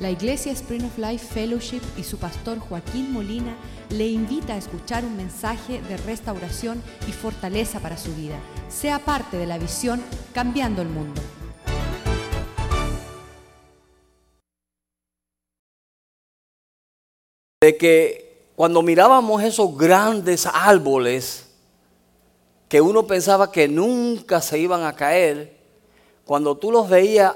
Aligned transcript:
La 0.00 0.10
Iglesia 0.10 0.50
Spring 0.52 0.86
of 0.86 0.96
Life 0.96 1.26
Fellowship 1.26 1.82
y 1.98 2.04
su 2.04 2.16
pastor 2.16 2.58
Joaquín 2.58 3.12
Molina 3.12 3.54
le 3.90 4.08
invita 4.08 4.54
a 4.54 4.56
escuchar 4.56 5.04
un 5.04 5.14
mensaje 5.14 5.82
de 5.82 5.98
restauración 5.98 6.82
y 7.06 7.12
fortaleza 7.12 7.80
para 7.80 7.98
su 7.98 8.14
vida. 8.14 8.36
Sea 8.70 8.98
parte 9.00 9.36
de 9.36 9.44
la 9.44 9.58
visión 9.58 10.02
Cambiando 10.32 10.80
el 10.80 10.88
Mundo. 10.88 11.20
De 17.60 17.76
que 17.76 18.46
cuando 18.56 18.80
mirábamos 18.80 19.42
esos 19.42 19.76
grandes 19.76 20.46
árboles 20.46 21.46
que 22.70 22.80
uno 22.80 23.06
pensaba 23.06 23.52
que 23.52 23.68
nunca 23.68 24.40
se 24.40 24.58
iban 24.58 24.82
a 24.82 24.96
caer, 24.96 25.58
cuando 26.24 26.56
tú 26.56 26.72
los 26.72 26.88
veías 26.88 27.34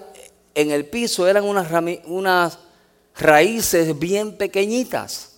en 0.54 0.70
el 0.70 0.86
piso 0.86 1.26
eran 1.26 1.44
unas, 1.44 2.58
raíces 3.16 3.98
bien 3.98 4.36
pequeñitas. 4.36 5.36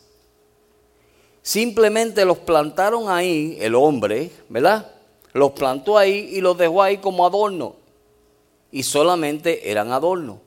Simplemente 1.42 2.24
los 2.24 2.38
plantaron 2.38 3.08
ahí, 3.08 3.58
el 3.60 3.74
hombre, 3.74 4.30
¿verdad? 4.48 4.92
Los 5.32 5.52
plantó 5.52 5.98
ahí 5.98 6.30
y 6.32 6.40
los 6.40 6.56
dejó 6.56 6.82
ahí 6.82 6.98
como 6.98 7.26
adorno. 7.26 7.76
Y 8.72 8.82
solamente 8.82 9.70
eran 9.70 9.92
adorno. 9.92 10.40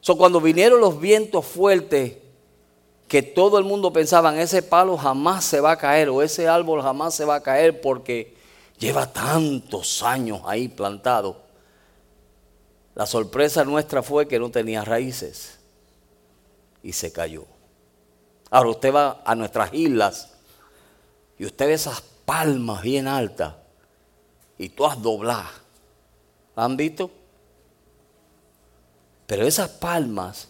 So, 0.00 0.16
cuando 0.16 0.40
vinieron 0.40 0.80
los 0.80 0.98
vientos 0.98 1.44
fuertes, 1.46 2.14
que 3.06 3.22
todo 3.22 3.58
el 3.58 3.64
mundo 3.64 3.92
pensaba, 3.92 4.40
ese 4.40 4.62
palo 4.62 4.96
jamás 4.96 5.44
se 5.44 5.60
va 5.60 5.72
a 5.72 5.76
caer 5.78 6.08
o 6.08 6.22
ese 6.22 6.48
árbol 6.48 6.80
jamás 6.80 7.14
se 7.14 7.26
va 7.26 7.34
a 7.34 7.42
caer 7.42 7.82
porque 7.82 8.34
lleva 8.78 9.12
tantos 9.12 10.02
años 10.02 10.40
ahí 10.46 10.68
plantado. 10.68 11.41
La 12.94 13.06
sorpresa 13.06 13.64
nuestra 13.64 14.02
fue 14.02 14.28
que 14.28 14.38
no 14.38 14.50
tenía 14.50 14.84
raíces 14.84 15.58
y 16.82 16.92
se 16.92 17.12
cayó. 17.12 17.46
Ahora 18.50 18.70
usted 18.70 18.94
va 18.94 19.22
a 19.24 19.34
nuestras 19.34 19.72
islas 19.72 20.32
y 21.38 21.46
usted 21.46 21.66
ve 21.66 21.72
esas 21.72 22.02
palmas 22.24 22.82
bien 22.82 23.08
altas 23.08 23.54
y 24.58 24.68
todas 24.68 25.00
dobladas. 25.00 25.50
¿La 26.54 26.64
han 26.64 26.76
visto? 26.76 27.10
Pero 29.26 29.46
esas 29.46 29.70
palmas 29.70 30.48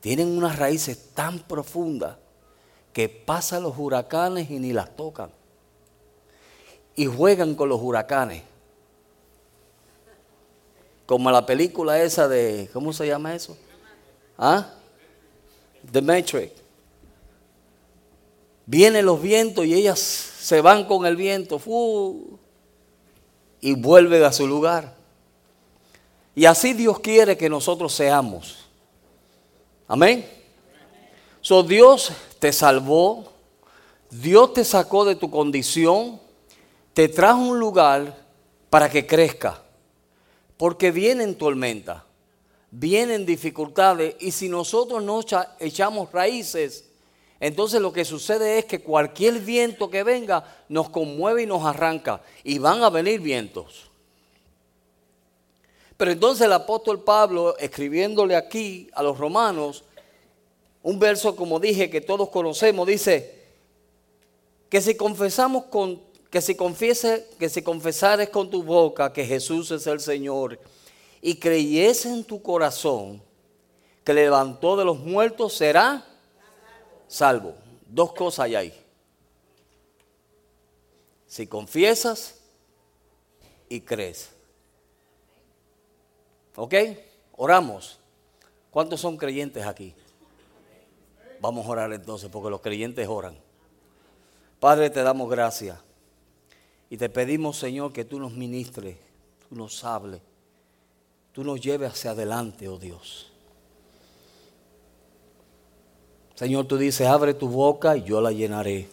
tienen 0.00 0.28
unas 0.28 0.56
raíces 0.56 1.12
tan 1.14 1.40
profundas 1.40 2.16
que 2.92 3.08
pasan 3.08 3.64
los 3.64 3.76
huracanes 3.76 4.50
y 4.50 4.60
ni 4.60 4.72
las 4.72 4.94
tocan. 4.94 5.30
Y 6.94 7.06
juegan 7.06 7.54
con 7.56 7.68
los 7.68 7.80
huracanes. 7.82 8.42
Como 11.08 11.30
la 11.30 11.46
película 11.46 12.02
esa 12.02 12.28
de, 12.28 12.68
¿cómo 12.70 12.92
se 12.92 13.06
llama 13.06 13.34
eso? 13.34 13.56
¿Ah? 14.36 14.74
The 15.90 16.02
Matrix. 16.02 16.52
Vienen 18.66 19.06
los 19.06 19.22
vientos 19.22 19.64
y 19.64 19.72
ellas 19.72 19.98
se 19.98 20.60
van 20.60 20.84
con 20.84 21.06
el 21.06 21.16
viento 21.16 21.58
y 23.62 23.74
vuelven 23.74 24.22
a 24.22 24.32
su 24.32 24.46
lugar. 24.46 24.94
Y 26.34 26.44
así 26.44 26.74
Dios 26.74 27.00
quiere 27.00 27.38
que 27.38 27.48
nosotros 27.48 27.94
seamos. 27.94 28.66
Amén. 29.86 30.28
So 31.40 31.62
Dios 31.62 32.12
te 32.38 32.52
salvó, 32.52 33.32
Dios 34.10 34.52
te 34.52 34.62
sacó 34.62 35.06
de 35.06 35.16
tu 35.16 35.30
condición, 35.30 36.20
te 36.92 37.08
trajo 37.08 37.40
un 37.40 37.58
lugar 37.58 38.14
para 38.68 38.90
que 38.90 39.06
crezca. 39.06 39.62
Porque 40.58 40.90
vienen 40.90 41.36
tormentas, 41.36 42.02
vienen 42.70 43.24
dificultades 43.24 44.16
y 44.20 44.32
si 44.32 44.50
nosotros 44.50 45.02
no 45.02 45.22
echamos 45.58 46.12
raíces, 46.12 46.84
entonces 47.40 47.80
lo 47.80 47.92
que 47.92 48.04
sucede 48.04 48.58
es 48.58 48.64
que 48.66 48.80
cualquier 48.80 49.38
viento 49.38 49.88
que 49.88 50.02
venga 50.02 50.44
nos 50.68 50.90
conmueve 50.90 51.44
y 51.44 51.46
nos 51.46 51.64
arranca 51.64 52.20
y 52.44 52.58
van 52.58 52.82
a 52.82 52.90
venir 52.90 53.20
vientos. 53.20 53.88
Pero 55.96 56.12
entonces 56.12 56.46
el 56.46 56.52
apóstol 56.52 57.02
Pablo, 57.02 57.56
escribiéndole 57.58 58.36
aquí 58.36 58.88
a 58.92 59.02
los 59.02 59.18
romanos, 59.18 59.84
un 60.82 60.98
verso 60.98 61.34
como 61.34 61.58
dije 61.58 61.90
que 61.90 62.00
todos 62.00 62.28
conocemos, 62.30 62.86
dice 62.86 63.38
que 64.68 64.80
si 64.80 64.96
confesamos 64.96 65.64
con 65.64 66.00
que 66.30 66.40
si 66.40 66.54
confiese, 66.54 67.28
que 67.38 67.48
si 67.48 67.62
confesares 67.62 68.28
con 68.28 68.50
tu 68.50 68.62
boca 68.62 69.12
que 69.12 69.24
Jesús 69.24 69.70
es 69.70 69.86
el 69.86 70.00
Señor 70.00 70.58
y 71.22 71.36
creyese 71.36 72.10
en 72.10 72.24
tu 72.24 72.42
corazón 72.42 73.22
que 74.04 74.12
levantó 74.14 74.76
de 74.76 74.84
los 74.84 74.98
muertos, 74.98 75.54
será 75.54 76.04
salvo. 77.06 77.54
Dos 77.86 78.12
cosas 78.12 78.46
hay 78.46 78.54
ahí. 78.54 78.84
Si 81.26 81.46
confiesas 81.46 82.38
y 83.68 83.80
crees. 83.80 84.30
¿Ok? 86.56 86.74
Oramos. 87.36 87.98
¿Cuántos 88.70 89.00
son 89.00 89.16
creyentes 89.16 89.66
aquí? 89.66 89.94
Vamos 91.40 91.66
a 91.66 91.70
orar 91.70 91.92
entonces 91.92 92.28
porque 92.30 92.50
los 92.50 92.60
creyentes 92.60 93.06
oran. 93.08 93.38
Padre, 94.58 94.90
te 94.90 95.02
damos 95.02 95.30
gracias. 95.30 95.78
Y 96.90 96.96
te 96.96 97.08
pedimos, 97.08 97.58
Señor, 97.58 97.92
que 97.92 98.04
tú 98.04 98.18
nos 98.18 98.32
ministres, 98.32 98.96
tú 99.48 99.54
nos 99.54 99.84
hables, 99.84 100.20
tú 101.32 101.44
nos 101.44 101.60
lleves 101.60 101.92
hacia 101.92 102.12
adelante, 102.12 102.68
oh 102.68 102.78
Dios. 102.78 103.30
Señor, 106.34 106.66
tú 106.66 106.78
dices, 106.78 107.06
abre 107.06 107.34
tu 107.34 107.48
boca 107.48 107.96
y 107.96 108.04
yo 108.04 108.20
la 108.20 108.30
llenaré. 108.30 108.88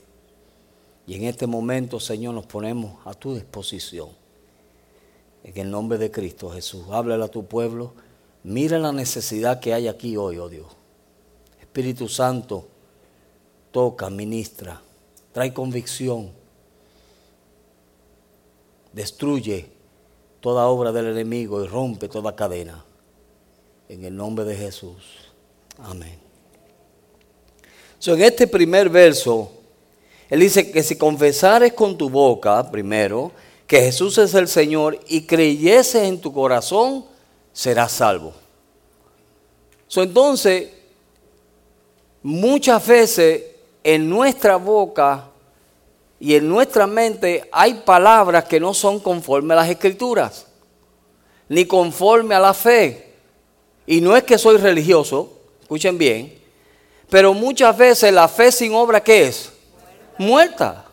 Y 1.07 1.13
en 1.13 1.25
este 1.25 1.45
momento, 1.45 1.99
Señor, 1.99 2.33
nos 2.33 2.47
ponemos 2.47 2.95
a 3.05 3.13
tu 3.13 3.35
disposición. 3.35 4.09
En 5.43 5.55
el 5.55 5.69
nombre 5.69 5.99
de 5.99 6.09
Cristo 6.09 6.49
Jesús, 6.49 6.85
háblale 6.89 7.23
a 7.23 7.27
tu 7.27 7.45
pueblo. 7.45 7.93
Mira 8.43 8.79
la 8.79 8.91
necesidad 8.91 9.59
que 9.59 9.73
hay 9.73 9.87
aquí 9.87 10.17
hoy, 10.17 10.39
oh 10.39 10.49
Dios. 10.49 10.65
Espíritu 11.61 12.09
Santo, 12.09 12.67
toca, 13.71 14.09
ministra, 14.09 14.81
trae 15.31 15.53
convicción 15.53 16.31
destruye 18.95 19.67
toda 20.39 20.67
obra 20.67 20.93
del 20.93 21.07
enemigo 21.07 21.63
y 21.63 21.67
rompe 21.67 22.07
toda 22.07 22.35
cadena. 22.35 22.83
En 23.89 24.05
el 24.05 24.15
nombre 24.15 24.45
de 24.45 24.55
Jesús. 24.55 25.03
Amén. 25.77 26.17
en 28.05 28.21
este 28.21 28.47
primer 28.47 28.89
verso, 28.89 29.51
él 30.29 30.39
dice 30.39 30.71
que 30.71 30.81
si 30.81 30.97
confesares 30.97 31.73
con 31.73 31.97
tu 31.97 32.09
boca, 32.09 32.71
primero, 32.71 33.31
que 33.67 33.81
Jesús 33.81 34.17
es 34.17 34.33
el 34.33 34.47
Señor 34.47 34.99
y 35.07 35.23
creyeses 35.23 36.03
en 36.03 36.21
tu 36.21 36.31
corazón, 36.31 37.05
serás 37.51 37.91
salvo. 37.91 38.33
entonces, 39.95 40.69
muchas 42.23 42.87
veces 42.87 43.43
en 43.83 44.09
nuestra 44.09 44.55
boca 44.55 45.31
y 46.25 46.33
en 46.33 46.49
nuestra 46.49 46.87
mente 46.87 47.47
hay 47.51 47.75
palabras 47.85 48.45
que 48.45 48.59
no 48.59 48.73
son 48.73 48.99
conforme 48.99 49.53
a 49.53 49.57
las 49.57 49.69
escrituras, 49.69 50.47
ni 51.47 51.65
conforme 51.65 52.33
a 52.33 52.39
la 52.39 52.55
fe. 52.55 53.13
Y 53.85 54.01
no 54.01 54.17
es 54.17 54.23
que 54.23 54.39
soy 54.39 54.57
religioso, 54.57 55.31
escuchen 55.61 55.99
bien, 55.99 56.35
pero 57.11 57.35
muchas 57.35 57.77
veces 57.77 58.11
la 58.11 58.27
fe 58.27 58.51
sin 58.51 58.73
obra, 58.73 59.03
¿qué 59.03 59.27
es? 59.27 59.51
Muerta. 60.17 60.85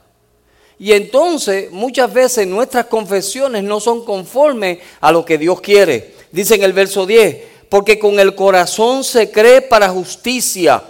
Y 0.79 0.93
entonces 0.93 1.73
muchas 1.73 2.13
veces 2.13 2.47
nuestras 2.47 2.85
confesiones 2.85 3.65
no 3.65 3.81
son 3.81 4.05
conformes 4.05 4.81
a 5.01 5.11
lo 5.13 5.25
que 5.25 5.39
Dios 5.39 5.63
quiere. 5.63 6.15
Dice 6.31 6.57
en 6.57 6.63
el 6.63 6.75
verso 6.75 7.07
10, 7.07 7.37
porque 7.71 7.99
con 7.99 8.21
el 8.21 8.35
corazón 8.35 9.03
se 9.03 9.31
cree 9.31 9.63
para 9.63 9.89
justicia, 9.89 10.83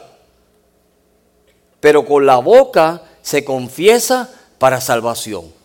pero 1.79 2.05
con 2.05 2.27
la 2.27 2.39
boca 2.39 3.05
se 3.23 3.45
confiesa 3.45 4.31
para 4.59 4.81
salvación. 4.81 5.63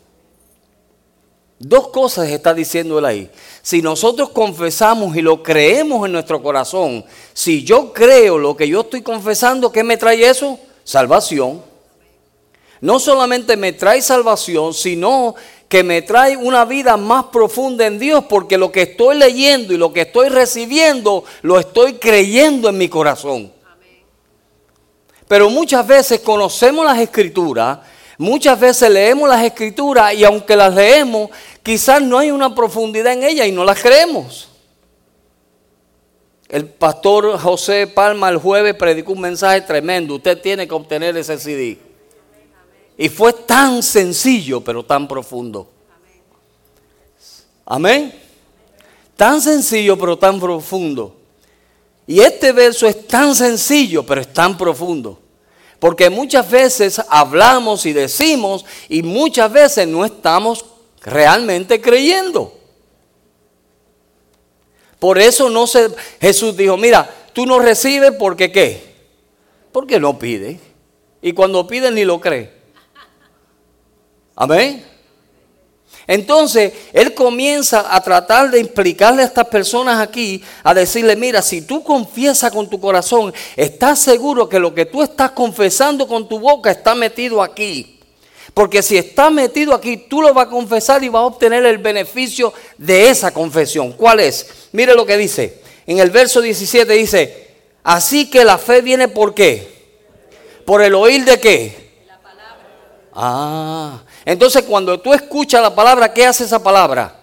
Dos 1.60 1.88
cosas 1.88 2.30
está 2.30 2.54
diciendo 2.54 3.00
él 3.00 3.06
ahí. 3.06 3.32
Si 3.64 3.82
nosotros 3.82 4.30
confesamos 4.30 5.16
y 5.16 5.22
lo 5.22 5.42
creemos 5.42 6.06
en 6.06 6.12
nuestro 6.12 6.42
corazón, 6.44 7.04
si 7.34 7.64
yo 7.64 7.94
creo 7.94 8.38
lo 8.38 8.56
que 8.56 8.68
yo 8.68 8.82
estoy 8.82 9.02
confesando, 9.02 9.72
¿qué 9.72 9.84
me 9.84 9.98
trae 9.98 10.30
eso? 10.30 10.60
Salvación. 10.84 11.64
No 12.80 13.00
solamente 13.00 13.58
me 13.58 13.74
trae 13.74 14.04
salvación, 14.04 14.76
sino 14.76 15.34
que 15.68 15.84
me 15.84 16.04
trae 16.04 16.38
una 16.38 16.64
vida 16.64 16.96
más 16.96 17.26
profunda 17.26 17.88
en 17.88 17.98
Dios, 17.98 18.26
porque 18.30 18.60
lo 18.60 18.72
que 18.72 18.84
estoy 18.84 19.18
leyendo 19.18 19.74
y 19.74 19.78
lo 19.78 19.92
que 19.92 20.02
estoy 20.02 20.30
recibiendo, 20.30 21.24
lo 21.42 21.60
estoy 21.60 21.94
creyendo 21.94 22.70
en 22.70 22.78
mi 22.78 22.88
corazón. 22.88 23.52
Pero 25.28 25.50
muchas 25.50 25.86
veces 25.86 26.22
conocemos 26.22 26.86
las 26.86 27.00
escrituras, 27.00 27.80
muchas 28.18 28.60
veces 28.60 28.90
leemos 28.90 29.28
las 29.28 29.44
escrituras 29.44 30.14
y 30.14 30.24
aunque 30.24 30.56
las 30.56 30.74
leemos, 30.74 31.30
quizás 31.62 32.02
no 32.02 32.18
hay 32.18 32.32
una 32.32 32.56
profundidad 32.56 33.14
en 33.14 33.24
ellas 33.24 33.48
y 33.48 33.52
no 33.52 33.66
las 33.66 33.82
creemos. 33.82 34.50
El 36.48 36.66
pastor 36.66 37.38
José 37.38 37.88
Palma 37.88 38.30
el 38.30 38.38
jueves 38.38 38.74
predicó 38.76 39.12
un 39.12 39.20
mensaje 39.20 39.62
tremendo. 39.62 40.16
Usted 40.16 40.42
tiene 40.42 40.66
que 40.66 40.74
obtener 40.74 41.18
ese 41.18 41.38
CD. 41.38 41.78
Y 42.98 43.10
fue 43.10 43.34
tan 43.34 43.84
sencillo, 43.84 44.62
pero 44.62 44.84
tan 44.84 45.08
profundo. 45.08 45.70
Amén. 47.66 48.14
Tan 49.18 49.42
sencillo, 49.42 49.98
pero 49.98 50.18
tan 50.18 50.40
profundo. 50.40 51.17
Y 52.08 52.22
este 52.22 52.54
verso 52.54 52.88
es 52.88 53.06
tan 53.06 53.36
sencillo, 53.36 54.06
pero 54.06 54.22
es 54.22 54.34
tan 54.34 54.58
profundo. 54.58 55.20
Porque 55.78 56.10
muchas 56.10 56.50
veces 56.50 57.02
hablamos 57.10 57.86
y 57.86 57.94
decimos 57.94 58.66
y 58.90 59.04
muchas 59.04 59.52
veces 59.52 59.88
no 59.88 60.06
estamos 60.06 60.66
realmente 61.02 61.80
creyendo. 61.82 62.58
Por 65.00 65.20
eso 65.20 65.50
no 65.50 65.68
se 65.68 65.90
Jesús 66.20 66.58
dijo, 66.58 66.78
mira, 66.78 67.14
tú 67.34 67.46
no 67.46 67.60
recibes 67.60 68.14
porque 68.18 68.52
qué? 68.52 68.96
Porque 69.72 70.00
no 70.00 70.18
pide. 70.18 70.60
Y 71.22 71.34
cuando 71.34 71.68
pide 71.68 71.92
ni 71.92 72.06
lo 72.06 72.20
cree. 72.20 72.52
Amén. 74.36 74.97
Entonces, 76.08 76.72
él 76.94 77.14
comienza 77.14 77.94
a 77.94 78.02
tratar 78.02 78.50
de 78.50 78.62
explicarle 78.62 79.22
a 79.22 79.26
estas 79.26 79.48
personas 79.48 80.00
aquí, 80.00 80.42
a 80.64 80.74
decirle, 80.74 81.18
mira, 81.18 81.42
si 81.42 81.62
tú 81.62 81.84
confiesas 81.84 82.52
con 82.52 82.70
tu 82.70 82.80
corazón, 82.80 83.34
estás 83.58 84.00
seguro 84.00 84.48
que 84.48 84.58
lo 84.58 84.74
que 84.74 84.86
tú 84.86 85.04
estás 85.04 85.32
confesando 85.32 86.08
con 86.08 86.30
tu 86.30 86.40
boca 86.40 86.72
está 86.72 86.96
metido 86.96 87.44
aquí. 87.44 88.00
Porque 88.54 88.82
si 88.82 88.98
está 88.98 89.30
metido 89.30 89.74
aquí, 89.74 89.98
tú 89.98 90.22
lo 90.22 90.34
vas 90.34 90.48
a 90.48 90.50
confesar 90.50 91.04
y 91.04 91.10
vas 91.10 91.22
a 91.22 91.26
obtener 91.26 91.66
el 91.66 91.78
beneficio 91.78 92.54
de 92.78 93.10
esa 93.10 93.32
confesión. 93.32 93.92
¿Cuál 93.92 94.22
es? 94.22 94.48
Mire 94.72 94.96
lo 94.96 95.06
que 95.06 95.18
dice. 95.18 95.62
En 95.86 96.00
el 96.00 96.10
verso 96.10 96.42
17 96.42 96.92
dice, 96.94 97.48
así 97.84 98.30
que 98.30 98.46
la 98.46 98.58
fe 98.58 98.82
viene 98.82 99.10
por 99.10 99.34
qué? 99.34 99.76
Por 100.66 100.82
el 100.82 100.96
oír 100.96 101.24
de 101.26 101.40
qué? 101.40 102.04
La 102.08 102.20
palabra. 102.20 102.58
Ah, 103.14 104.04
entonces 104.28 104.64
cuando 104.64 105.00
tú 105.00 105.14
escuchas 105.14 105.62
la 105.62 105.74
palabra, 105.74 106.14
¿qué 106.14 106.26
hace 106.26 106.44
esa 106.44 106.62
palabra? 106.62 107.16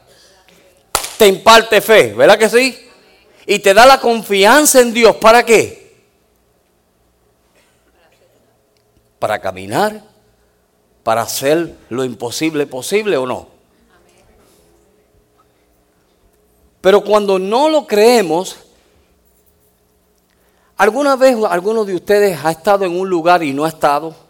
Te 1.18 1.28
imparte 1.28 1.82
fe, 1.82 2.14
¿verdad 2.14 2.38
que 2.38 2.48
sí? 2.48 2.78
Y 3.44 3.58
te 3.58 3.74
da 3.74 3.84
la 3.84 4.00
confianza 4.00 4.80
en 4.80 4.94
Dios. 4.94 5.14
¿Para 5.16 5.44
qué? 5.44 6.02
Para 9.18 9.38
caminar, 9.38 10.02
para 11.02 11.20
hacer 11.20 11.74
lo 11.90 12.04
imposible 12.04 12.66
posible 12.66 13.18
o 13.18 13.26
no. 13.26 13.48
Pero 16.80 17.04
cuando 17.04 17.38
no 17.38 17.68
lo 17.68 17.86
creemos, 17.86 18.56
¿alguna 20.78 21.16
vez 21.16 21.36
alguno 21.50 21.84
de 21.84 21.96
ustedes 21.96 22.42
ha 22.42 22.50
estado 22.50 22.86
en 22.86 22.98
un 22.98 23.10
lugar 23.10 23.42
y 23.42 23.52
no 23.52 23.66
ha 23.66 23.68
estado? 23.68 24.23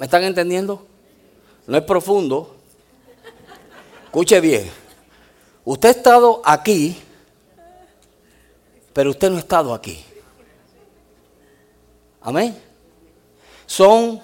¿Me 0.00 0.06
están 0.06 0.24
entendiendo? 0.24 0.86
No 1.66 1.76
es 1.76 1.84
profundo. 1.84 2.56
Escuche 4.06 4.40
bien. 4.40 4.70
Usted 5.62 5.90
ha 5.90 5.92
estado 5.92 6.40
aquí, 6.42 6.96
pero 8.94 9.10
usted 9.10 9.28
no 9.28 9.36
ha 9.36 9.40
estado 9.40 9.74
aquí. 9.74 10.02
Amén. 12.22 12.58
Son 13.66 14.22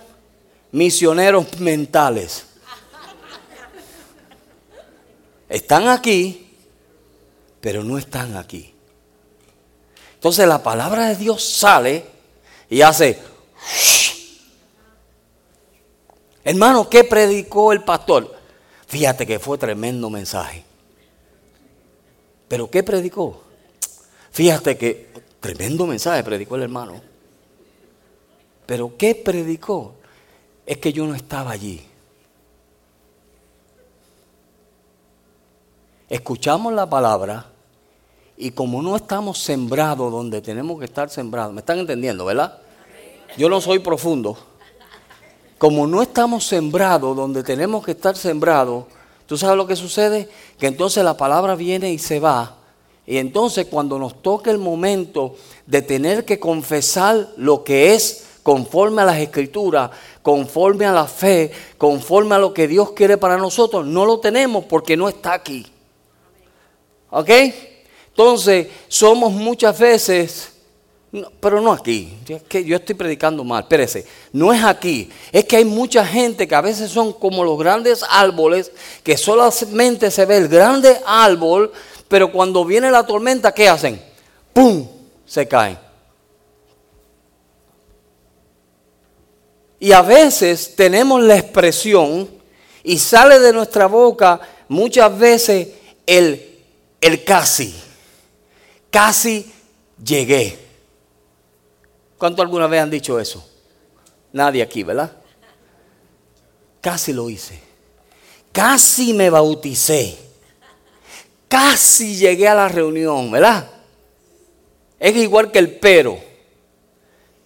misioneros 0.73 1.61
mentales. 1.61 2.47
Están 5.47 5.89
aquí, 5.89 6.57
pero 7.61 7.85
no 7.85 7.99
están 7.99 8.35
aquí. 8.39 8.75
Entonces 10.15 10.49
la 10.49 10.63
palabra 10.63 11.09
de 11.09 11.17
Dios 11.17 11.45
sale 11.45 12.07
y 12.71 12.81
hace 12.81 13.21
Hermano, 16.47 16.89
¿qué 16.89 17.03
predicó 17.03 17.73
el 17.73 17.83
pastor? 17.83 18.33
Fíjate 18.87 19.27
que 19.27 19.41
fue 19.41 19.59
tremendo 19.59 20.09
mensaje. 20.09 20.63
¿Pero 22.47 22.71
qué 22.71 22.85
predicó? 22.85 23.43
Fíjate 24.31 24.79
que 24.79 25.09
tremendo 25.41 25.89
mensaje 25.89 26.23
predicó 26.23 26.55
el 26.55 26.63
hermano. 26.63 27.01
¿Pero 28.65 28.97
qué 28.97 29.17
predicó? 29.17 29.95
Es 30.65 30.79
que 30.79 30.93
yo 30.93 31.05
no 31.09 31.17
estaba 31.17 31.51
allí. 31.51 31.85
Escuchamos 36.09 36.73
la 36.73 36.89
palabra 36.89 37.51
y 38.37 38.53
como 38.53 38.83
no 38.83 38.95
estamos 38.95 39.41
sembrados 39.41 40.13
donde 40.13 40.41
tenemos 40.43 40.79
que 40.79 40.85
estar 40.85 41.11
sembrados, 41.11 41.53
¿me 41.53 41.59
están 41.59 41.81
entendiendo, 41.81 42.25
verdad? 42.25 42.61
Yo 43.37 43.49
no 43.49 43.61
soy 43.61 43.81
profundo 43.81 44.39
como 45.59 45.87
no 45.87 46.03
estamos 46.03 46.47
sembrados 46.47 47.17
donde 47.17 47.43
tenemos 47.43 47.85
que 47.85 47.93
estar 47.93 48.17
sembrados, 48.17 48.85
¿tú 49.27 49.39
sabes 49.39 49.57
lo 49.57 49.67
que 49.67 49.77
sucede? 49.77 50.29
Que 50.59 50.67
entonces 50.67 51.03
la 51.03 51.17
palabra 51.17 51.55
viene 51.55 51.93
y 51.93 51.99
se 51.99 52.21
va. 52.21 52.57
Y 53.07 53.19
entonces 53.19 53.67
cuando 53.67 53.99
nos 53.99 54.21
toque 54.21 54.51
el 54.51 54.59
momento 54.59 55.37
de 55.67 55.83
tener 55.83 56.25
que 56.25 56.39
confesar 56.39 57.29
lo 57.37 57.63
que 57.65 57.95
es 57.95 58.25
conforme 58.43 59.03
a 59.03 59.07
las 59.07 59.19
escrituras, 59.19 59.91
conforme 60.23 60.87
a 60.87 60.93
la 60.93 61.07
fe, 61.07 61.51
conforme 61.79 62.35
a 62.35 62.39
lo 62.39 62.53
que 62.53 62.69
Dios 62.69 62.93
quiere 62.93 63.17
para 63.17 63.37
nosotros, 63.37 63.87
no 63.87 64.05
lo 64.05 64.21
tenemos 64.21 64.65
porque 64.67 64.97
no 64.97 65.09
está 65.09 65.33
aquí. 65.33 65.67
¿Ok? 67.11 67.31
Entonces 68.09 68.69
somos 68.89 69.33
muchas 69.33 69.79
veces 69.79 70.53
pero 71.41 71.61
no 71.61 71.73
aquí, 71.73 72.19
es 72.29 72.43
que 72.43 72.65
yo 72.65 72.77
estoy 72.77 72.95
predicando 72.95 73.45
mal, 73.45 73.63
espérese, 73.63 74.07
no 74.33 74.53
es 74.53 74.63
aquí, 74.65 75.11
es 75.33 75.45
que 75.45 75.57
hay 75.57 75.65
mucha 75.65 76.05
gente 76.05 76.49
que 76.49 76.55
a 76.55 76.61
veces 76.61 76.91
son 76.91 77.13
como 77.13 77.45
los 77.45 77.59
grandes 77.59 78.05
árboles, 78.09 78.73
que 79.03 79.17
solamente 79.17 80.11
se 80.11 80.25
ve 80.27 80.37
el 80.37 80.49
grande 80.49 81.01
árbol, 81.07 81.73
pero 82.09 82.31
cuando 82.33 82.65
viene 82.65 82.91
la 82.91 83.07
tormenta, 83.07 83.53
¿qué 83.53 83.69
hacen? 83.69 84.01
¡Pum! 84.53 84.87
Se 85.25 85.47
caen. 85.47 85.79
Y 89.79 89.93
a 89.93 90.03
veces 90.03 90.75
tenemos 90.75 91.23
la 91.23 91.37
expresión 91.37 92.29
y 92.83 92.99
sale 92.99 93.39
de 93.39 93.53
nuestra 93.53 93.87
boca 93.87 94.41
muchas 94.69 95.17
veces 95.19 95.69
el, 96.07 96.61
el 97.01 97.25
casi, 97.25 97.75
casi 98.91 99.53
llegué. 100.03 100.66
¿Cuánto 102.19 102.43
alguna 102.43 102.67
vez 102.67 102.81
han 102.83 102.91
dicho 102.91 103.21
eso? 103.21 103.47
Nadie 104.33 104.63
aquí, 104.63 104.83
¿verdad? 104.83 105.13
Casi 106.81 107.13
lo 107.13 107.29
hice. 107.29 107.61
Casi 108.53 109.13
me 109.13 109.29
bauticé. 109.29 110.17
Casi 111.49 112.17
llegué 112.17 112.49
a 112.49 112.55
la 112.55 112.69
reunión, 112.69 113.31
¿verdad? 113.31 113.71
Es 114.99 115.15
igual 115.17 115.51
que 115.51 115.59
el 115.59 115.79
pero. 115.79 116.19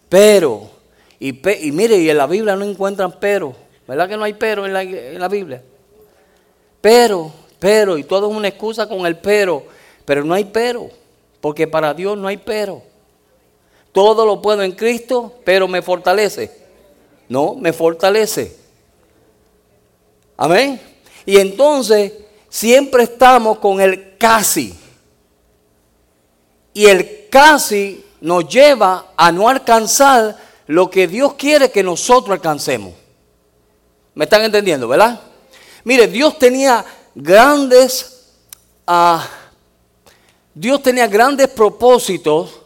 Pero. 0.09 0.71
Y, 1.19 1.29
y 1.67 1.73
mire, 1.73 1.97
y 1.97 2.09
en 2.09 2.17
la 2.17 2.27
Biblia 2.27 2.57
no 2.57 2.65
encuentran 2.65 3.19
pero. 3.19 3.55
¿Verdad 3.87 4.09
que 4.09 4.17
no 4.17 4.25
hay 4.25 4.35
pero 4.35 4.67
en 4.67 4.73
la, 4.73 4.83
en 4.83 5.19
la 5.19 5.29
Biblia? 5.29 5.62
Pero, 6.81 7.33
pero, 7.59 7.99
y 7.99 8.05
todo 8.05 8.31
es 8.31 8.37
una 8.37 8.49
excusa 8.49 8.89
con 8.89 9.05
el 9.05 9.17
pero. 9.17 9.65
Pero 10.05 10.25
no 10.25 10.35
hay 10.35 10.45
pero. 10.45 10.91
Porque 11.41 11.67
para 11.67 11.93
Dios 11.93 12.17
no 12.17 12.29
hay 12.29 12.37
pero. 12.37 12.89
Todo 13.92 14.25
lo 14.25 14.40
puedo 14.40 14.62
en 14.62 14.73
Cristo, 14.73 15.35
pero 15.44 15.66
me 15.66 15.82
fortalece. 15.82 16.50
No, 17.28 17.54
me 17.54 17.73
fortalece. 17.73 18.56
Amén. 20.37 20.80
Y 21.26 21.37
entonces 21.38 22.12
siempre 22.49 23.04
estamos 23.04 23.59
con 23.59 23.80
el 23.80 24.16
casi. 24.16 24.75
Y 26.73 26.87
el 26.87 27.28
casi 27.28 28.04
nos 28.20 28.49
lleva 28.49 29.12
a 29.16 29.32
no 29.32 29.49
alcanzar 29.49 30.37
lo 30.66 30.90
que 30.90 31.09
Dios 31.09 31.35
quiere 31.35 31.70
que 31.70 31.82
nosotros 31.82 32.30
alcancemos. 32.30 32.94
¿Me 34.14 34.25
están 34.25 34.42
entendiendo, 34.42 34.87
verdad? 34.87 35.20
Mire, 35.85 36.06
Dios 36.06 36.38
tenía 36.38 36.85
grandes, 37.14 38.28
uh, 38.87 39.18
Dios 40.54 40.82
tenía 40.82 41.06
grandes 41.06 41.49
propósitos 41.49 42.60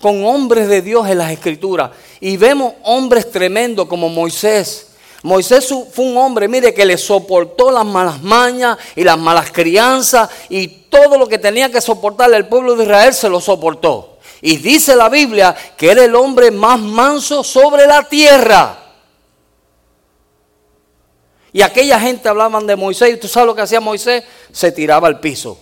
con 0.00 0.24
hombres 0.24 0.68
de 0.68 0.82
Dios 0.82 1.08
en 1.08 1.18
las 1.18 1.30
escrituras. 1.30 1.90
Y 2.20 2.36
vemos 2.36 2.74
hombres 2.84 3.30
tremendos 3.30 3.86
como 3.86 4.08
Moisés. 4.08 4.88
Moisés 5.22 5.66
fue 5.92 6.04
un 6.04 6.16
hombre, 6.16 6.46
mire, 6.46 6.72
que 6.72 6.84
le 6.84 6.96
soportó 6.98 7.70
las 7.70 7.84
malas 7.84 8.22
mañas 8.22 8.78
y 8.94 9.02
las 9.02 9.18
malas 9.18 9.50
crianzas 9.50 10.30
y 10.48 10.68
todo 10.68 11.18
lo 11.18 11.26
que 11.26 11.38
tenía 11.38 11.70
que 11.70 11.80
soportarle 11.80 12.36
el 12.36 12.46
pueblo 12.46 12.76
de 12.76 12.84
Israel 12.84 13.12
se 13.12 13.28
lo 13.28 13.40
soportó. 13.40 14.18
Y 14.40 14.58
dice 14.58 14.94
la 14.94 15.08
Biblia 15.08 15.56
que 15.76 15.90
era 15.90 16.04
el 16.04 16.14
hombre 16.14 16.50
más 16.50 16.78
manso 16.78 17.42
sobre 17.42 17.86
la 17.86 18.02
tierra. 18.04 18.78
Y 21.52 21.62
aquella 21.62 21.98
gente 21.98 22.28
hablaban 22.28 22.66
de 22.66 22.76
Moisés. 22.76 23.14
¿Y 23.14 23.16
tú 23.16 23.28
sabes 23.28 23.46
lo 23.46 23.54
que 23.54 23.62
hacía 23.62 23.80
Moisés? 23.80 24.22
Se 24.52 24.72
tiraba 24.72 25.08
al 25.08 25.20
piso 25.20 25.58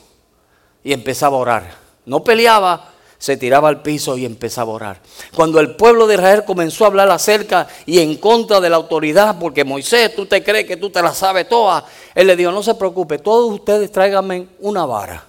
y 0.82 0.92
empezaba 0.92 1.36
a 1.36 1.40
orar. 1.40 1.74
no 2.04 2.22
peleaba, 2.22 2.93
se 3.24 3.38
tiraba 3.38 3.70
al 3.70 3.80
piso 3.80 4.18
y 4.18 4.26
empezaba 4.26 4.70
a 4.70 4.74
orar. 4.74 5.00
Cuando 5.34 5.58
el 5.58 5.76
pueblo 5.76 6.06
de 6.06 6.16
Israel 6.16 6.44
comenzó 6.44 6.84
a 6.84 6.88
hablar 6.88 7.10
acerca 7.10 7.66
y 7.86 8.00
en 8.00 8.18
contra 8.18 8.60
de 8.60 8.68
la 8.68 8.76
autoridad, 8.76 9.38
porque 9.40 9.64
Moisés, 9.64 10.14
tú 10.14 10.26
te 10.26 10.44
crees 10.44 10.66
que 10.66 10.76
tú 10.76 10.90
te 10.90 11.00
la 11.00 11.14
sabes 11.14 11.48
toda, 11.48 11.86
él 12.14 12.26
le 12.26 12.36
dijo, 12.36 12.52
no 12.52 12.62
se 12.62 12.74
preocupe, 12.74 13.16
todos 13.16 13.50
ustedes 13.50 13.90
tráiganme 13.90 14.48
una 14.60 14.84
vara. 14.84 15.24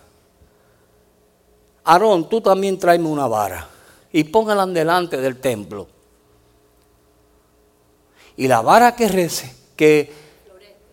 Aarón, 1.86 2.28
tú 2.28 2.42
también 2.42 2.78
tráeme 2.78 3.08
una 3.08 3.28
vara 3.28 3.66
y 4.12 4.26
póngala 4.26 4.66
delante 4.66 5.16
del 5.16 5.40
templo. 5.40 5.88
Y 8.36 8.50
la 8.50 8.60
vara 8.60 8.94
que, 8.94 9.08
rece, 9.08 9.56
que 9.78 10.12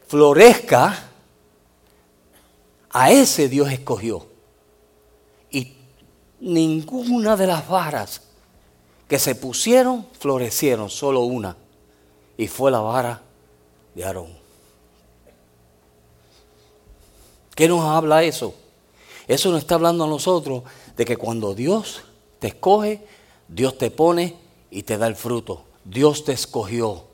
florezca, 0.06 1.08
a 2.90 3.10
ese 3.10 3.48
Dios 3.48 3.72
escogió. 3.72 4.31
Ninguna 6.42 7.36
de 7.36 7.46
las 7.46 7.68
varas 7.68 8.20
que 9.06 9.20
se 9.20 9.36
pusieron 9.36 10.06
florecieron, 10.18 10.90
solo 10.90 11.20
una. 11.20 11.56
Y 12.36 12.48
fue 12.48 12.72
la 12.72 12.80
vara 12.80 13.22
de 13.94 14.04
Aarón. 14.04 14.32
¿Qué 17.54 17.68
nos 17.68 17.84
habla 17.84 18.24
eso? 18.24 18.54
Eso 19.28 19.52
nos 19.52 19.60
está 19.60 19.76
hablando 19.76 20.02
a 20.02 20.08
nosotros 20.08 20.64
de 20.96 21.04
que 21.04 21.16
cuando 21.16 21.54
Dios 21.54 22.02
te 22.40 22.48
escoge, 22.48 23.06
Dios 23.46 23.78
te 23.78 23.92
pone 23.92 24.34
y 24.68 24.82
te 24.82 24.98
da 24.98 25.06
el 25.06 25.14
fruto. 25.14 25.62
Dios 25.84 26.24
te 26.24 26.32
escogió. 26.32 27.04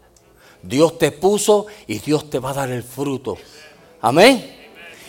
Dios 0.62 0.98
te 0.98 1.12
puso 1.12 1.66
y 1.86 1.98
Dios 1.98 2.30
te 2.30 2.38
va 2.38 2.52
a 2.52 2.54
dar 2.54 2.70
el 2.70 2.82
fruto. 2.82 3.36
Amén. 4.00 4.57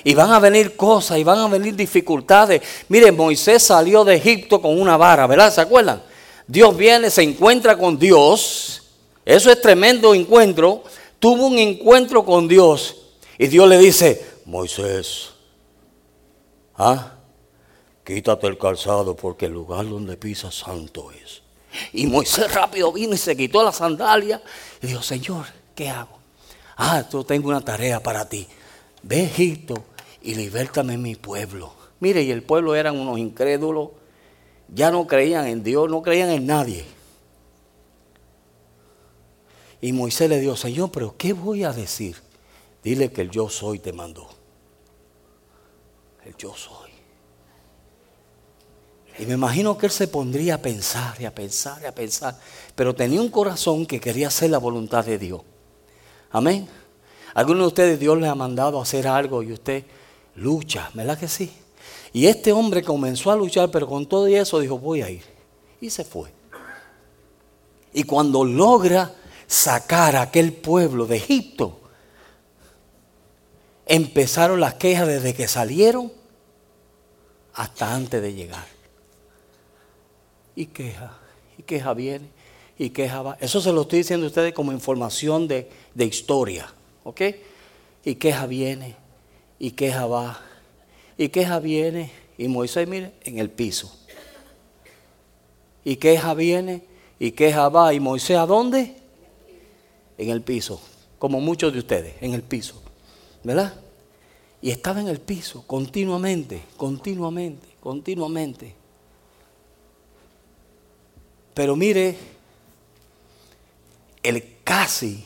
Y 0.03 0.13
van 0.13 0.31
a 0.31 0.39
venir 0.39 0.75
cosas 0.75 1.17
y 1.17 1.23
van 1.23 1.39
a 1.39 1.47
venir 1.47 1.75
dificultades. 1.75 2.61
Miren, 2.87 3.15
Moisés 3.15 3.63
salió 3.63 4.03
de 4.03 4.15
Egipto 4.15 4.61
con 4.61 4.79
una 4.79 4.97
vara, 4.97 5.27
¿verdad? 5.27 5.53
¿Se 5.53 5.61
acuerdan? 5.61 6.01
Dios 6.47 6.75
viene, 6.75 7.09
se 7.09 7.21
encuentra 7.21 7.77
con 7.77 7.99
Dios. 7.99 8.81
Eso 9.25 9.51
es 9.51 9.61
tremendo 9.61 10.13
encuentro. 10.15 10.83
Tuvo 11.19 11.47
un 11.47 11.59
encuentro 11.59 12.25
con 12.25 12.47
Dios. 12.47 12.95
Y 13.37 13.47
Dios 13.47 13.67
le 13.67 13.77
dice, 13.77 14.25
Moisés, 14.45 15.29
¿ah? 16.75 17.13
quítate 18.03 18.47
el 18.47 18.57
calzado 18.57 19.15
porque 19.15 19.45
el 19.45 19.53
lugar 19.53 19.87
donde 19.87 20.17
pisas 20.17 20.55
santo 20.55 21.11
es. 21.11 21.41
Y 21.93 22.07
Moisés 22.07 22.51
rápido 22.51 22.91
vino 22.91 23.13
y 23.13 23.17
se 23.17 23.37
quitó 23.37 23.63
la 23.63 23.71
sandalia 23.71 24.41
y 24.81 24.87
dijo, 24.87 25.03
Señor, 25.03 25.45
¿qué 25.75 25.89
hago? 25.89 26.17
Ah, 26.75 27.03
yo 27.11 27.23
tengo 27.23 27.49
una 27.49 27.61
tarea 27.61 28.01
para 28.01 28.27
ti. 28.27 28.47
Ve 29.03 29.25
Egipto 29.25 29.85
y 30.21 30.35
libértame 30.35 30.97
mi 30.97 31.15
pueblo. 31.15 31.73
Mire, 31.99 32.21
y 32.23 32.31
el 32.31 32.43
pueblo 32.43 32.75
eran 32.75 32.97
unos 32.97 33.17
incrédulos, 33.19 33.89
ya 34.67 34.91
no 34.91 35.07
creían 35.07 35.47
en 35.47 35.63
Dios, 35.63 35.89
no 35.89 36.01
creían 36.01 36.29
en 36.29 36.45
nadie. 36.45 36.85
Y 39.81 39.93
Moisés 39.93 40.29
le 40.29 40.39
dijo, 40.39 40.55
Señor, 40.55 40.91
pero 40.91 41.15
¿qué 41.17 41.33
voy 41.33 41.63
a 41.63 41.71
decir? 41.71 42.17
Dile 42.83 43.11
que 43.11 43.21
el 43.21 43.29
yo 43.29 43.49
soy 43.49 43.79
te 43.79 43.93
mandó. 43.93 44.27
El 46.25 46.35
yo 46.35 46.53
soy. 46.55 46.89
Y 49.19 49.25
me 49.25 49.33
imagino 49.33 49.77
que 49.77 49.87
él 49.87 49.91
se 49.91 50.07
pondría 50.07 50.55
a 50.55 50.57
pensar 50.59 51.19
y 51.19 51.25
a 51.25 51.35
pensar 51.35 51.81
y 51.81 51.85
a 51.85 51.93
pensar. 51.93 52.39
Pero 52.75 52.95
tenía 52.95 53.21
un 53.21 53.29
corazón 53.29 53.85
que 53.85 53.99
quería 53.99 54.27
hacer 54.27 54.49
la 54.49 54.59
voluntad 54.59 55.05
de 55.05 55.17
Dios. 55.17 55.41
Amén. 56.31 56.67
Algunos 57.33 57.63
de 57.63 57.67
ustedes 57.67 57.99
Dios 57.99 58.17
les 58.17 58.29
ha 58.29 58.35
mandado 58.35 58.79
a 58.79 58.83
hacer 58.83 59.07
algo 59.07 59.43
y 59.43 59.51
usted 59.51 59.83
lucha, 60.39 60.89
¿verdad 60.93 61.17
que 61.17 61.27
sí? 61.27 61.51
Y 62.13 62.27
este 62.27 62.51
hombre 62.51 62.83
comenzó 62.83 63.31
a 63.31 63.35
luchar, 63.35 63.69
pero 63.71 63.87
con 63.87 64.05
todo 64.05 64.27
eso 64.27 64.59
dijo, 64.59 64.79
voy 64.79 65.01
a 65.01 65.09
ir. 65.09 65.23
Y 65.79 65.89
se 65.89 66.03
fue. 66.03 66.31
Y 67.93 68.03
cuando 68.03 68.43
logra 68.43 69.13
sacar 69.47 70.15
a 70.15 70.23
aquel 70.23 70.53
pueblo 70.53 71.05
de 71.05 71.17
Egipto, 71.17 71.79
empezaron 73.85 74.59
las 74.59 74.75
quejas 74.75 75.07
desde 75.07 75.33
que 75.33 75.47
salieron 75.47 76.11
hasta 77.53 77.93
antes 77.93 78.21
de 78.21 78.33
llegar 78.33 78.79
y 80.59 80.65
queja, 80.65 81.17
y 81.57 81.63
queja 81.63 81.93
viene, 81.93 82.27
y 82.77 82.89
queja 82.89 83.21
va. 83.21 83.37
Eso 83.39 83.61
se 83.61 83.71
lo 83.71 83.83
estoy 83.83 83.99
diciendo 83.99 84.25
a 84.25 84.27
ustedes 84.27 84.53
como 84.53 84.73
información 84.73 85.47
de, 85.47 85.69
de 85.93 86.05
historia, 86.05 86.69
¿ok? 87.05 87.21
Y 88.03 88.15
queja 88.15 88.45
viene, 88.45 88.97
y 89.59 89.71
queja 89.71 90.05
va, 90.05 90.39
y 91.17 91.29
queja 91.29 91.59
viene, 91.59 92.11
y 92.37 92.47
Moisés, 92.47 92.87
mire, 92.87 93.13
en 93.23 93.37
el 93.37 93.49
piso. 93.49 93.93
Y 95.83 95.97
queja 95.97 96.33
viene, 96.33 96.83
y 97.19 97.31
queja 97.31 97.67
va, 97.67 97.93
y 97.93 97.99
Moisés, 97.99 98.37
¿a 98.37 98.45
dónde? 98.45 98.95
En 100.17 100.29
el 100.29 100.41
piso, 100.41 100.81
como 101.19 101.41
muchos 101.41 101.73
de 101.73 101.79
ustedes, 101.79 102.15
en 102.21 102.33
el 102.33 102.41
piso, 102.41 102.81
¿verdad? 103.43 103.73
Y 104.61 104.71
estaba 104.71 105.01
en 105.01 105.09
el 105.09 105.19
piso 105.19 105.63
continuamente, 105.67 106.61
continuamente, 106.77 107.67
continuamente. 107.81 108.75
Pero 111.53 111.75
mire, 111.75 112.17
el 114.23 114.57
casi 114.63 115.23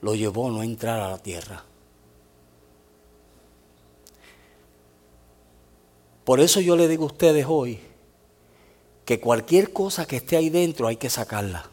lo 0.00 0.14
llevó 0.14 0.48
a 0.48 0.52
no 0.52 0.62
entrar 0.62 1.00
a 1.00 1.10
la 1.10 1.18
tierra. 1.18 1.64
Por 6.24 6.40
eso 6.40 6.60
yo 6.60 6.76
le 6.76 6.88
digo 6.88 7.04
a 7.04 7.08
ustedes 7.08 7.44
hoy 7.48 7.80
que 9.04 9.20
cualquier 9.20 9.72
cosa 9.72 10.06
que 10.06 10.16
esté 10.16 10.36
ahí 10.36 10.48
dentro 10.48 10.86
hay 10.86 10.96
que 10.96 11.10
sacarla. 11.10 11.68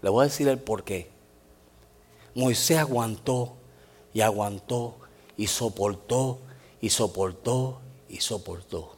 Le 0.00 0.08
voy 0.08 0.22
a 0.22 0.28
decir 0.28 0.48
el 0.48 0.58
por 0.58 0.84
qué. 0.84 1.10
Moisés 2.34 2.78
aguantó 2.78 3.56
y 4.14 4.22
aguantó 4.22 4.96
y 5.36 5.48
soportó 5.48 6.38
y 6.80 6.88
soportó 6.88 7.80
y 8.08 8.20
soportó. 8.20 8.96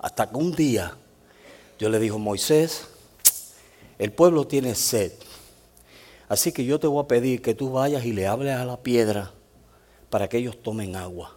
Hasta 0.00 0.28
que 0.28 0.36
un 0.36 0.52
día 0.52 0.96
Dios 1.78 1.90
le 1.90 1.98
dijo, 1.98 2.18
Moisés, 2.18 2.86
el 3.98 4.12
pueblo 4.12 4.46
tiene 4.46 4.74
sed. 4.74 5.12
Así 6.28 6.52
que 6.52 6.64
yo 6.64 6.78
te 6.78 6.86
voy 6.86 7.02
a 7.02 7.08
pedir 7.08 7.40
que 7.40 7.54
tú 7.54 7.70
vayas 7.70 8.04
y 8.04 8.12
le 8.12 8.26
hables 8.26 8.56
a 8.56 8.64
la 8.64 8.82
piedra 8.82 9.32
para 10.10 10.28
que 10.28 10.38
ellos 10.38 10.62
tomen 10.62 10.96
agua. 10.96 11.34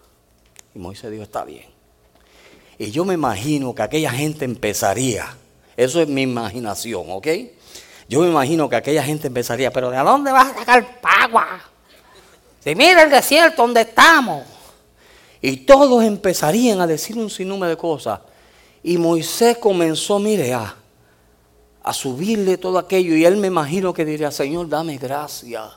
Y 0.73 0.79
Moisés 0.79 1.09
dijo, 1.09 1.23
está 1.23 1.45
bien. 1.45 1.74
Y 2.77 2.91
yo 2.91 3.05
me 3.05 3.13
imagino 3.13 3.73
que 3.73 3.81
aquella 3.81 4.11
gente 4.11 4.45
empezaría, 4.45 5.35
eso 5.77 6.01
es 6.01 6.07
mi 6.07 6.23
imaginación, 6.23 7.05
¿ok? 7.09 7.27
Yo 8.07 8.19
me 8.21 8.27
imagino 8.27 8.69
que 8.69 8.75
aquella 8.75 9.03
gente 9.03 9.27
empezaría, 9.27 9.71
pero 9.71 9.89
¿de 9.89 9.97
dónde 9.97 10.31
vas 10.31 10.51
a 10.51 10.59
sacar 10.59 10.99
agua? 11.03 11.61
Si 12.63 12.75
mira 12.75 13.03
el 13.03 13.09
desierto 13.09 13.61
donde 13.61 13.81
estamos. 13.81 14.43
Y 15.41 15.57
todos 15.57 16.03
empezarían 16.03 16.81
a 16.81 16.87
decir 16.87 17.17
un 17.17 17.29
sinnúmero 17.29 17.69
de 17.69 17.77
cosas. 17.77 18.19
Y 18.81 18.97
Moisés 18.97 19.57
comenzó, 19.57 20.17
mire, 20.17 20.53
a, 20.53 20.75
a 21.83 21.93
subirle 21.93 22.57
todo 22.57 22.79
aquello. 22.79 23.15
Y 23.15 23.25
él 23.25 23.37
me 23.37 23.47
imagino 23.47 23.93
que 23.93 24.05
diría, 24.05 24.31
Señor, 24.31 24.67
dame 24.67 24.97
gracia. 24.97 25.69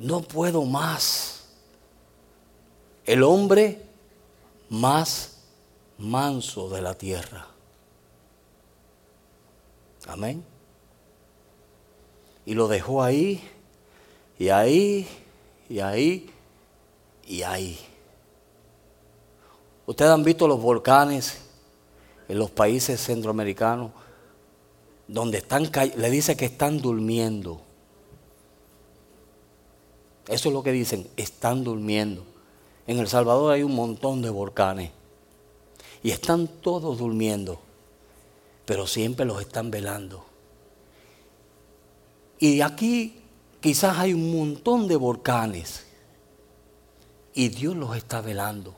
No 0.00 0.22
puedo 0.22 0.64
más. 0.64 1.44
El 3.04 3.22
hombre 3.22 3.87
más 4.68 5.38
manso 5.98 6.68
de 6.68 6.82
la 6.82 6.94
tierra. 6.94 7.46
Amén. 10.06 10.44
Y 12.46 12.54
lo 12.54 12.68
dejó 12.68 13.02
ahí, 13.02 13.42
y 14.38 14.48
ahí, 14.48 15.06
y 15.68 15.80
ahí, 15.80 16.30
y 17.26 17.42
ahí. 17.42 17.78
Ustedes 19.86 20.10
han 20.10 20.24
visto 20.24 20.48
los 20.48 20.60
volcanes 20.60 21.38
en 22.28 22.38
los 22.38 22.50
países 22.50 23.00
centroamericanos 23.00 23.90
donde 25.08 25.38
están, 25.38 25.70
le 25.96 26.10
dice 26.10 26.36
que 26.36 26.44
están 26.44 26.80
durmiendo. 26.80 27.60
Eso 30.28 30.50
es 30.50 30.54
lo 30.54 30.62
que 30.62 30.72
dicen, 30.72 31.08
están 31.16 31.64
durmiendo. 31.64 32.22
En 32.88 32.98
El 32.98 33.06
Salvador 33.06 33.52
hay 33.52 33.62
un 33.62 33.74
montón 33.74 34.22
de 34.22 34.30
volcanes 34.30 34.90
y 36.02 36.10
están 36.10 36.48
todos 36.48 36.96
durmiendo, 36.96 37.60
pero 38.64 38.86
siempre 38.86 39.26
los 39.26 39.42
están 39.42 39.70
velando. 39.70 40.24
Y 42.38 42.62
aquí 42.62 43.20
quizás 43.60 43.98
hay 43.98 44.14
un 44.14 44.34
montón 44.34 44.88
de 44.88 44.96
volcanes 44.96 45.84
y 47.34 47.50
Dios 47.50 47.76
los 47.76 47.94
está 47.94 48.22
velando. 48.22 48.74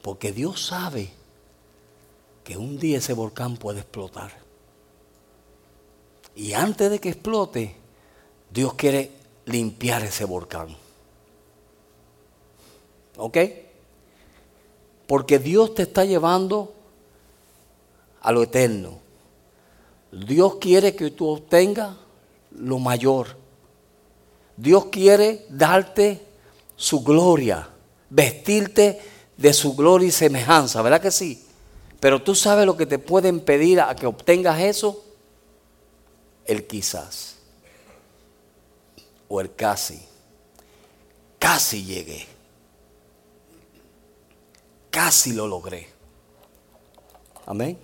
Porque 0.00 0.30
Dios 0.30 0.64
sabe 0.64 1.10
que 2.44 2.56
un 2.56 2.78
día 2.78 2.98
ese 2.98 3.14
volcán 3.14 3.56
puede 3.56 3.80
explotar. 3.80 4.30
Y 6.36 6.52
antes 6.52 6.88
de 6.88 7.00
que 7.00 7.08
explote, 7.08 7.74
Dios 8.48 8.74
quiere 8.74 9.10
limpiar 9.46 10.04
ese 10.04 10.24
volcán. 10.24 10.68
¿Ok? 13.16 13.38
Porque 15.06 15.38
Dios 15.38 15.74
te 15.74 15.82
está 15.82 16.04
llevando 16.04 16.72
a 18.20 18.32
lo 18.32 18.42
eterno. 18.42 18.98
Dios 20.12 20.56
quiere 20.56 20.94
que 20.94 21.10
tú 21.10 21.28
obtengas 21.28 21.96
lo 22.52 22.78
mayor. 22.78 23.36
Dios 24.56 24.86
quiere 24.86 25.46
darte 25.48 26.20
su 26.76 27.02
gloria, 27.02 27.68
vestirte 28.08 29.00
de 29.36 29.52
su 29.52 29.74
gloria 29.74 30.08
y 30.08 30.12
semejanza, 30.12 30.82
¿verdad 30.82 31.00
que 31.00 31.10
sí? 31.10 31.46
Pero 31.98 32.22
tú 32.22 32.34
sabes 32.34 32.66
lo 32.66 32.76
que 32.76 32.86
te 32.86 32.98
puede 32.98 33.28
impedir 33.28 33.80
a 33.80 33.94
que 33.94 34.06
obtengas 34.06 34.60
eso, 34.60 35.04
el 36.44 36.66
quizás 36.66 37.36
o 39.28 39.40
el 39.40 39.54
casi. 39.54 40.00
Casi 41.38 41.84
llegué. 41.84 42.26
Casi 44.90 45.32
lo 45.32 45.46
logré. 45.46 45.88
Amén. 47.46 47.78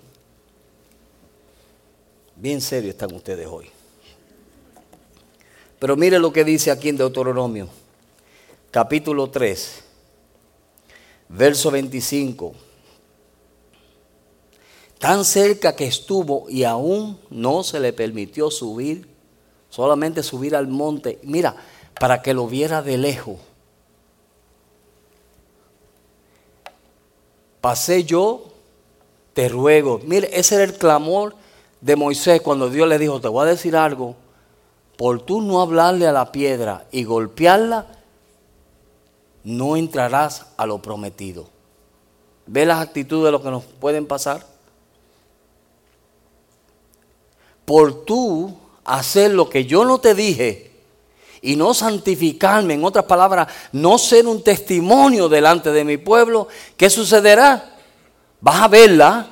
Bien 2.35 2.61
serio 2.61 2.91
están 2.91 3.15
ustedes 3.15 3.47
hoy. 3.47 3.71
Pero 5.79 5.97
mire 5.97 6.19
lo 6.19 6.33
que 6.33 6.45
dice 6.45 6.71
aquí 6.71 6.89
en 6.89 6.97
Deuteronomio, 6.97 7.69
capítulo 8.71 9.31
3, 9.31 9.85
verso 11.29 11.71
25. 11.71 12.55
Tan 14.99 15.25
cerca 15.25 15.77
que 15.77 15.87
estuvo 15.87 16.49
y 16.49 16.65
aún 16.65 17.19
no 17.31 17.63
se 17.63 17.79
le 17.81 17.93
permitió 17.93 18.51
subir, 18.51 19.07
solamente 19.69 20.23
subir 20.23 20.57
al 20.57 20.67
monte. 20.67 21.21
Mira, 21.23 21.57
para 22.01 22.23
que 22.23 22.35
lo 22.35 22.47
viera 22.47 22.83
de 22.83 22.97
lejos. 22.97 23.37
Pasé 27.67 28.05
yo, 28.05 28.45
te 29.35 29.49
ruego. 29.49 30.01
Mire, 30.05 30.31
ese 30.33 30.55
era 30.55 30.63
el 30.63 30.75
clamor 30.75 31.35
de 31.81 31.97
Moisés 31.97 32.41
cuando 32.41 32.71
Dios 32.71 32.87
le 32.87 32.97
dijo, 32.97 33.21
te 33.21 33.27
voy 33.27 33.43
a 33.43 33.51
decir 33.51 33.75
algo, 33.75 34.15
por 34.97 35.21
tú 35.23 35.41
no 35.41 35.61
hablarle 35.61 36.07
a 36.07 36.13
la 36.13 36.31
piedra 36.31 36.87
y 36.93 37.03
golpearla, 37.03 37.89
no 39.43 39.77
entrarás 39.77 40.47
a 40.57 40.65
lo 40.65 40.81
prometido. 40.81 41.49
¿Ve 42.47 42.65
las 42.67 42.81
actitudes 42.81 43.25
de 43.25 43.33
lo 43.33 43.43
que 43.43 43.51
nos 43.51 43.65
pueden 43.65 44.07
pasar? 44.07 44.47
Por 47.65 48.05
tú 48.05 48.57
hacer 48.85 49.33
lo 49.33 49.51
que 49.51 49.65
yo 49.65 49.85
no 49.85 49.99
te 49.99 50.15
dije 50.15 50.71
y 51.47 51.55
no 51.55 51.73
santificarme, 51.73 52.75
en 52.75 52.85
otras 52.85 53.05
palabras, 53.05 53.47
no 53.71 53.99
ser 53.99 54.27
un 54.27 54.43
testimonio 54.43 55.29
delante 55.29 55.71
de 55.71 55.85
mi 55.85 55.97
pueblo, 55.97 56.49
¿qué 56.77 56.91
sucederá? 56.91 57.77
Vas 58.41 58.63
a 58.63 58.69
verla, 58.69 59.31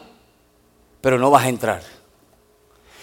pero 1.01 1.19
no 1.19 1.29
vas 1.31 1.45
a 1.45 1.49
entrar. 1.49 1.83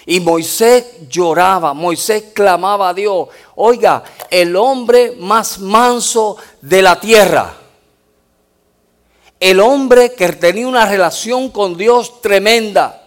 Y 0.06 0.18
Moisés 0.18 1.08
lloraba, 1.10 1.74
Moisés 1.74 2.32
clamaba 2.34 2.88
a 2.88 2.94
Dios. 2.94 3.28
Oiga, 3.56 4.02
el 4.30 4.56
hombre 4.56 5.14
más 5.18 5.58
manso 5.58 6.38
de 6.62 6.80
la 6.80 6.98
tierra. 6.98 7.54
El 9.38 9.60
hombre 9.60 10.14
que 10.14 10.26
tenía 10.32 10.66
una 10.66 10.86
relación 10.86 11.50
con 11.50 11.76
Dios 11.76 12.22
tremenda. 12.22 13.01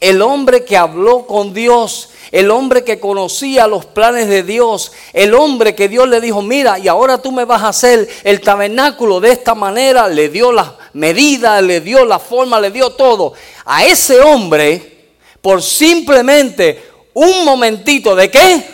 El 0.00 0.22
hombre 0.22 0.64
que 0.64 0.76
habló 0.76 1.26
con 1.26 1.54
Dios. 1.54 2.10
El 2.32 2.50
hombre 2.50 2.84
que 2.84 3.00
conocía 3.00 3.66
los 3.66 3.86
planes 3.86 4.28
de 4.28 4.42
Dios. 4.42 4.92
El 5.12 5.34
hombre 5.34 5.74
que 5.74 5.88
Dios 5.88 6.08
le 6.08 6.20
dijo, 6.20 6.42
mira, 6.42 6.78
y 6.78 6.88
ahora 6.88 7.18
tú 7.18 7.32
me 7.32 7.44
vas 7.44 7.62
a 7.62 7.68
hacer 7.68 8.08
el 8.24 8.40
tabernáculo 8.40 9.20
de 9.20 9.32
esta 9.32 9.54
manera. 9.54 10.08
Le 10.08 10.28
dio 10.28 10.52
la 10.52 10.76
medida, 10.92 11.60
le 11.60 11.80
dio 11.80 12.04
la 12.04 12.18
forma, 12.18 12.60
le 12.60 12.70
dio 12.70 12.90
todo. 12.90 13.34
A 13.64 13.84
ese 13.84 14.20
hombre 14.20 14.96
por 15.40 15.62
simplemente 15.62 16.90
un 17.14 17.44
momentito 17.44 18.16
de 18.16 18.30
qué? 18.30 18.64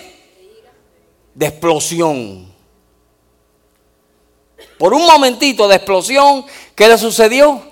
De 1.35 1.47
explosión. 1.47 2.51
Por 4.79 4.95
un 4.95 5.05
momentito 5.07 5.69
de 5.69 5.77
explosión, 5.77 6.45
¿qué 6.75 6.89
le 6.89 6.97
sucedió? 6.97 7.63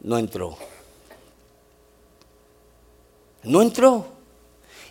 No 0.00 0.18
entró. 0.18 0.56
No 3.46 3.62
entró. 3.62 4.06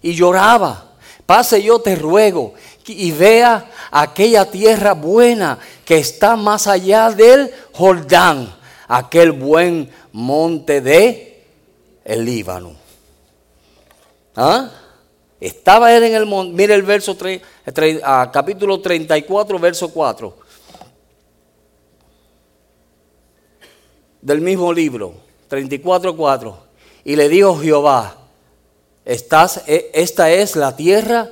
Y 0.01 0.13
lloraba. 0.13 0.93
Pase 1.25 1.61
yo 1.61 1.79
te 1.79 1.95
ruego 1.95 2.53
y 2.87 3.11
vea 3.11 3.71
aquella 3.91 4.49
tierra 4.49 4.93
buena 4.93 5.57
que 5.83 5.97
está 5.97 6.35
más 6.35 6.67
allá 6.67 7.09
del 7.09 7.51
Jordán, 7.73 8.53
aquel 8.87 9.31
buen 9.31 9.89
monte 10.11 10.81
de 10.81 11.43
el 12.03 12.25
Líbano. 12.25 12.73
¿Ah? 14.35 14.69
Estaba 15.39 15.95
él 15.95 16.03
en 16.03 16.13
el 16.15 16.25
monte. 16.25 16.53
Mire 16.53 16.75
el 16.75 16.83
verso 16.83 17.15
3, 17.15 17.41
ah, 18.03 18.29
capítulo 18.31 18.79
34, 18.79 19.59
verso 19.59 19.89
4. 19.89 20.37
Del 24.21 24.41
mismo 24.41 24.71
libro, 24.71 25.13
34, 25.47 26.15
4. 26.15 26.57
Y 27.03 27.15
le 27.15 27.29
dijo 27.29 27.59
Jehová, 27.59 28.24
Estás, 29.05 29.61
e, 29.67 29.91
esta 29.93 30.31
es 30.31 30.55
la 30.55 30.75
tierra 30.75 31.31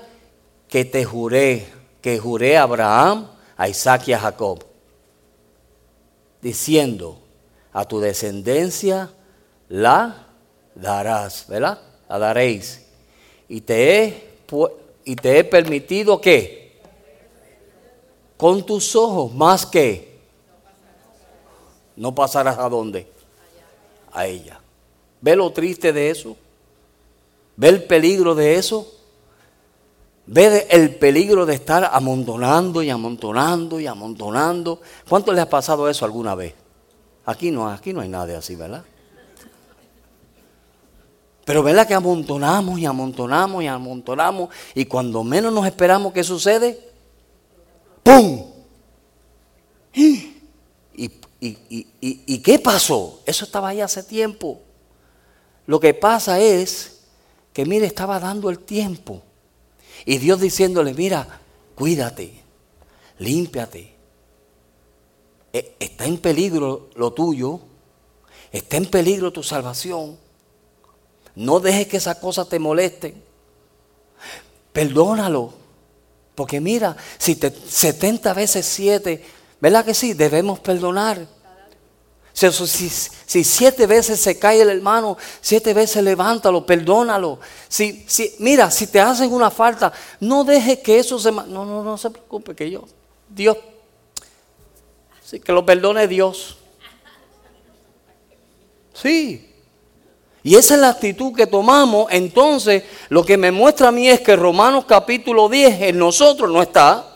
que 0.69 0.86
te 0.86 1.03
juré, 1.03 1.65
que 2.01 2.19
juré 2.19 2.55
a 2.55 2.63
Abraham, 2.63 3.31
a 3.57 3.67
Isaac 3.67 4.07
y 4.07 4.13
a 4.13 4.19
Jacob, 4.19 4.63
diciendo, 6.39 7.19
a 7.73 7.86
tu 7.86 7.99
descendencia 7.99 9.12
la 9.69 10.27
darás, 10.75 11.47
¿verdad? 11.47 11.81
La 12.07 12.19
daréis. 12.19 12.86
Y 13.49 13.62
te 13.62 14.03
he, 14.03 14.29
y 15.03 15.15
te 15.15 15.39
he 15.39 15.43
permitido 15.43 16.21
que 16.21 16.63
con 18.38 18.65
tus 18.65 18.95
ojos, 18.95 19.33
más 19.33 19.65
que 19.65 20.19
no 21.95 22.13
pasarás 22.13 22.57
a 22.57 22.69
dónde? 22.69 23.07
A 24.12 24.27
ella. 24.27 24.59
¿Ve 25.21 25.36
lo 25.36 25.51
triste 25.51 25.93
de 25.93 26.09
eso? 26.09 26.36
¿Ve 27.55 27.69
el 27.69 27.83
peligro 27.83 28.35
de 28.35 28.55
eso? 28.55 28.91
¿Ve 30.25 30.67
el 30.69 30.95
peligro 30.95 31.45
de 31.45 31.55
estar 31.55 31.89
amontonando 31.91 32.81
y 32.81 32.89
amontonando 32.89 33.79
y 33.79 33.87
amontonando? 33.87 34.81
¿Cuánto 35.07 35.33
le 35.33 35.41
ha 35.41 35.49
pasado 35.49 35.89
eso 35.89 36.05
alguna 36.05 36.33
vez? 36.33 36.55
Aquí 37.25 37.51
no, 37.51 37.69
aquí 37.69 37.93
no 37.93 38.01
hay 38.01 38.09
nada 38.09 38.37
así, 38.37 38.55
¿verdad? 38.55 38.83
Pero 41.45 41.61
¿verdad 41.61 41.85
que 41.85 41.93
amontonamos 41.93 42.79
y 42.79 42.85
amontonamos 42.85 43.63
y 43.63 43.67
amontonamos 43.67 44.49
y 44.73 44.85
cuando 44.85 45.23
menos 45.23 45.51
nos 45.51 45.65
esperamos, 45.65 46.13
¿qué 46.13 46.23
sucede? 46.23 46.79
¡Pum! 48.01 48.45
¿Y, 49.93 50.33
y, 51.41 52.39
qué 52.39 52.57
pasó? 52.59 53.19
Eso 53.25 53.43
estaba 53.43 53.69
ahí 53.69 53.81
hace 53.81 54.03
tiempo. 54.03 54.61
Lo 55.65 55.79
que 55.79 55.93
pasa 55.93 56.39
es 56.39 56.92
que, 57.53 57.65
mire, 57.65 57.85
estaba 57.85 58.19
dando 58.19 58.49
el 58.49 58.59
tiempo. 58.59 59.21
Y 60.05 60.17
Dios 60.17 60.41
diciéndole, 60.41 60.93
mira, 60.93 61.39
cuídate, 61.75 62.33
límpiate. 63.19 63.93
E, 65.53 65.75
está 65.79 66.05
en 66.05 66.17
peligro 66.17 66.89
lo 66.95 67.13
tuyo, 67.13 67.59
está 68.51 68.77
en 68.77 68.87
peligro 68.87 69.31
tu 69.31 69.43
salvación. 69.43 70.17
No 71.35 71.59
dejes 71.59 71.87
que 71.87 71.97
esas 71.97 72.17
cosas 72.17 72.49
te 72.49 72.59
molesten. 72.59 73.21
Perdónalo. 74.71 75.53
Porque 76.35 76.59
mira, 76.59 76.97
si 77.19 77.35
te 77.35 77.51
70 77.51 78.33
veces 78.33 78.65
7, 78.65 79.23
¿verdad 79.61 79.85
que 79.85 79.93
sí? 79.93 80.13
Debemos 80.13 80.59
perdonar. 80.59 81.27
Si, 82.34 82.89
si, 82.89 83.43
siete 83.43 83.86
veces 83.86 84.19
se 84.19 84.39
cae 84.39 84.62
el 84.62 84.69
hermano, 84.69 85.17
siete 85.39 85.74
veces 85.74 86.04
levántalo, 86.04 86.65
perdónalo. 86.65 87.39
Si, 87.67 88.04
si, 88.08 88.36
mira, 88.39 88.72
si 88.72 88.88
te 88.88 89.00
hacen 89.00 89.32
una 89.32 89.52
falta, 89.52 89.93
no 90.19 90.43
dejes 90.43 90.80
que 90.80 90.98
eso 90.98 91.19
se... 91.19 91.32
No, 91.32 91.46
no, 91.46 91.84
no 91.84 91.98
se 91.98 92.10
preocupe, 92.10 92.56
que 92.56 92.72
yo, 92.72 92.86
Dios, 93.30 93.58
que 95.43 95.52
lo 95.52 95.63
perdone 95.63 96.08
Dios. 96.08 96.58
Sí, 98.93 99.54
y 100.43 100.56
esa 100.56 100.74
es 100.74 100.82
la 100.82 100.89
actitud 100.89 101.34
que 101.34 101.48
tomamos. 101.48 102.08
Entonces, 102.12 102.84
lo 103.10 103.24
que 103.26 103.38
me 103.38 103.52
muestra 103.52 103.88
a 103.88 103.91
mí 103.91 104.10
es 104.10 104.19
que 104.19 104.36
Romanos 104.36 104.86
capítulo 104.86 105.48
10 105.48 105.82
en 105.82 105.98
nosotros 105.98 106.52
no 106.52 106.62
está. 106.62 107.12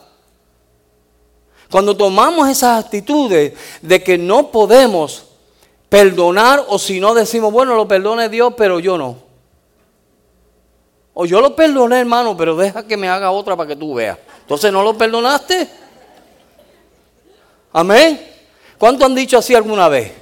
Cuando 1.70 1.96
tomamos 1.96 2.48
esas 2.48 2.84
actitudes 2.84 3.52
de 3.82 4.02
que 4.02 4.16
no 4.16 4.50
podemos 4.50 5.24
perdonar 5.88 6.64
o 6.68 6.78
si 6.78 7.00
no 7.00 7.14
decimos, 7.14 7.52
bueno, 7.52 7.74
lo 7.74 7.86
perdone 7.86 8.28
Dios, 8.28 8.54
pero 8.56 8.80
yo 8.80 8.96
no. 8.96 9.16
O 11.14 11.26
yo 11.26 11.40
lo 11.40 11.54
perdoné, 11.54 12.00
hermano, 12.00 12.36
pero 12.36 12.56
deja 12.56 12.86
que 12.86 12.96
me 12.96 13.08
haga 13.08 13.30
otra 13.30 13.56
para 13.56 13.68
que 13.68 13.76
tú 13.76 13.94
veas. 13.94 14.18
Entonces, 14.40 14.72
¿no 14.72 14.82
lo 14.82 14.96
perdonaste? 14.96 15.68
Amén. 17.72 18.26
¿Cuánto 18.78 19.04
han 19.04 19.14
dicho 19.14 19.36
así 19.36 19.54
alguna 19.54 19.88
vez? 19.88 20.12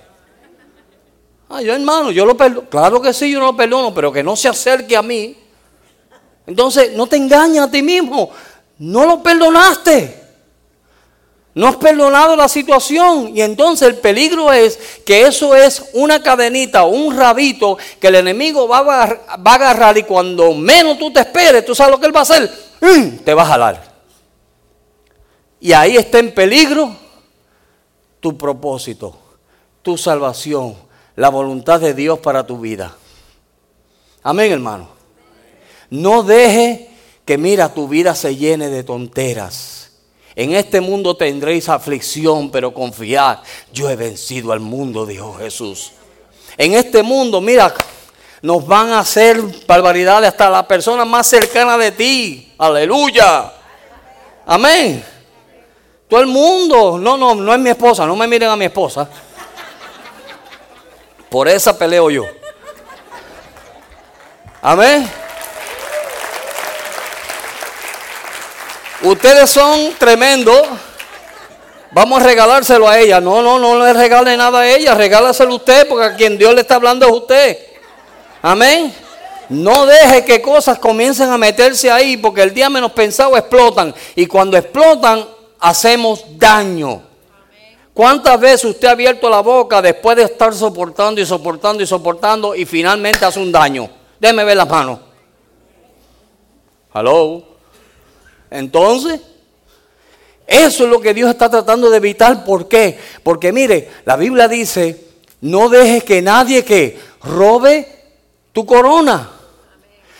Ah, 1.48 1.62
yo 1.62 1.74
hermano, 1.74 2.10
yo 2.10 2.26
lo 2.26 2.36
perdono. 2.36 2.68
Claro 2.68 3.00
que 3.00 3.12
sí, 3.12 3.30
yo 3.30 3.38
no 3.38 3.46
lo 3.46 3.56
perdono, 3.56 3.94
pero 3.94 4.10
que 4.10 4.22
no 4.22 4.34
se 4.34 4.48
acerque 4.48 4.96
a 4.96 5.02
mí. 5.02 5.36
Entonces, 6.46 6.92
no 6.96 7.06
te 7.06 7.16
engañes 7.16 7.62
a 7.62 7.70
ti 7.70 7.82
mismo. 7.82 8.30
No 8.78 9.04
lo 9.06 9.22
perdonaste. 9.22 10.25
No 11.56 11.68
has 11.68 11.76
perdonado 11.76 12.36
la 12.36 12.50
situación. 12.50 13.34
Y 13.34 13.40
entonces 13.40 13.88
el 13.88 13.96
peligro 13.96 14.52
es 14.52 14.78
que 15.06 15.22
eso 15.22 15.56
es 15.56 15.88
una 15.94 16.22
cadenita 16.22 16.84
un 16.84 17.16
rabito 17.16 17.78
que 17.98 18.08
el 18.08 18.16
enemigo 18.16 18.68
va 18.68 19.04
a, 19.04 19.20
agarrar 19.42 19.96
y 19.96 20.02
cuando 20.02 20.52
menos 20.52 20.98
tú 20.98 21.10
te 21.10 21.20
esperes, 21.20 21.64
tú 21.64 21.74
sabes 21.74 21.92
lo 21.92 21.98
que 21.98 22.06
él 22.08 22.14
va 22.14 22.20
a 22.20 22.24
hacer. 22.24 22.52
Te 23.24 23.32
va 23.32 23.42
a 23.42 23.46
jalar. 23.46 23.82
Y 25.58 25.72
ahí 25.72 25.96
está 25.96 26.18
en 26.18 26.34
peligro 26.34 26.94
tu 28.20 28.36
propósito, 28.36 29.16
tu 29.80 29.96
salvación, 29.96 30.76
la 31.14 31.30
voluntad 31.30 31.80
de 31.80 31.94
Dios 31.94 32.18
para 32.18 32.46
tu 32.46 32.60
vida. 32.60 32.94
Amén, 34.22 34.52
hermano. 34.52 34.90
No 35.88 36.22
deje 36.22 36.90
que 37.24 37.38
mira 37.38 37.72
tu 37.72 37.88
vida 37.88 38.14
se 38.14 38.36
llene 38.36 38.68
de 38.68 38.84
tonteras. 38.84 39.85
En 40.36 40.52
este 40.52 40.82
mundo 40.82 41.16
tendréis 41.16 41.70
aflicción, 41.70 42.50
pero 42.50 42.74
confiad, 42.74 43.38
yo 43.72 43.88
he 43.88 43.96
vencido 43.96 44.52
al 44.52 44.60
mundo, 44.60 45.06
dijo 45.06 45.34
Jesús. 45.38 45.92
En 46.58 46.74
este 46.74 47.02
mundo, 47.02 47.40
mira, 47.40 47.72
nos 48.42 48.66
van 48.66 48.90
a 48.90 48.98
hacer 48.98 49.42
barbaridades 49.66 50.28
hasta 50.28 50.50
la 50.50 50.68
persona 50.68 51.06
más 51.06 51.26
cercana 51.26 51.78
de 51.78 51.90
ti. 51.90 52.52
Aleluya. 52.58 53.50
Amén. 54.44 55.02
Todo 56.06 56.20
el 56.20 56.26
mundo, 56.26 56.98
no, 56.98 57.16
no, 57.16 57.34
no 57.34 57.54
es 57.54 57.58
mi 57.58 57.70
esposa, 57.70 58.06
no 58.06 58.14
me 58.14 58.26
miren 58.26 58.50
a 58.50 58.56
mi 58.56 58.66
esposa. 58.66 59.08
Por 61.30 61.48
esa 61.48 61.76
peleo 61.76 62.10
yo. 62.10 62.24
Amén. 64.60 65.10
Ustedes 69.06 69.48
son 69.48 69.92
tremendos. 69.98 70.62
Vamos 71.92 72.20
a 72.20 72.26
regalárselo 72.26 72.88
a 72.88 72.98
ella. 72.98 73.20
No, 73.20 73.40
no, 73.40 73.56
no 73.56 73.78
le 73.84 73.92
regale 73.92 74.36
nada 74.36 74.60
a 74.60 74.68
ella. 74.68 74.94
Regálaselo 74.94 75.54
usted 75.54 75.86
porque 75.86 76.06
a 76.06 76.16
quien 76.16 76.36
Dios 76.36 76.52
le 76.54 76.62
está 76.62 76.74
hablando 76.74 77.06
es 77.06 77.12
usted. 77.12 77.58
Amén. 78.42 78.92
No 79.48 79.86
deje 79.86 80.24
que 80.24 80.42
cosas 80.42 80.80
comiencen 80.80 81.30
a 81.30 81.38
meterse 81.38 81.88
ahí 81.88 82.16
porque 82.16 82.42
el 82.42 82.52
día 82.52 82.68
menos 82.68 82.90
pensado 82.90 83.36
explotan. 83.36 83.94
Y 84.16 84.26
cuando 84.26 84.56
explotan, 84.56 85.24
hacemos 85.60 86.24
daño. 86.36 87.02
¿Cuántas 87.94 88.40
veces 88.40 88.64
usted 88.64 88.88
ha 88.88 88.90
abierto 88.90 89.30
la 89.30 89.40
boca 89.40 89.80
después 89.80 90.16
de 90.16 90.24
estar 90.24 90.52
soportando 90.52 91.20
y 91.20 91.26
soportando 91.26 91.80
y 91.80 91.86
soportando 91.86 92.56
y 92.56 92.64
finalmente 92.66 93.24
hace 93.24 93.38
un 93.38 93.52
daño? 93.52 93.88
Déjeme 94.18 94.42
ver 94.42 94.56
las 94.56 94.68
manos. 94.68 94.98
Hello. 96.92 97.55
Entonces, 98.50 99.20
eso 100.46 100.84
es 100.84 100.90
lo 100.90 101.00
que 101.00 101.14
Dios 101.14 101.30
está 101.30 101.50
tratando 101.50 101.90
de 101.90 101.96
evitar. 101.96 102.44
¿Por 102.44 102.68
qué? 102.68 102.98
Porque 103.22 103.52
mire, 103.52 103.90
la 104.04 104.16
Biblia 104.16 104.46
dice, 104.46 105.04
no 105.40 105.68
dejes 105.68 106.04
que 106.04 106.22
nadie 106.22 106.64
que 106.64 106.98
robe 107.22 107.88
tu 108.52 108.64
corona. 108.64 109.30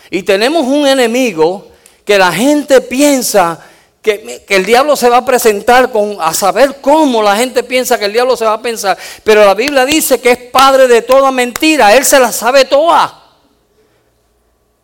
Y 0.09 0.23
tenemos 0.23 0.65
un 0.65 0.87
enemigo 0.87 1.67
que 2.03 2.17
la 2.17 2.31
gente 2.31 2.81
piensa 2.81 3.59
que, 4.01 4.45
el 4.47 4.65
diablo 4.65 4.95
se 4.95 5.09
va 5.09 5.17
a 5.17 5.25
presentar 5.25 5.91
con 5.91 6.17
a 6.21 6.33
saber 6.33 6.77
cómo 6.79 7.21
la 7.21 7.35
gente 7.35 7.63
piensa 7.63 7.99
que 7.99 8.05
el 8.05 8.13
diablo 8.13 8.37
se 8.37 8.45
va 8.45 8.53
a 8.53 8.61
pensar. 8.61 8.97
Pero 9.23 9.43
la 9.43 9.53
Biblia 9.53 9.85
dice 9.85 10.21
que 10.21 10.31
es 10.31 10.37
padre 10.37 10.87
de 10.87 11.01
toda 11.01 11.31
mentira. 11.31 11.95
Él 11.95 12.05
se 12.05 12.19
la 12.19 12.31
sabe 12.31 12.65
toda. 12.65 13.26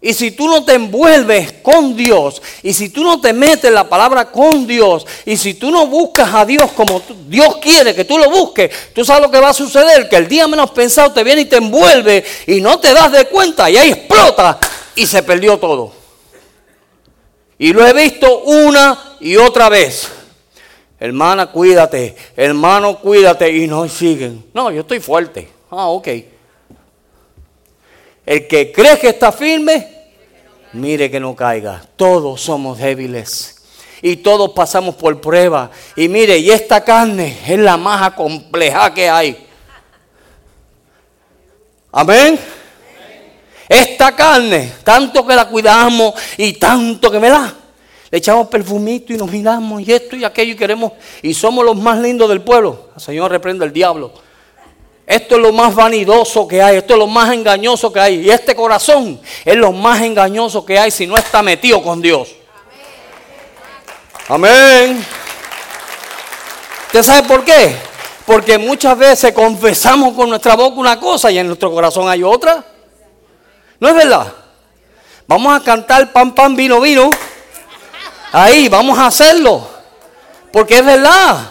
Y 0.06 0.14
si 0.14 0.32
tú 0.32 0.50
no 0.50 0.66
te 0.66 0.74
envuelves 0.74 1.54
con 1.64 1.96
Dios, 1.96 2.42
y 2.62 2.74
si 2.74 2.90
tú 2.90 3.06
no 3.06 3.22
te 3.22 3.32
metes 3.32 3.72
la 3.72 3.88
palabra 3.88 4.30
con 4.30 4.68
Dios, 4.68 5.08
y 5.26 5.38
si 5.38 5.54
tú 5.54 5.72
no 5.72 5.88
buscas 5.88 6.34
a 6.34 6.46
Dios 6.46 6.74
como 6.74 7.02
Dios 7.30 7.56
quiere 7.62 7.96
que 7.96 8.04
tú 8.04 8.18
lo 8.18 8.30
busques, 8.30 8.70
tú 8.94 9.06
sabes 9.06 9.24
lo 9.24 9.32
que 9.32 9.40
va 9.40 9.52
a 9.52 9.54
suceder, 9.54 10.10
que 10.10 10.18
el 10.18 10.28
día 10.28 10.46
menos 10.46 10.72
pensado 10.72 11.14
te 11.14 11.24
viene 11.24 11.44
y 11.44 11.46
te 11.46 11.56
envuelve 11.56 12.22
y 12.48 12.60
no 12.60 12.82
te 12.82 12.94
das 12.94 13.14
de 13.14 13.28
cuenta 13.28 13.70
y 13.70 13.78
ahí 13.78 13.92
explota 13.92 14.60
y 14.94 15.06
se 15.06 15.24
perdió 15.24 15.58
todo. 15.58 15.94
Y 17.58 17.72
lo 17.72 17.88
he 17.88 17.94
visto 17.94 18.40
una 18.40 19.16
y 19.22 19.38
otra 19.38 19.70
vez. 19.70 20.10
Hermana, 21.00 21.46
cuídate. 21.46 22.14
Hermano, 22.36 23.00
cuídate. 23.00 23.50
Y 23.50 23.68
no 23.68 23.88
siguen. 23.88 24.44
No, 24.54 24.70
yo 24.70 24.82
estoy 24.82 25.00
fuerte. 25.00 25.50
Ah, 25.72 25.88
ok. 25.88 26.10
El 28.26 28.48
que 28.48 28.72
cree 28.72 28.98
que 29.00 29.10
está 29.10 29.32
firme, 29.32 29.88
mire 30.74 31.12
que 31.12 31.20
no 31.20 31.36
caiga. 31.36 31.84
Todos 31.96 32.42
somos 32.42 32.78
débiles. 32.78 33.62
Y 34.02 34.18
todos 34.18 34.52
pasamos 34.52 34.96
por 34.96 35.20
prueba. 35.22 35.72
Y 35.96 36.08
mire, 36.10 36.38
y 36.38 36.52
esta 36.52 36.84
carne 36.84 37.38
es 37.48 37.60
la 37.60 37.78
más 37.78 38.14
compleja 38.14 38.94
que 38.94 39.10
hay. 39.10 39.48
Amén. 41.92 42.40
Esta 43.70 44.16
carne, 44.16 44.74
tanto 44.84 45.26
que 45.26 45.36
la 45.36 45.48
cuidamos 45.48 46.14
y 46.38 46.54
tanto 46.54 47.10
que 47.10 47.20
me 47.20 47.30
da. 47.30 47.54
Le 48.12 48.18
echamos 48.18 48.48
perfumito 48.48 49.14
y 49.14 49.18
nos 49.18 49.32
miramos 49.32 49.82
y 49.82 49.92
esto 49.92 50.16
y 50.16 50.24
aquello 50.24 50.54
y 50.54 50.56
queremos. 50.56 50.92
Y 51.22 51.34
somos 51.34 51.64
los 51.66 51.76
más 51.78 51.98
lindos 52.00 52.30
del 52.30 52.42
pueblo. 52.42 52.90
El 52.96 53.02
Señor 53.02 53.32
reprende 53.32 53.66
el 53.66 53.74
diablo. 53.74 54.14
Esto 55.06 55.36
es 55.36 55.42
lo 55.42 55.52
más 55.52 55.76
vanidoso 55.76 56.48
que 56.48 56.62
hay, 56.62 56.78
esto 56.78 56.94
es 56.94 57.00
lo 57.00 57.08
más 57.08 57.34
engañoso 57.34 57.92
que 57.92 58.00
hay. 58.00 58.16
Y 58.22 58.30
este 58.30 58.56
corazón 58.56 59.20
es 59.44 59.56
lo 59.56 59.72
más 59.72 60.02
engañoso 60.02 60.66
que 60.66 60.80
hay 60.80 60.92
si 60.92 61.06
no 61.06 61.18
está 61.18 61.44
metido 61.44 61.84
con 61.84 62.02
Dios. 62.02 62.30
Amén. 64.30 65.06
¿Usted 66.88 67.04
sabe 67.04 67.28
por 67.28 67.44
qué? 67.44 67.76
Porque 68.26 68.58
muchas 68.58 68.98
veces 68.98 69.34
confesamos 69.34 70.14
con 70.14 70.30
nuestra 70.30 70.56
boca 70.56 70.80
una 70.80 71.00
cosa 71.00 71.30
y 71.30 71.38
en 71.38 71.48
nuestro 71.48 71.72
corazón 71.72 72.08
hay 72.08 72.24
otra. 72.24 72.64
¿No 73.80 73.90
es 73.90 73.96
verdad? 73.96 74.32
Vamos 75.28 75.60
a 75.60 75.64
cantar 75.64 76.14
pan, 76.14 76.34
pan, 76.34 76.56
vino, 76.56 76.80
vino. 76.80 77.10
Ahí, 78.32 78.70
vamos 78.70 78.98
a 78.98 79.08
hacerlo. 79.08 79.68
Porque 80.52 80.78
es 80.78 80.86
verdad. 80.86 81.50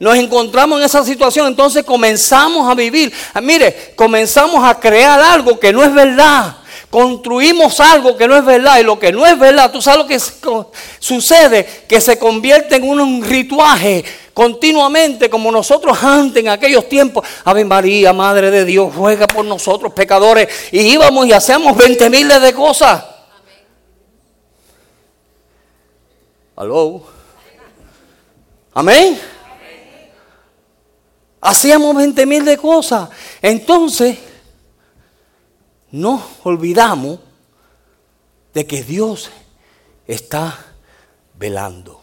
Nos 0.00 0.16
encontramos 0.16 0.78
en 0.78 0.86
esa 0.86 1.04
situación, 1.04 1.46
entonces 1.46 1.84
comenzamos 1.84 2.68
a 2.70 2.74
vivir. 2.74 3.12
Ah, 3.32 3.40
mire, 3.40 3.92
comenzamos 3.96 4.62
a 4.64 4.78
crear 4.78 5.20
algo 5.20 5.58
que 5.58 5.72
no 5.72 5.82
es 5.82 5.94
verdad. 5.94 6.56
Construimos 6.90 7.80
algo 7.80 8.16
que 8.16 8.28
no 8.28 8.36
es 8.36 8.44
verdad. 8.44 8.78
Y 8.78 8.84
lo 8.84 8.98
que 8.98 9.12
no 9.12 9.26
es 9.26 9.36
verdad, 9.38 9.70
tú 9.72 9.82
sabes 9.82 9.98
lo 9.98 10.06
que 10.06 10.20
sucede, 11.00 11.84
que 11.88 12.00
se 12.00 12.18
convierte 12.18 12.76
en 12.76 12.88
un 12.88 13.24
rituaje 13.24 14.04
continuamente 14.32 15.30
como 15.30 15.50
nosotros 15.50 16.02
antes 16.02 16.42
en 16.42 16.50
aquellos 16.50 16.88
tiempos. 16.88 17.26
Ave 17.44 17.64
María, 17.64 18.12
Madre 18.12 18.50
de 18.50 18.64
Dios, 18.64 18.92
juega 18.94 19.26
por 19.26 19.44
nosotros 19.44 19.92
pecadores. 19.92 20.48
Y 20.72 20.80
íbamos 20.80 21.26
y 21.26 21.32
hacíamos 21.32 21.76
20 21.76 22.10
miles 22.10 22.40
de 22.40 22.52
cosas. 22.52 23.04
¿Aló? 26.56 27.02
Amén. 28.72 29.33
Hacíamos 31.46 31.94
20 31.94 32.24
mil 32.24 32.42
de 32.42 32.56
cosas. 32.56 33.10
Entonces, 33.42 34.16
nos 35.90 36.22
olvidamos 36.42 37.18
de 38.54 38.66
que 38.66 38.82
Dios 38.82 39.30
está 40.06 40.58
velando. 41.34 42.00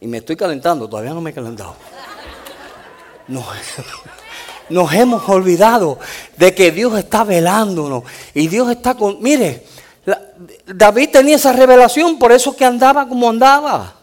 Y 0.00 0.08
me 0.08 0.18
estoy 0.18 0.34
calentando, 0.34 0.88
todavía 0.88 1.14
no 1.14 1.20
me 1.20 1.30
he 1.30 1.32
calentado. 1.32 1.76
Nos, 3.28 4.92
hemos 4.92 5.28
olvidado 5.28 6.00
de 6.36 6.52
que 6.56 6.72
Dios 6.72 6.98
está 6.98 7.22
velándonos. 7.22 8.02
Y 8.34 8.48
Dios 8.48 8.72
está 8.72 8.96
con... 8.96 9.22
Mire, 9.22 9.64
David 10.66 11.10
tenía 11.12 11.36
esa 11.36 11.52
revelación, 11.52 12.18
por 12.18 12.32
eso 12.32 12.56
que 12.56 12.64
andaba 12.64 13.08
como 13.08 13.30
andaba. 13.30 14.01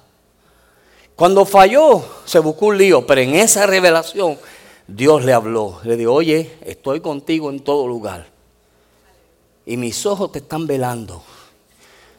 Cuando 1.19 1.45
falló, 1.45 2.03
se 2.25 2.39
buscó 2.39 2.67
un 2.67 2.79
lío, 2.79 3.05
pero 3.05 3.21
en 3.21 3.35
esa 3.35 3.67
revelación 3.67 4.39
Dios 4.87 5.23
le 5.23 5.33
habló. 5.33 5.79
Le 5.83 5.95
dijo, 5.95 6.13
oye, 6.13 6.57
estoy 6.65 6.99
contigo 6.99 7.51
en 7.51 7.59
todo 7.59 7.87
lugar. 7.87 8.25
Y 9.67 9.77
mis 9.77 10.03
ojos 10.07 10.31
te 10.31 10.39
están 10.39 10.65
velando. 10.65 11.21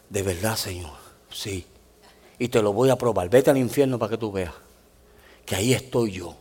De 0.08 0.22
verdad, 0.22 0.54
Señor. 0.54 0.92
Sí 1.32 1.66
y 2.40 2.48
te 2.48 2.62
lo 2.62 2.72
voy 2.72 2.88
a 2.88 2.96
probar. 2.96 3.28
Vete 3.28 3.50
al 3.50 3.58
infierno 3.58 3.98
para 3.98 4.10
que 4.10 4.16
tú 4.16 4.32
veas 4.32 4.52
que 5.44 5.54
ahí 5.54 5.72
estoy 5.72 6.12
yo. 6.12 6.34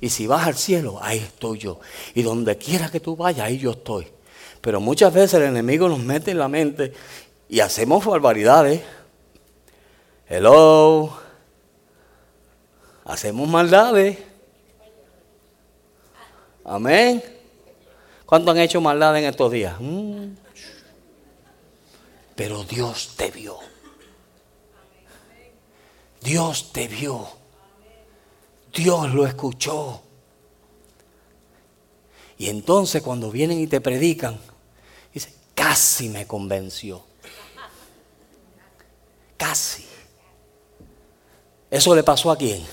Y 0.00 0.08
si 0.08 0.26
vas 0.26 0.46
al 0.46 0.56
cielo, 0.56 0.98
ahí 1.00 1.18
estoy 1.18 1.58
yo. 1.58 1.78
Y 2.14 2.22
donde 2.22 2.56
quiera 2.56 2.90
que 2.90 2.98
tú 2.98 3.14
vayas, 3.14 3.46
ahí 3.46 3.58
yo 3.58 3.72
estoy. 3.72 4.08
Pero 4.60 4.80
muchas 4.80 5.12
veces 5.12 5.34
el 5.34 5.42
enemigo 5.42 5.88
nos 5.88 5.98
mete 5.98 6.30
en 6.30 6.38
la 6.38 6.48
mente 6.48 6.92
y 7.48 7.60
hacemos 7.60 8.04
barbaridades. 8.04 8.80
Hello. 10.28 11.21
Hacemos 13.04 13.48
maldades. 13.48 14.18
Amén. 16.64 17.22
¿Cuánto 18.26 18.50
han 18.50 18.58
hecho 18.58 18.80
maldades 18.80 19.22
en 19.22 19.28
estos 19.28 19.52
días? 19.52 19.76
Mm. 19.80 20.34
Pero 22.34 22.64
Dios 22.64 23.14
te 23.16 23.30
vio. 23.30 23.58
Dios 26.22 26.72
te 26.72 26.88
vio. 26.88 27.28
Dios 28.72 29.12
lo 29.12 29.26
escuchó. 29.26 30.02
Y 32.38 32.48
entonces 32.48 33.02
cuando 33.02 33.30
vienen 33.30 33.60
y 33.60 33.66
te 33.66 33.80
predican, 33.80 34.38
dice, 35.12 35.34
casi 35.54 36.08
me 36.08 36.26
convenció. 36.26 37.04
Casi. 39.36 39.86
Eso 41.70 41.94
le 41.94 42.02
pasó 42.02 42.30
a 42.30 42.36
quién? 42.36 42.64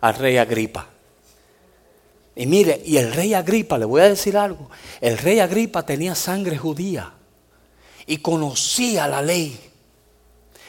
Al 0.00 0.14
rey 0.14 0.36
Agripa. 0.36 0.86
Y 2.36 2.46
mire, 2.46 2.80
y 2.84 2.96
el 2.98 3.12
rey 3.12 3.34
Agripa, 3.34 3.76
le 3.78 3.84
voy 3.84 4.00
a 4.00 4.08
decir 4.08 4.36
algo, 4.36 4.70
el 5.00 5.18
rey 5.18 5.40
Agripa 5.40 5.84
tenía 5.84 6.14
sangre 6.14 6.56
judía 6.56 7.12
y 8.06 8.18
conocía 8.18 9.08
la 9.08 9.20
ley. 9.20 9.58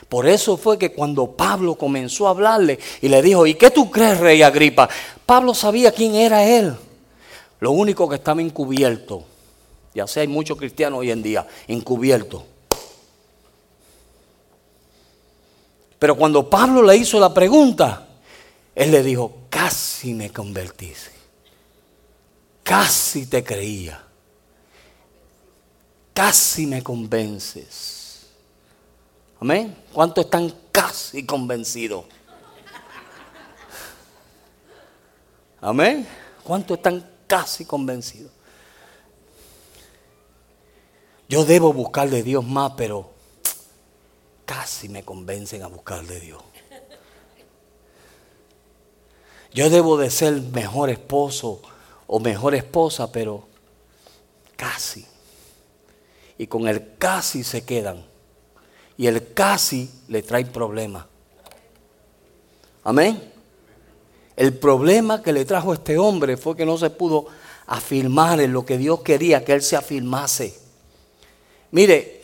Por 0.10 0.28
eso 0.28 0.58
fue 0.58 0.80
que 0.80 0.92
cuando 0.92 1.32
Pablo 1.32 1.76
comenzó 1.76 2.26
a 2.26 2.32
hablarle 2.32 2.80
y 3.02 3.08
le 3.08 3.22
dijo, 3.22 3.46
¿y 3.46 3.54
qué 3.54 3.70
tú 3.70 3.92
crees, 3.92 4.20
rey 4.20 4.42
Agripa? 4.42 4.90
Pablo 5.28 5.54
sabía 5.54 5.92
quién 5.92 6.16
era 6.16 6.44
él. 6.44 6.76
Lo 7.60 7.70
único 7.72 8.10
que 8.10 8.16
estaba 8.16 8.42
encubierto, 8.42 9.24
ya 9.94 10.08
sé, 10.08 10.22
hay 10.22 10.28
muchos 10.28 10.58
cristianos 10.58 11.02
hoy 11.02 11.12
en 11.12 11.22
día, 11.22 11.46
encubierto. 11.68 12.44
Pero 16.00 16.16
cuando 16.16 16.50
Pablo 16.50 16.82
le 16.82 16.96
hizo 16.96 17.20
la 17.20 17.32
pregunta, 17.32 18.09
él 18.80 18.92
le 18.92 19.04
dijo, 19.04 19.40
casi 19.50 20.14
me 20.14 20.32
convertiste. 20.32 21.12
Casi 22.64 23.26
te 23.26 23.44
creía. 23.44 24.02
Casi 26.14 26.66
me 26.66 26.82
convences. 26.82 28.28
Amén. 29.42 29.76
¿Cuántos 29.92 30.24
están 30.24 30.56
casi 30.72 31.26
convencidos? 31.26 32.06
Amén. 35.60 36.08
¿Cuántos 36.42 36.78
están 36.78 37.06
casi 37.28 37.66
convencidos? 37.66 38.32
Yo 41.28 41.44
debo 41.44 41.74
buscar 41.74 42.10
de 42.10 42.24
Dios 42.24 42.46
más, 42.46 42.72
pero 42.78 43.12
casi 44.46 44.88
me 44.88 45.04
convencen 45.04 45.64
a 45.64 45.68
buscar 45.68 46.08
de 46.08 46.22
Dios. 46.22 46.42
Yo 49.54 49.70
debo 49.70 49.98
de 49.98 50.10
ser 50.10 50.34
mejor 50.42 50.90
esposo 50.90 51.62
o 52.08 52.20
mejor 52.20 52.56
esposa, 52.56 53.12
pero 53.12 53.48
casi. 54.56 55.06
Y 56.38 56.48
con 56.48 56.68
el 56.68 56.96
casi 56.98 57.44
se 57.44 57.64
quedan. 57.64 58.06
Y 58.98 59.08
el 59.08 59.34
casi 59.34 59.90
le 60.08 60.22
trae 60.22 60.46
problemas. 60.46 61.06
Amén. 62.84 63.32
El 64.36 64.54
problema 64.54 65.22
que 65.22 65.34
le 65.34 65.46
trajo 65.46 65.74
este 65.74 65.98
hombre 65.98 66.38
fue 66.38 66.56
que 66.56 66.66
no 66.66 66.78
se 66.78 66.90
pudo 66.90 67.28
afirmar 67.68 68.40
en 68.40 68.54
lo 68.54 68.66
que 68.66 68.78
Dios 68.78 69.02
quería 69.02 69.44
que 69.44 69.54
él 69.54 69.62
se 69.62 69.76
afirmase. 69.76 70.58
Mire, 71.72 72.24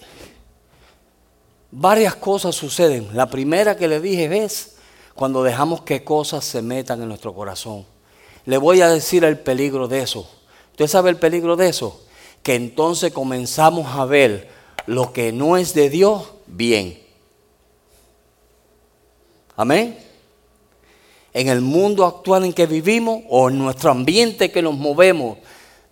varias 1.72 2.16
cosas 2.16 2.56
suceden. 2.56 3.10
La 3.14 3.30
primera 3.30 3.76
que 3.76 3.88
le 3.88 4.00
dije 4.00 4.44
es 4.44 4.75
cuando 5.16 5.44
dejamos 5.44 5.82
que 5.82 6.04
cosas 6.04 6.44
se 6.44 6.62
metan 6.62 7.02
en 7.02 7.08
nuestro 7.08 7.34
corazón. 7.34 7.86
Le 8.46 8.58
voy 8.58 8.82
a 8.82 8.90
decir 8.90 9.24
el 9.24 9.40
peligro 9.40 9.88
de 9.88 10.02
eso. 10.02 10.30
¿Usted 10.72 10.88
sabe 10.88 11.10
el 11.10 11.18
peligro 11.18 11.56
de 11.56 11.70
eso? 11.70 12.04
Que 12.44 12.56
entonces 12.56 13.12
comenzamos 13.12 13.88
a 13.96 14.06
ver 14.06 14.50
lo 14.86 15.14
que 15.14 15.32
no 15.32 15.58
es 15.58 15.74
de 15.74 15.90
Dios 15.90 16.34
bien. 16.46 17.02
Amén. 19.56 19.98
En 21.34 21.48
el 21.48 21.62
mundo 21.62 22.06
actual 22.06 22.46
en 22.46 22.54
que 22.54 22.66
vivimos 22.68 23.24
o 23.30 23.50
en 23.50 23.58
nuestro 23.58 23.92
ambiente 23.92 24.52
que 24.52 24.62
nos 24.62 24.78
movemos 24.78 25.38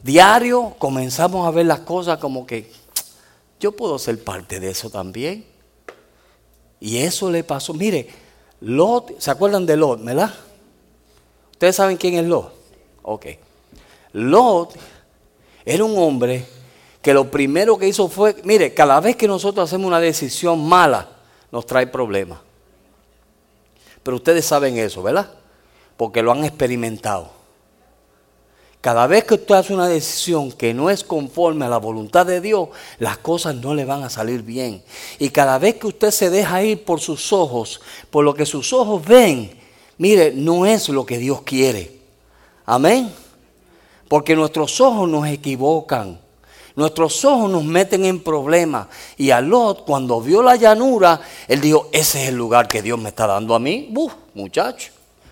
diario, 0.01 0.75
comenzamos 0.77 1.47
a 1.47 1.51
ver 1.51 1.65
las 1.65 1.79
cosas 1.79 2.19
como 2.19 2.45
que 2.45 2.69
yo 3.59 3.71
puedo 3.71 3.97
ser 3.97 4.21
parte 4.21 4.59
de 4.59 4.69
eso 4.69 4.89
también. 4.89 5.45
Y 6.81 6.97
eso 6.97 7.31
le 7.31 7.45
pasó. 7.45 7.73
Mire, 7.73 8.09
Lot, 8.63 9.19
¿se 9.19 9.29
acuerdan 9.29 9.65
de 9.65 9.75
Lot, 9.75 10.03
verdad? 10.03 10.33
¿Ustedes 11.51 11.75
saben 11.75 11.97
quién 11.97 12.15
es 12.15 12.25
Lot? 12.25 12.53
Ok. 13.01 13.25
Lot 14.13 14.73
era 15.65 15.83
un 15.83 15.97
hombre 15.97 16.45
que 17.01 17.13
lo 17.13 17.29
primero 17.29 17.77
que 17.77 17.89
hizo 17.89 18.07
fue, 18.07 18.37
mire, 18.45 18.73
cada 18.73 19.01
vez 19.01 19.17
que 19.17 19.27
nosotros 19.27 19.69
hacemos 19.69 19.87
una 19.87 19.99
decisión 19.99 20.65
mala, 20.65 21.09
nos 21.51 21.65
trae 21.65 21.87
problemas. 21.87 22.39
Pero 24.01 24.15
ustedes 24.15 24.45
saben 24.45 24.77
eso, 24.77 25.03
¿verdad? 25.03 25.29
Porque 25.97 26.21
lo 26.21 26.31
han 26.31 26.45
experimentado. 26.45 27.31
Cada 28.83 29.07
vez 29.07 29.23
que 29.23 29.35
usted 29.35 29.55
hace 29.55 29.73
una 29.73 29.87
decisión 29.87 30.51
que 30.51 30.73
no 30.73 30.89
es 30.89 31.05
conforme 31.05 31.63
a 31.63 31.69
la 31.69 31.77
voluntad 31.77 32.25
de 32.25 32.41
Dios, 32.41 32.67
las 32.99 33.17
cosas 33.17 33.55
no 33.55 33.73
le 33.73 33.85
van 33.85 34.03
a 34.03 34.09
salir 34.09 34.41
bien. 34.41 34.83
Y 35.19 35.29
cada 35.29 35.57
vez 35.57 35.75
que 35.75 35.87
usted 35.87 36.11
se 36.11 36.29
deja 36.29 36.61
ir 36.63 36.83
por 36.83 36.99
sus 36.99 37.31
ojos, 37.31 37.79
por 38.09 38.25
lo 38.25 38.33
que 38.33 38.45
sus 38.45 38.73
ojos 38.73 39.01
ven, 39.05 39.57
mire, 39.97 40.33
no 40.35 40.65
es 40.65 40.89
lo 40.89 41.05
que 41.05 41.17
Dios 41.17 41.43
quiere. 41.43 41.97
Amén. 42.65 43.09
Porque 44.09 44.35
nuestros 44.35 44.81
ojos 44.81 45.07
nos 45.07 45.29
equivocan. 45.29 46.19
Nuestros 46.75 47.23
ojos 47.23 47.49
nos 47.49 47.63
meten 47.63 48.03
en 48.03 48.21
problemas. 48.21 48.87
Y 49.15 49.29
a 49.29 49.39
Lot, 49.39 49.85
cuando 49.85 50.19
vio 50.19 50.43
la 50.43 50.57
llanura, 50.57 51.21
él 51.47 51.61
dijo, 51.61 51.87
ese 51.93 52.23
es 52.23 52.27
el 52.27 52.35
lugar 52.35 52.67
que 52.67 52.81
Dios 52.81 52.99
me 52.99 53.07
está 53.07 53.27
dando 53.27 53.55
a 53.55 53.59
mí. 53.59 53.87
Buf, 53.91 54.11
muchacho, 54.33 54.91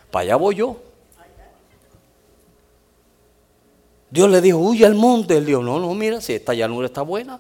para 0.10 0.24
allá 0.24 0.36
voy 0.38 0.56
yo. 0.56 0.91
Dios 4.12 4.30
le 4.30 4.42
dijo, 4.42 4.58
huye 4.58 4.86
al 4.86 4.96
monte. 4.96 5.38
Él 5.38 5.46
dijo, 5.46 5.64
no, 5.64 5.80
no, 5.80 5.94
mira, 5.96 6.20
si 6.22 6.34
esta 6.34 6.54
llanura 6.54 6.88
está 6.88 7.02
buena. 7.02 7.40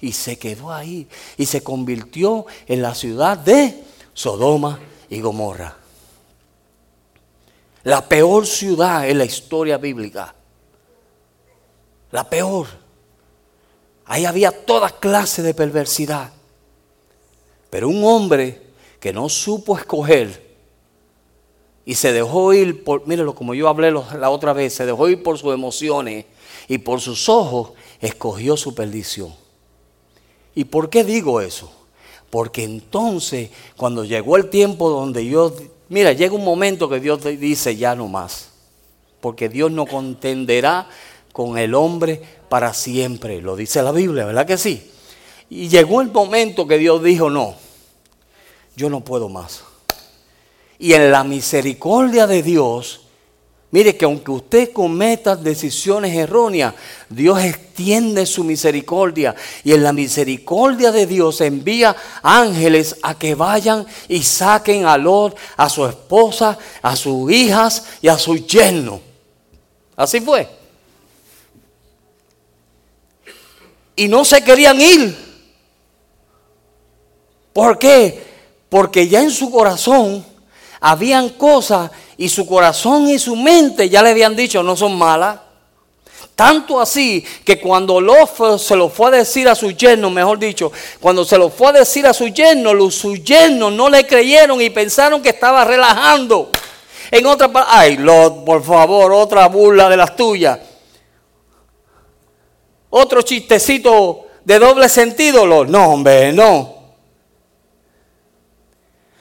Y 0.00 0.12
se 0.12 0.38
quedó 0.38 0.72
ahí. 0.72 1.06
Y 1.36 1.44
se 1.46 1.62
convirtió 1.62 2.46
en 2.66 2.80
la 2.80 2.94
ciudad 2.94 3.36
de 3.36 3.84
Sodoma 4.14 4.80
y 5.10 5.20
Gomorra. 5.20 5.76
La 7.84 8.06
peor 8.08 8.46
ciudad 8.46 9.08
en 9.08 9.18
la 9.18 9.26
historia 9.26 9.76
bíblica. 9.76 10.34
La 12.10 12.28
peor. 12.28 12.66
Ahí 14.06 14.24
había 14.24 14.50
toda 14.50 14.90
clase 14.90 15.42
de 15.42 15.54
perversidad. 15.54 16.32
Pero 17.68 17.88
un 17.88 18.02
hombre 18.04 18.70
que 18.98 19.12
no 19.12 19.28
supo 19.28 19.76
escoger 19.76 20.49
y 21.90 21.96
se 21.96 22.12
dejó 22.12 22.54
ir 22.54 22.84
por, 22.84 23.04
mírelo 23.08 23.34
como 23.34 23.52
yo 23.52 23.66
hablé 23.66 23.90
la 23.90 24.30
otra 24.30 24.52
vez, 24.52 24.74
se 24.74 24.86
dejó 24.86 25.08
ir 25.08 25.24
por 25.24 25.38
sus 25.38 25.52
emociones 25.52 26.24
y 26.68 26.78
por 26.78 27.00
sus 27.00 27.28
ojos 27.28 27.72
escogió 28.00 28.56
su 28.56 28.76
perdición. 28.76 29.34
¿Y 30.54 30.66
por 30.66 30.88
qué 30.88 31.02
digo 31.02 31.40
eso? 31.40 31.68
Porque 32.30 32.62
entonces 32.62 33.50
cuando 33.76 34.04
llegó 34.04 34.36
el 34.36 34.50
tiempo 34.50 34.88
donde 34.88 35.22
Dios, 35.22 35.54
mira, 35.88 36.12
llega 36.12 36.32
un 36.32 36.44
momento 36.44 36.88
que 36.88 37.00
Dios 37.00 37.24
dice 37.24 37.74
ya 37.74 37.96
no 37.96 38.06
más, 38.06 38.50
porque 39.20 39.48
Dios 39.48 39.72
no 39.72 39.84
contenderá 39.84 40.88
con 41.32 41.58
el 41.58 41.74
hombre 41.74 42.22
para 42.48 42.72
siempre, 42.72 43.42
lo 43.42 43.56
dice 43.56 43.82
la 43.82 43.90
Biblia, 43.90 44.26
¿verdad 44.26 44.46
que 44.46 44.58
sí? 44.58 44.92
Y 45.50 45.66
llegó 45.66 46.02
el 46.02 46.12
momento 46.12 46.68
que 46.68 46.78
Dios 46.78 47.02
dijo, 47.02 47.30
no, 47.30 47.56
yo 48.76 48.88
no 48.88 49.00
puedo 49.00 49.28
más. 49.28 49.64
Y 50.82 50.94
en 50.94 51.12
la 51.12 51.24
misericordia 51.24 52.26
de 52.26 52.42
Dios, 52.42 53.02
mire 53.70 53.98
que 53.98 54.06
aunque 54.06 54.30
usted 54.30 54.72
cometa 54.72 55.36
decisiones 55.36 56.16
erróneas, 56.16 56.72
Dios 57.10 57.38
extiende 57.44 58.24
su 58.24 58.44
misericordia. 58.44 59.36
Y 59.62 59.72
en 59.72 59.82
la 59.82 59.92
misericordia 59.92 60.90
de 60.90 61.06
Dios 61.06 61.42
envía 61.42 61.94
ángeles 62.22 62.96
a 63.02 63.14
que 63.18 63.34
vayan 63.34 63.86
y 64.08 64.22
saquen 64.22 64.86
a 64.86 64.96
Lot, 64.96 65.36
a 65.58 65.68
su 65.68 65.84
esposa, 65.84 66.56
a 66.80 66.96
sus 66.96 67.30
hijas 67.30 67.84
y 68.00 68.08
a 68.08 68.16
su 68.16 68.38
yerno. 68.38 69.02
Así 69.96 70.18
fue. 70.22 70.48
Y 73.96 74.08
no 74.08 74.24
se 74.24 74.42
querían 74.42 74.80
ir. 74.80 75.14
¿Por 77.52 77.78
qué? 77.78 78.30
Porque 78.70 79.06
ya 79.06 79.20
en 79.20 79.30
su 79.30 79.50
corazón 79.50 80.29
habían 80.80 81.30
cosas 81.30 81.90
y 82.16 82.28
su 82.28 82.46
corazón 82.46 83.08
y 83.08 83.18
su 83.18 83.36
mente 83.36 83.88
ya 83.88 84.02
le 84.02 84.10
habían 84.10 84.34
dicho 84.34 84.62
no 84.62 84.76
son 84.76 84.96
malas. 84.96 85.38
Tanto 86.34 86.80
así 86.80 87.22
que 87.44 87.60
cuando 87.60 88.00
Lot 88.00 88.58
se 88.58 88.74
lo 88.74 88.88
fue 88.88 89.08
a 89.08 89.10
decir 89.18 89.46
a 89.46 89.54
su 89.54 89.72
yerno, 89.72 90.08
mejor 90.08 90.38
dicho, 90.38 90.72
cuando 90.98 91.22
se 91.22 91.36
lo 91.36 91.50
fue 91.50 91.68
a 91.68 91.72
decir 91.72 92.06
a 92.06 92.14
su 92.14 92.28
yerno, 92.28 92.72
los, 92.72 92.94
sus 92.94 93.22
yernos 93.22 93.70
no 93.72 93.90
le 93.90 94.06
creyeron 94.06 94.58
y 94.62 94.70
pensaron 94.70 95.20
que 95.20 95.28
estaba 95.28 95.66
relajando. 95.66 96.50
En 97.10 97.26
otra 97.26 97.52
palabra, 97.52 97.80
ay, 97.80 97.98
Lot, 97.98 98.44
por 98.46 98.64
favor, 98.64 99.12
otra 99.12 99.48
burla 99.48 99.90
de 99.90 99.98
las 99.98 100.16
tuyas. 100.16 100.58
Otro 102.88 103.20
chistecito 103.20 104.26
de 104.42 104.58
doble 104.58 104.88
sentido, 104.88 105.44
Lot. 105.44 105.68
No, 105.68 105.92
hombre, 105.92 106.32
no. 106.32 106.79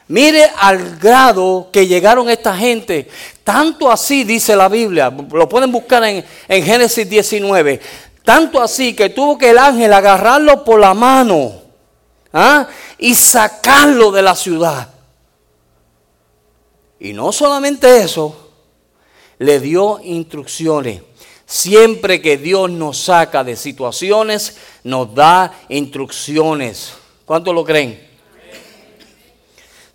Mire 0.09 0.49
al 0.57 0.97
grado 0.97 1.69
que 1.71 1.85
llegaron 1.85 2.29
esta 2.31 2.55
gente. 2.57 3.07
Tanto 3.43 3.91
así 3.91 4.23
dice 4.23 4.55
la 4.55 4.67
Biblia. 4.67 5.13
Lo 5.31 5.47
pueden 5.47 5.71
buscar 5.71 6.03
en, 6.03 6.25
en 6.47 6.63
Génesis 6.63 7.07
19. 7.07 7.79
Tanto 8.23 8.59
así 8.59 8.95
que 8.95 9.09
tuvo 9.09 9.37
que 9.37 9.51
el 9.51 9.59
ángel 9.59 9.93
agarrarlo 9.93 10.63
por 10.63 10.79
la 10.79 10.95
mano 10.95 11.61
¿ah? 12.33 12.67
y 12.97 13.13
sacarlo 13.13 14.11
de 14.11 14.23
la 14.23 14.35
ciudad. 14.35 14.89
Y 16.99 17.13
no 17.13 17.31
solamente 17.31 18.01
eso, 18.01 18.51
le 19.37 19.59
dio 19.59 19.99
instrucciones. 20.03 21.03
Siempre 21.45 22.19
que 22.19 22.37
Dios 22.37 22.69
nos 22.71 22.97
saca 22.97 23.43
de 23.43 23.55
situaciones, 23.55 24.57
nos 24.83 25.13
da 25.13 25.53
instrucciones. 25.69 26.93
¿Cuántos 27.25 27.53
lo 27.53 27.63
creen? 27.63 28.08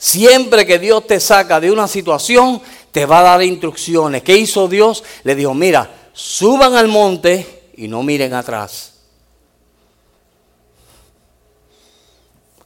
Siempre 0.05 0.67
que 0.67 0.79
Dios 0.79 1.07
te 1.07 1.19
saca 1.19 1.59
de 1.59 1.73
una 1.73 1.89
situación, 1.89 2.61
te 2.93 3.07
va 3.07 3.21
a 3.21 3.23
dar 3.23 3.43
instrucciones. 3.43 4.23
¿Qué 4.23 4.37
hizo 4.37 4.69
Dios? 4.69 5.03
Le 5.23 5.35
dijo, 5.35 5.55
mira, 5.55 6.11
suban 6.13 6.75
al 6.75 6.89
monte 6.89 7.71
y 7.79 7.89
no 7.89 8.03
miren 8.03 8.35
atrás. 8.35 8.93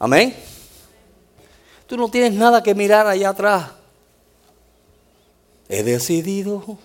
Amén. 0.00 0.34
Tú 1.86 1.96
no 1.96 2.10
tienes 2.10 2.32
nada 2.32 2.60
que 2.60 2.74
mirar 2.74 3.06
allá 3.06 3.28
atrás. 3.28 3.70
He 5.68 5.84
decidido 5.84 6.76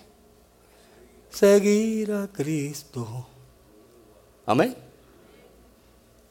seguir 1.30 2.12
a 2.12 2.28
Cristo. 2.28 3.26
Amén. 4.46 4.76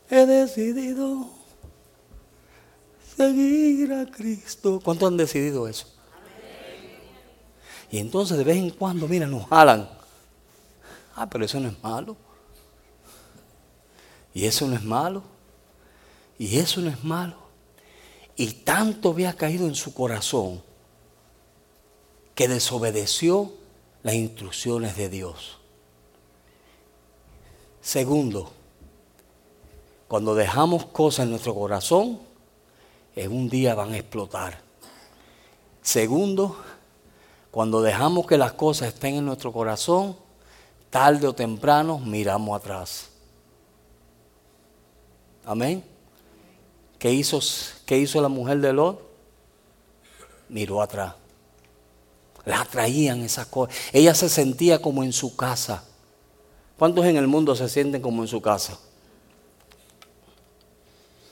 He 0.10 0.26
decidido 0.26 1.43
seguir 3.16 3.94
a 3.94 4.06
Cristo. 4.06 4.80
¿Cuántos 4.84 5.08
han 5.08 5.18
decidido 5.18 5.68
eso? 5.68 5.88
Y 7.92 8.00
entonces 8.00 8.38
de 8.38 8.44
vez 8.44 8.58
en 8.58 8.72
cuando, 8.72 9.08
mira, 9.08 9.28
nos 9.28 9.48
jalan. 9.48 9.90
Ah, 11.16 11.30
pero 11.30 11.46
eso 11.46 11.60
no 11.60 11.70
es 11.70 11.84
malo. 11.84 12.18
Y 14.34 14.46
eso 14.46 14.68
no 14.68 14.76
es 14.76 14.84
malo. 14.84 15.24
Y 16.40 16.58
eso 16.58 16.82
no 16.82 16.90
es 16.90 17.04
malo. 17.04 17.38
Y 18.36 18.48
tanto 18.48 19.10
había 19.10 19.34
caído 19.34 19.68
en 19.68 19.76
su 19.76 19.94
corazón 19.94 20.64
que 22.34 22.48
desobedeció 22.48 23.54
las 24.02 24.16
instrucciones 24.16 24.98
de 24.98 25.10
Dios. 25.10 25.60
Segundo, 27.80 28.52
cuando 30.08 30.34
dejamos 30.34 30.86
cosas 30.88 31.26
en 31.26 31.32
nuestro 31.32 31.54
corazón, 31.54 32.20
en 33.16 33.32
un 33.32 33.50
día 33.50 33.76
van 33.76 33.94
a 33.94 33.98
explotar. 33.98 34.60
Segundo, 35.82 36.58
cuando 37.52 37.82
dejamos 37.82 38.26
que 38.26 38.38
las 38.38 38.54
cosas 38.54 38.90
estén 38.90 39.16
en 39.16 39.26
nuestro 39.26 39.52
corazón, 39.52 40.16
tarde 40.90 41.28
o 41.28 41.34
temprano 41.34 42.00
miramos 42.00 42.60
atrás. 42.60 43.10
Amén. 45.46 45.84
¿Qué 46.98 47.12
hizo, 47.12 47.40
qué 47.86 47.98
hizo 47.98 48.22
la 48.22 48.30
mujer 48.30 48.60
de 48.60 48.72
Lot? 48.72 49.02
Miró 50.48 50.82
atrás. 50.82 51.16
La 52.46 52.62
atraían 52.62 53.22
esas 53.22 53.48
cosas. 53.48 53.76
Ella 53.92 54.16
se 54.16 54.30
sentía 54.30 54.82
como 54.82 55.04
en 55.04 55.14
su 55.14 55.36
casa. 55.36 55.84
¿Cuántos 56.78 57.06
en 57.06 57.18
el 57.18 57.28
mundo 57.28 57.56
se 57.56 57.70
sienten 57.70 58.02
como 58.02 58.22
en 58.22 58.28
su 58.28 58.42
casa? 58.42 58.78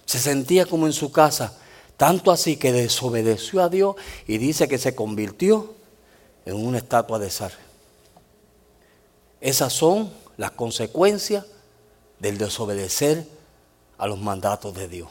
Se 0.05 0.19
sentía 0.19 0.65
como 0.65 0.87
en 0.87 0.93
su 0.93 1.11
casa. 1.11 1.57
Tanto 2.01 2.31
así 2.31 2.57
que 2.57 2.71
desobedeció 2.71 3.61
a 3.61 3.69
Dios 3.69 3.95
y 4.25 4.39
dice 4.39 4.67
que 4.67 4.79
se 4.79 4.95
convirtió 4.95 5.75
en 6.47 6.55
una 6.55 6.79
estatua 6.79 7.19
de 7.19 7.29
sal. 7.29 7.51
Esas 9.39 9.71
son 9.71 10.11
las 10.35 10.49
consecuencias 10.49 11.45
del 12.17 12.39
desobedecer 12.39 13.27
a 13.99 14.07
los 14.07 14.17
mandatos 14.17 14.73
de 14.73 14.87
Dios. 14.87 15.09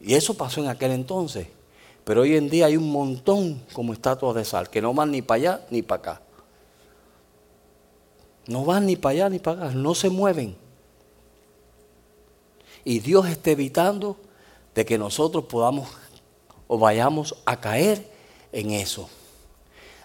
Y 0.00 0.14
eso 0.14 0.34
pasó 0.34 0.60
en 0.60 0.68
aquel 0.68 0.92
entonces. 0.92 1.48
Pero 2.04 2.20
hoy 2.20 2.36
en 2.36 2.48
día 2.48 2.66
hay 2.66 2.76
un 2.76 2.92
montón 2.92 3.60
como 3.72 3.92
estatuas 3.92 4.36
de 4.36 4.44
sal 4.44 4.70
que 4.70 4.80
no 4.80 4.94
van 4.94 5.10
ni 5.10 5.20
para 5.20 5.36
allá 5.36 5.66
ni 5.70 5.82
para 5.82 5.98
acá. 5.98 6.22
No 8.46 8.64
van 8.64 8.86
ni 8.86 8.94
para 8.94 9.14
allá 9.14 9.30
ni 9.30 9.40
para 9.40 9.64
acá, 9.64 9.74
no 9.74 9.96
se 9.96 10.10
mueven. 10.10 10.56
Y 12.84 13.00
Dios 13.00 13.26
está 13.26 13.50
evitando 13.50 14.29
de 14.74 14.84
que 14.84 14.98
nosotros 14.98 15.44
podamos 15.44 15.88
o 16.66 16.78
vayamos 16.78 17.34
a 17.44 17.60
caer 17.60 18.08
en 18.52 18.70
eso. 18.70 19.08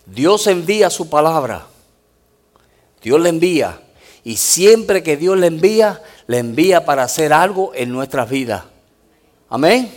Dios 0.05 0.47
envía 0.47 0.89
su 0.89 1.09
palabra. 1.09 1.67
Dios 3.01 3.19
le 3.19 3.29
envía. 3.29 3.81
Y 4.23 4.37
siempre 4.37 5.03
que 5.03 5.17
Dios 5.17 5.37
le 5.37 5.47
envía, 5.47 6.01
le 6.25 6.39
envía 6.39 6.85
para 6.85 7.03
hacer 7.03 7.31
algo 7.33 7.71
en 7.75 7.91
nuestras 7.91 8.29
vidas. 8.29 8.63
Amén. 9.49 9.91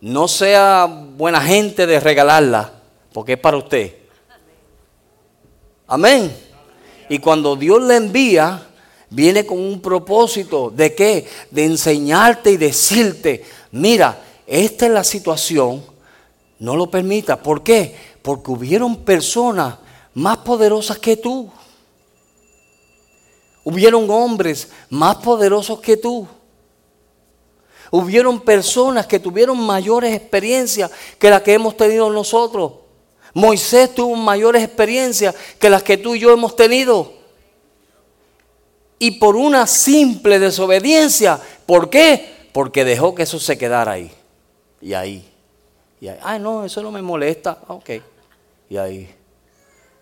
No 0.00 0.26
sea 0.26 0.86
buena 0.86 1.40
gente 1.40 1.86
de 1.86 2.00
regalarla, 2.00 2.72
porque 3.12 3.34
es 3.34 3.38
para 3.38 3.56
usted. 3.56 3.94
Amén. 5.86 6.36
Y 7.08 7.18
cuando 7.18 7.56
Dios 7.56 7.82
le 7.82 7.96
envía, 7.96 8.66
viene 9.10 9.46
con 9.46 9.58
un 9.58 9.80
propósito 9.80 10.70
de 10.70 10.94
qué? 10.94 11.26
De 11.50 11.64
enseñarte 11.64 12.50
y 12.50 12.56
decirte, 12.56 13.44
mira, 13.70 14.22
esta 14.46 14.86
es 14.86 14.92
la 14.92 15.04
situación, 15.04 15.84
no 16.58 16.76
lo 16.76 16.90
permita. 16.90 17.40
¿Por 17.42 17.62
qué? 17.62 17.94
Porque 18.22 18.50
hubieron 18.50 18.96
personas 18.96 19.76
más 20.14 20.38
poderosas 20.38 20.98
que 20.98 21.16
tú. 21.16 21.50
Hubieron 23.64 24.10
hombres 24.10 24.68
más 24.88 25.16
poderosos 25.16 25.80
que 25.80 25.96
tú. 25.96 26.26
Hubieron 27.90 28.40
personas 28.40 29.06
que 29.06 29.18
tuvieron 29.18 29.58
mayores 29.58 30.14
experiencias 30.14 30.90
que 31.18 31.30
las 31.30 31.42
que 31.42 31.54
hemos 31.54 31.76
tenido 31.76 32.10
nosotros. 32.10 32.72
Moisés 33.34 33.94
tuvo 33.94 34.16
mayores 34.16 34.62
experiencias 34.62 35.34
que 35.58 35.70
las 35.70 35.82
que 35.82 35.96
tú 35.96 36.14
y 36.14 36.20
yo 36.20 36.32
hemos 36.32 36.56
tenido. 36.56 37.12
Y 38.98 39.12
por 39.12 39.36
una 39.36 39.66
simple 39.66 40.38
desobediencia, 40.38 41.40
¿por 41.66 41.88
qué? 41.88 42.37
Porque 42.58 42.84
dejó 42.84 43.14
que 43.14 43.22
eso 43.22 43.38
se 43.38 43.56
quedara 43.56 43.92
ahí. 43.92 44.10
Y 44.80 44.92
ahí. 44.92 45.32
Y 46.00 46.08
ahí. 46.08 46.18
Ay, 46.24 46.40
no, 46.40 46.64
eso 46.64 46.82
no 46.82 46.90
me 46.90 47.00
molesta. 47.00 47.56
Ah, 47.68 47.74
ok. 47.74 47.90
Y 48.68 48.76
ahí. 48.76 49.14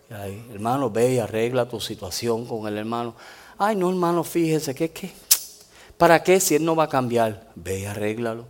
Y 0.09 0.13
ahí. 0.15 0.47
Hermano, 0.51 0.89
ve 0.89 1.13
y 1.13 1.19
arregla 1.19 1.69
tu 1.69 1.79
situación 1.79 2.47
con 2.47 2.67
el 2.67 2.75
hermano. 2.75 3.13
Ay, 3.59 3.75
no, 3.75 3.87
hermano, 3.91 4.23
fíjese 4.23 4.73
que 4.73 4.89
qué. 4.89 5.11
¿Para 5.99 6.23
qué 6.23 6.39
si 6.39 6.55
él 6.55 6.65
no 6.65 6.75
va 6.75 6.85
a 6.85 6.89
cambiar? 6.89 7.47
Ve 7.53 7.81
y 7.81 7.85
arréglalo. 7.85 8.47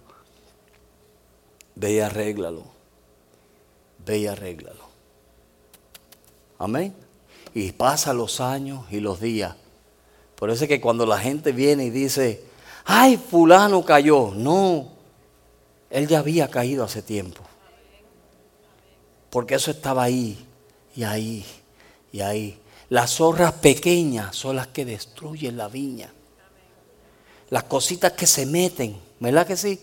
Ve 1.76 1.91
y 1.91 2.00
arréglalo. 2.00 2.63
Ve 4.06 4.20
y 4.20 4.28
arréglalo. 4.28 4.86
Amén. 6.60 6.96
Y 7.54 7.74
pasa 7.74 8.13
los 8.13 8.39
años 8.39 8.86
y 8.89 9.02
los 9.02 9.20
días. 9.20 9.58
Por 10.38 10.50
eso 10.50 10.63
es 10.63 10.70
que 10.70 10.80
cuando 10.80 11.06
la 11.06 11.17
gente 11.17 11.52
viene 11.52 11.84
y 11.84 11.89
dice, 11.89 12.47
ay, 12.88 13.17
fulano 13.17 13.85
cayó. 13.85 14.31
No, 14.33 14.88
él 15.89 16.07
ya 16.07 16.19
había 16.19 16.47
caído 16.47 16.83
hace 16.83 17.01
tiempo. 17.01 17.41
Porque 19.29 19.55
eso 19.55 19.69
estaba 19.69 20.03
ahí 20.03 20.38
y 20.95 21.03
ahí 21.03 21.45
y 22.11 22.21
ahí. 22.21 22.59
Las 22.89 23.11
zorras 23.11 23.51
pequeñas 23.53 24.35
son 24.35 24.55
las 24.55 24.67
que 24.67 24.85
destruyen 24.85 25.57
la 25.57 25.67
viña. 25.67 26.11
Las 27.49 27.63
cositas 27.63 28.13
que 28.13 28.25
se 28.25 28.45
meten, 28.45 28.97
¿verdad 29.19 29.45
que 29.45 29.57
sí? 29.57 29.79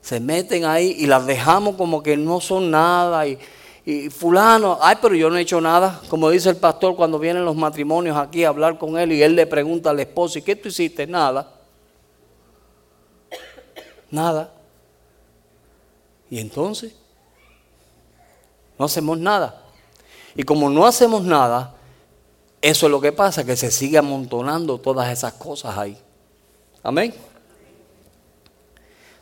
Se 0.00 0.18
meten 0.18 0.64
ahí 0.64 0.96
y 0.98 1.06
las 1.06 1.26
dejamos 1.26 1.76
como 1.76 2.02
que 2.02 2.16
no 2.16 2.40
son 2.40 2.70
nada. 2.70 3.26
Y, 3.26 3.38
y 3.84 4.08
fulano, 4.08 4.78
ay, 4.80 4.96
pero 5.02 5.14
yo 5.14 5.28
no 5.28 5.36
he 5.36 5.42
hecho 5.42 5.60
nada. 5.60 6.00
Como 6.08 6.30
dice 6.30 6.48
el 6.48 6.56
pastor 6.56 6.96
cuando 6.96 7.18
vienen 7.18 7.44
los 7.44 7.56
matrimonios 7.56 8.16
aquí 8.16 8.44
a 8.44 8.48
hablar 8.48 8.78
con 8.78 8.98
él 8.98 9.12
y 9.12 9.22
él 9.22 9.36
le 9.36 9.46
pregunta 9.46 9.90
al 9.90 10.00
esposo, 10.00 10.38
¿y 10.38 10.42
qué 10.42 10.56
tú 10.56 10.68
hiciste? 10.68 11.06
Nada. 11.06 11.57
Nada. 14.10 14.52
Y 16.30 16.38
entonces, 16.38 16.92
no 18.78 18.84
hacemos 18.84 19.18
nada. 19.18 19.62
Y 20.34 20.42
como 20.42 20.70
no 20.70 20.86
hacemos 20.86 21.22
nada, 21.22 21.74
eso 22.60 22.86
es 22.86 22.92
lo 22.92 23.00
que 23.00 23.12
pasa, 23.12 23.44
que 23.44 23.56
se 23.56 23.70
sigue 23.70 23.98
amontonando 23.98 24.78
todas 24.78 25.10
esas 25.10 25.34
cosas 25.34 25.76
ahí. 25.76 25.96
Amén. 26.82 27.14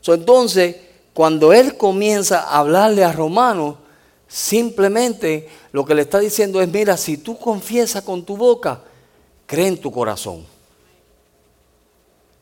entonces, 0.07 0.77
cuando 1.15 1.53
él 1.53 1.77
comienza 1.77 2.41
a 2.41 2.59
hablarle 2.59 3.05
a 3.05 3.13
Romanos, 3.13 3.77
Simplemente 4.29 5.49
lo 5.73 5.85
que 5.85 5.95
le 5.95 6.03
está 6.03 6.19
diciendo 6.19 6.61
es, 6.61 6.69
mira, 6.69 6.97
si 6.97 7.19
tú 7.19 7.39
confiesas 7.39 8.03
con 8.03 8.25
tu 8.25 8.37
boca, 8.37 8.83
cree 9.47 9.69
en 9.69 9.81
tu 9.81 9.93
corazón. 9.93 10.45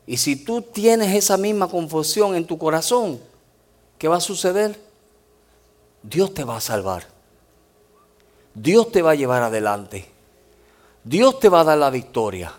Y 0.07 0.17
si 0.17 0.35
tú 0.35 0.61
tienes 0.61 1.15
esa 1.15 1.37
misma 1.37 1.67
confusión 1.67 2.35
en 2.35 2.45
tu 2.45 2.57
corazón, 2.57 3.19
¿qué 3.97 4.07
va 4.07 4.17
a 4.17 4.21
suceder? 4.21 4.79
Dios 6.03 6.33
te 6.33 6.43
va 6.43 6.57
a 6.57 6.61
salvar. 6.61 7.07
Dios 8.53 8.91
te 8.91 9.01
va 9.01 9.11
a 9.11 9.15
llevar 9.15 9.41
adelante. 9.43 10.05
Dios 11.03 11.39
te 11.39 11.49
va 11.49 11.61
a 11.61 11.63
dar 11.63 11.77
la 11.77 11.89
victoria. 11.89 12.53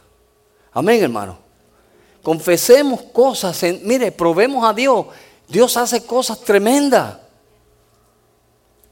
Amén, 0.72 1.03
hermano. 1.03 1.38
Confesemos 2.22 3.03
cosas, 3.12 3.64
mire, 3.82 4.11
probemos 4.11 4.64
a 4.64 4.72
Dios. 4.72 5.07
Dios 5.49 5.76
hace 5.76 6.05
cosas 6.05 6.40
tremendas. 6.40 7.18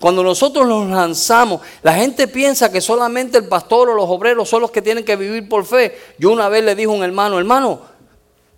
Cuando 0.00 0.22
nosotros 0.22 0.66
nos 0.66 0.88
lanzamos, 0.88 1.60
la 1.82 1.94
gente 1.94 2.28
piensa 2.28 2.70
que 2.70 2.80
solamente 2.80 3.38
el 3.38 3.48
pastor 3.48 3.88
o 3.88 3.94
los 3.94 4.08
obreros 4.08 4.48
son 4.48 4.62
los 4.62 4.70
que 4.70 4.82
tienen 4.82 5.04
que 5.04 5.16
vivir 5.16 5.48
por 5.48 5.64
fe. 5.64 5.98
Yo 6.18 6.30
una 6.30 6.48
vez 6.48 6.62
le 6.62 6.74
dije 6.74 6.88
a 6.88 6.92
un 6.92 7.02
hermano, 7.02 7.38
hermano, 7.38 7.80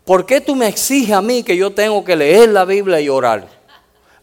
¿por 0.07 0.25
qué 0.25 0.41
tú 0.41 0.57
me 0.57 0.69
exiges 0.69 1.15
a 1.15 1.21
mí 1.21 1.43
que 1.43 1.55
yo 1.55 1.75
tengo 1.75 2.03
que 2.03 2.17
leer 2.17 2.49
la 2.49 2.65
Biblia 2.65 2.99
y 2.99 3.11
orar? 3.11 3.47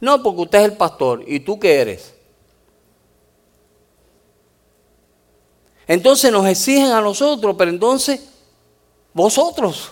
No, 0.02 0.24
porque 0.24 0.42
usted 0.42 0.60
es 0.60 0.66
el 0.66 0.78
pastor. 0.78 1.24
¿Y 1.28 1.42
tú 1.42 1.60
qué 1.60 1.76
eres? 1.76 2.16
Entonces 5.86 6.32
nos 6.32 6.48
exigen 6.48 6.92
a 6.92 7.02
nosotros, 7.02 7.56
pero 7.58 7.70
entonces 7.70 8.22
vosotros, 9.14 9.92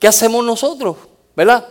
¿qué 0.00 0.08
hacemos 0.08 0.44
nosotros? 0.44 0.96
¿Verdad? 1.36 1.68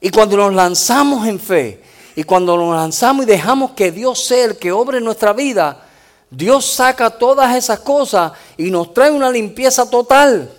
Y 0.00 0.10
cuando 0.10 0.36
nos 0.36 0.54
lanzamos 0.54 1.26
en 1.26 1.40
fe, 1.40 1.82
y 2.14 2.24
cuando 2.24 2.56
nos 2.56 2.74
lanzamos 2.74 3.24
y 3.24 3.26
dejamos 3.26 3.70
que 3.72 3.92
Dios 3.92 4.24
sea 4.24 4.46
el 4.46 4.58
que 4.58 4.72
obre 4.72 5.00
nuestra 5.00 5.32
vida, 5.32 5.87
Dios 6.30 6.66
saca 6.66 7.10
todas 7.10 7.56
esas 7.56 7.80
cosas 7.80 8.32
y 8.56 8.70
nos 8.70 8.92
trae 8.92 9.10
una 9.10 9.30
limpieza 9.30 9.88
total, 9.88 10.50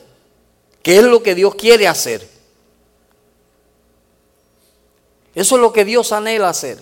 que 0.82 0.97
es 0.97 1.03
lo 1.03 1.22
que 1.22 1.36
Dios 1.36 1.55
quiere 1.55 1.88
hacer. 1.88 2.28
Eso 5.36 5.55
es 5.55 5.61
lo 5.61 5.72
que 5.72 5.86
Dios 5.86 6.11
anhela 6.11 6.49
hacer. 6.49 6.80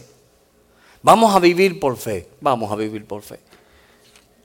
Vamos 1.01 1.35
a 1.35 1.39
vivir 1.39 1.79
por 1.79 1.97
fe, 1.97 2.27
vamos 2.39 2.71
a 2.71 2.75
vivir 2.75 3.05
por 3.05 3.21
fe. 3.21 3.39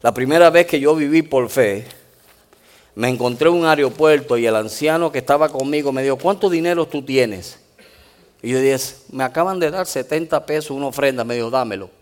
La 0.03 0.13
primera 0.13 0.51
vez 0.51 0.67
que 0.67 0.81
yo 0.81 0.95
viví 0.95 1.23
por 1.23 1.49
fe, 1.49 1.87
me 2.95 3.09
encontré 3.09 3.49
en 3.49 3.55
un 3.55 3.65
aeropuerto 3.65 4.37
y 4.37 4.47
el 4.47 4.57
anciano 4.57 5.11
que 5.13 5.19
estaba 5.19 5.49
conmigo 5.49 5.93
me 5.93 6.03
dijo, 6.03 6.19
¿cuánto 6.19 6.51
dinero 6.51 6.87
tú 6.87 7.03
tienes? 7.03 7.59
Y 8.43 8.51
yo 8.51 8.61
dije, 8.61 8.79
me 9.13 9.23
acaban 9.23 9.61
de 9.61 9.71
dar 9.71 9.87
70 9.87 10.45
pesos 10.45 10.73
una 10.73 10.89
ofrenda, 10.89 11.23
me 11.25 11.37
dijo, 11.37 11.49
dámelo. 11.49 12.02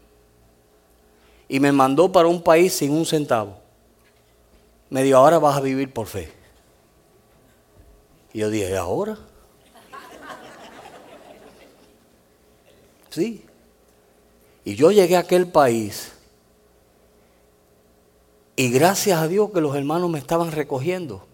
Y 1.51 1.59
me 1.59 1.73
mandó 1.73 2.13
para 2.13 2.29
un 2.29 2.41
país 2.41 2.73
sin 2.75 2.93
un 2.93 3.05
centavo. 3.05 3.59
Me 4.89 5.03
dijo, 5.03 5.19
ahora 5.19 5.41
vas 5.41 5.57
a 5.57 5.61
vivir 5.61 5.93
por 5.93 6.07
fe. 6.07 6.33
Y 8.33 8.39
yo 8.39 8.51
dije, 8.51 8.71
¿y 8.71 8.75
ahora? 8.75 9.19
Sí. 13.11 13.45
Y 14.65 14.77
yo 14.77 14.93
llegué 14.93 15.17
a 15.17 15.21
aquel 15.21 15.49
país 15.49 16.13
y 18.55 18.71
gracias 18.71 19.19
a 19.19 19.27
Dios 19.27 19.51
que 19.53 19.61
los 19.61 19.75
hermanos 19.75 20.09
me 20.09 20.21
estaban 20.21 20.53
recogiendo. 20.53 21.27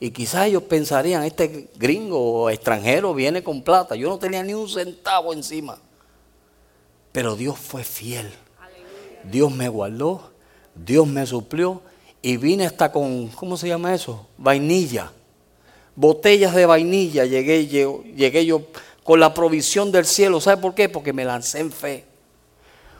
Y 0.00 0.10
quizás 0.10 0.48
ellos 0.48 0.64
pensarían, 0.64 1.22
este 1.22 1.70
gringo 1.76 2.42
o 2.42 2.50
extranjero 2.50 3.14
viene 3.14 3.42
con 3.42 3.62
plata. 3.62 3.96
Yo 3.96 4.10
no 4.10 4.18
tenía 4.18 4.42
ni 4.42 4.52
un 4.52 4.68
centavo 4.68 5.32
encima. 5.32 5.78
Pero 7.12 7.36
Dios 7.36 7.58
fue 7.58 7.84
fiel. 7.84 8.30
Dios 9.24 9.52
me 9.52 9.68
guardó, 9.68 10.30
Dios 10.74 11.06
me 11.06 11.26
suplió 11.26 11.82
y 12.22 12.36
vine 12.36 12.66
hasta 12.66 12.92
con, 12.92 13.28
¿cómo 13.28 13.56
se 13.56 13.68
llama 13.68 13.94
eso? 13.94 14.26
Vainilla. 14.38 15.12
Botellas 15.96 16.54
de 16.54 16.66
vainilla 16.66 17.24
llegué, 17.24 17.66
llegué 17.66 18.46
yo 18.46 18.62
con 19.02 19.20
la 19.20 19.34
provisión 19.34 19.92
del 19.92 20.06
cielo. 20.06 20.40
¿Sabe 20.40 20.62
por 20.62 20.74
qué? 20.74 20.88
Porque 20.88 21.12
me 21.12 21.24
lancé 21.24 21.60
en 21.60 21.72
fe. 21.72 22.04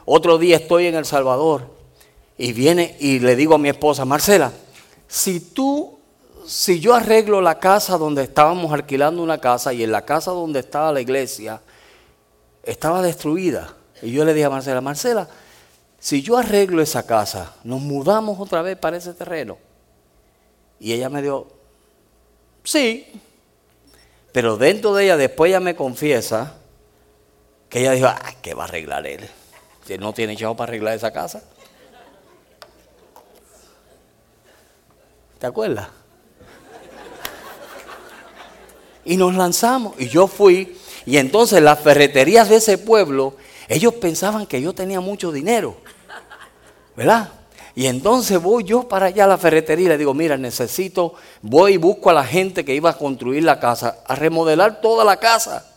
Otro 0.05 0.37
día 0.37 0.57
estoy 0.57 0.87
en 0.87 0.95
El 0.95 1.05
Salvador 1.05 1.69
y 2.37 2.53
viene 2.53 2.95
y 2.99 3.19
le 3.19 3.35
digo 3.35 3.55
a 3.55 3.57
mi 3.57 3.69
esposa, 3.69 4.05
Marcela, 4.05 4.51
si 5.07 5.39
tú 5.39 5.99
si 6.45 6.79
yo 6.79 6.95
arreglo 6.95 7.39
la 7.39 7.59
casa 7.59 7.97
donde 7.97 8.23
estábamos 8.23 8.73
alquilando 8.73 9.21
una 9.21 9.37
casa 9.37 9.73
y 9.73 9.83
en 9.83 9.91
la 9.91 10.03
casa 10.03 10.31
donde 10.31 10.59
estaba 10.59 10.91
la 10.91 11.01
iglesia 11.01 11.61
estaba 12.63 13.01
destruida, 13.01 13.73
y 14.01 14.11
yo 14.11 14.25
le 14.25 14.33
dije 14.33 14.45
a 14.45 14.49
Marcela, 14.49 14.81
Marcela, 14.81 15.27
si 16.01 16.23
yo 16.23 16.35
arreglo 16.35 16.81
esa 16.81 17.05
casa, 17.05 17.53
nos 17.63 17.79
mudamos 17.79 18.39
otra 18.39 18.63
vez 18.63 18.75
para 18.75 18.97
ese 18.97 19.13
terreno. 19.13 19.59
Y 20.79 20.93
ella 20.93 21.09
me 21.09 21.21
dijo, 21.21 21.47
sí, 22.63 23.05
pero 24.31 24.57
dentro 24.57 24.95
de 24.95 25.03
ella, 25.03 25.15
después 25.15 25.49
ella 25.49 25.59
me 25.59 25.75
confiesa 25.75 26.55
que 27.69 27.81
ella 27.81 27.91
dijo, 27.91 28.07
ah, 28.07 28.33
¿qué 28.41 28.55
va 28.55 28.63
a 28.63 28.67
arreglar 28.67 29.05
él? 29.05 29.29
Si 29.85 29.95
no 29.99 30.11
tiene 30.11 30.35
chavo 30.35 30.55
para 30.55 30.71
arreglar 30.71 30.95
esa 30.95 31.13
casa. 31.13 31.43
¿Te 35.37 35.45
acuerdas? 35.45 35.87
Y 39.05 39.17
nos 39.17 39.35
lanzamos. 39.35 39.93
Y 39.99 40.09
yo 40.09 40.25
fui. 40.25 40.79
Y 41.05 41.17
entonces 41.17 41.61
las 41.61 41.79
ferreterías 41.79 42.49
de 42.49 42.55
ese 42.55 42.79
pueblo, 42.79 43.35
ellos 43.67 43.93
pensaban 43.93 44.47
que 44.47 44.61
yo 44.63 44.73
tenía 44.73 44.99
mucho 44.99 45.31
dinero. 45.31 45.77
¿Verdad? 46.95 47.31
Y 47.73 47.85
entonces 47.85 48.41
voy 48.41 48.63
yo 48.63 48.87
para 48.87 49.07
allá 49.07 49.23
a 49.23 49.27
la 49.27 49.37
ferretería 49.37 49.85
y 49.85 49.89
le 49.89 49.97
digo, 49.97 50.13
mira, 50.13 50.37
necesito, 50.37 51.13
voy 51.41 51.73
y 51.73 51.77
busco 51.77 52.09
a 52.09 52.13
la 52.13 52.23
gente 52.23 52.65
que 52.65 52.75
iba 52.75 52.89
a 52.89 52.97
construir 52.97 53.43
la 53.43 53.59
casa, 53.59 53.99
a 54.05 54.15
remodelar 54.15 54.81
toda 54.81 55.05
la 55.05 55.17
casa. 55.17 55.67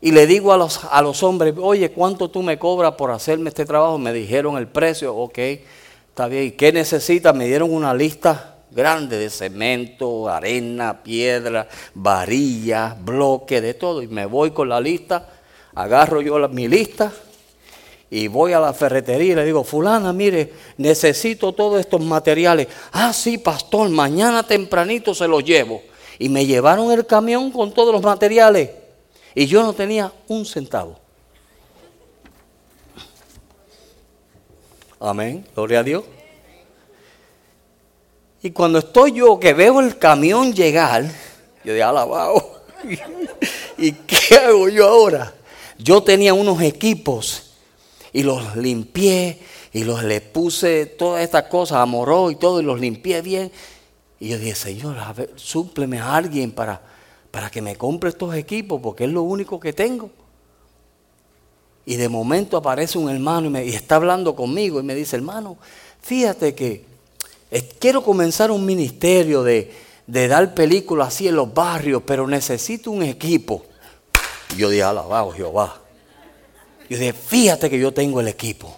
Y 0.00 0.12
le 0.12 0.26
digo 0.26 0.52
a 0.52 0.56
los, 0.56 0.84
a 0.84 1.02
los 1.02 1.22
hombres, 1.22 1.54
oye, 1.60 1.90
¿cuánto 1.90 2.28
tú 2.28 2.42
me 2.42 2.58
cobras 2.58 2.92
por 2.94 3.10
hacerme 3.10 3.50
este 3.50 3.64
trabajo? 3.64 3.98
Me 3.98 4.12
dijeron 4.12 4.56
el 4.56 4.68
precio, 4.68 5.14
ok, 5.16 5.38
está 5.38 6.26
bien. 6.28 6.44
¿Y 6.44 6.50
qué 6.52 6.72
necesitas? 6.72 7.34
Me 7.34 7.46
dieron 7.46 7.72
una 7.72 7.94
lista 7.94 8.58
grande 8.70 9.18
de 9.18 9.30
cemento, 9.30 10.28
arena, 10.28 11.02
piedra, 11.02 11.68
varilla, 11.94 12.96
bloque, 13.00 13.60
de 13.60 13.74
todo. 13.74 14.02
Y 14.02 14.08
me 14.08 14.26
voy 14.26 14.50
con 14.52 14.68
la 14.68 14.80
lista, 14.80 15.28
agarro 15.74 16.20
yo 16.20 16.48
mi 16.48 16.66
lista 16.68 17.12
y 18.14 18.28
voy 18.28 18.52
a 18.52 18.60
la 18.60 18.74
ferretería 18.74 19.32
y 19.32 19.34
le 19.34 19.44
digo, 19.46 19.64
fulana, 19.64 20.12
mire, 20.12 20.52
necesito 20.76 21.54
todos 21.54 21.80
estos 21.80 22.02
materiales. 22.02 22.68
Ah, 22.92 23.10
sí, 23.10 23.38
pastor, 23.38 23.88
mañana 23.88 24.46
tempranito 24.46 25.14
se 25.14 25.26
los 25.26 25.42
llevo. 25.42 25.80
Y 26.18 26.28
me 26.28 26.44
llevaron 26.44 26.92
el 26.92 27.06
camión 27.06 27.50
con 27.50 27.72
todos 27.72 27.90
los 27.90 28.02
materiales. 28.02 28.68
Y 29.34 29.46
yo 29.46 29.62
no 29.62 29.72
tenía 29.72 30.12
un 30.28 30.44
centavo. 30.44 30.98
Amén, 35.00 35.46
gloria 35.56 35.80
a 35.80 35.82
Dios. 35.82 36.04
Y 38.42 38.50
cuando 38.50 38.80
estoy 38.80 39.12
yo 39.12 39.40
que 39.40 39.54
veo 39.54 39.80
el 39.80 39.96
camión 39.96 40.52
llegar, 40.52 41.10
yo 41.64 41.72
digo, 41.72 41.86
alabado. 41.86 42.60
¿Y 43.78 43.92
qué 43.92 44.34
hago 44.34 44.68
yo 44.68 44.86
ahora? 44.86 45.32
Yo 45.78 46.02
tenía 46.02 46.34
unos 46.34 46.60
equipos 46.60 47.48
y 48.12 48.22
los 48.22 48.56
limpié 48.56 49.38
y 49.72 49.84
los 49.84 50.02
le 50.04 50.20
puse 50.20 50.86
todas 50.86 51.22
estas 51.22 51.44
cosas, 51.44 51.78
amoró 51.78 52.30
y 52.30 52.36
todo, 52.36 52.60
y 52.60 52.64
los 52.64 52.78
limpié 52.78 53.22
bien. 53.22 53.50
Y 54.20 54.28
yo 54.28 54.38
dije, 54.38 54.54
Señor, 54.54 54.98
a 54.98 55.12
ver, 55.12 55.32
súpleme 55.36 55.98
a 55.98 56.14
alguien 56.14 56.52
para, 56.52 56.80
para 57.30 57.50
que 57.50 57.62
me 57.62 57.76
compre 57.76 58.10
estos 58.10 58.34
equipos, 58.34 58.80
porque 58.82 59.04
es 59.04 59.10
lo 59.10 59.22
único 59.22 59.58
que 59.58 59.72
tengo. 59.72 60.10
Y 61.84 61.96
de 61.96 62.08
momento 62.08 62.56
aparece 62.56 62.98
un 62.98 63.10
hermano 63.10 63.58
y, 63.58 63.70
y 63.70 63.74
está 63.74 63.96
hablando 63.96 64.36
conmigo 64.36 64.78
y 64.78 64.82
me 64.82 64.94
dice, 64.94 65.16
hermano, 65.16 65.56
fíjate 66.00 66.54
que 66.54 66.92
quiero 67.78 68.02
comenzar 68.02 68.50
un 68.50 68.64
ministerio 68.64 69.42
de, 69.42 69.70
dar 70.06 70.54
películas 70.54 71.08
así 71.08 71.28
en 71.28 71.36
los 71.36 71.52
barrios, 71.52 72.02
pero 72.06 72.26
necesito 72.26 72.90
un 72.90 73.02
equipo. 73.02 73.64
Y 74.54 74.60
yo 74.60 74.70
dije, 74.70 74.82
alabado 74.82 75.32
Jehová. 75.32 75.81
Yo 76.92 76.98
dije, 76.98 77.14
fíjate 77.14 77.70
que 77.70 77.78
yo 77.78 77.90
tengo 77.94 78.20
el 78.20 78.28
equipo. 78.28 78.76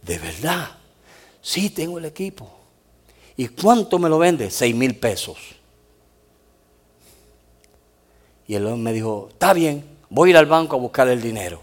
De 0.00 0.18
verdad. 0.18 0.78
Sí, 1.42 1.68
tengo 1.68 1.98
el 1.98 2.06
equipo. 2.06 2.50
¿Y 3.36 3.48
cuánto 3.48 3.98
me 3.98 4.08
lo 4.08 4.18
vende? 4.18 4.50
Seis 4.50 4.74
mil 4.74 4.96
pesos. 4.96 5.36
Y 8.48 8.54
el 8.54 8.64
hombre 8.64 8.82
me 8.82 8.92
dijo, 8.94 9.28
está 9.30 9.52
bien, 9.52 9.84
voy 10.08 10.30
a 10.30 10.30
ir 10.30 10.36
al 10.38 10.46
banco 10.46 10.76
a 10.76 10.78
buscar 10.78 11.06
el 11.08 11.20
dinero. 11.20 11.60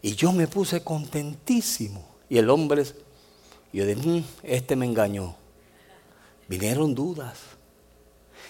Y 0.00 0.14
yo 0.14 0.32
me 0.32 0.48
puse 0.48 0.82
contentísimo. 0.82 2.08
Y 2.30 2.38
el 2.38 2.48
hombre, 2.48 2.84
yo 3.70 3.84
dije, 3.84 4.00
mm, 4.00 4.24
este 4.44 4.76
me 4.76 4.86
engañó. 4.86 5.36
Vinieron 6.48 6.94
dudas. 6.94 7.38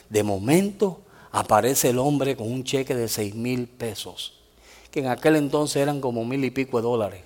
De 0.09 0.23
momento 0.23 1.01
aparece 1.35 1.91
el 1.91 1.99
hombre 1.99 2.37
con 2.37 2.51
un 2.51 2.63
cheque 2.63 2.95
de 2.95 3.09
seis 3.09 3.35
mil 3.35 3.67
pesos, 3.67 4.35
que 4.93 5.01
en 5.01 5.09
aquel 5.09 5.35
entonces 5.35 5.83
eran 5.83 6.01
como 6.01 6.25
mil 6.25 6.45
y 6.45 6.53
pico 6.53 6.77
de 6.77 6.85
dólares. 6.85 7.23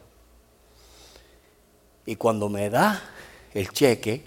Y 2.06 2.16
cuando 2.16 2.48
me 2.48 2.70
da 2.70 3.02
el 3.52 3.70
cheque, 3.70 4.24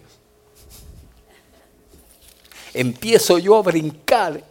empiezo 2.75 3.39
yo 3.39 3.57
a 3.57 3.63
brincar. 3.63 4.43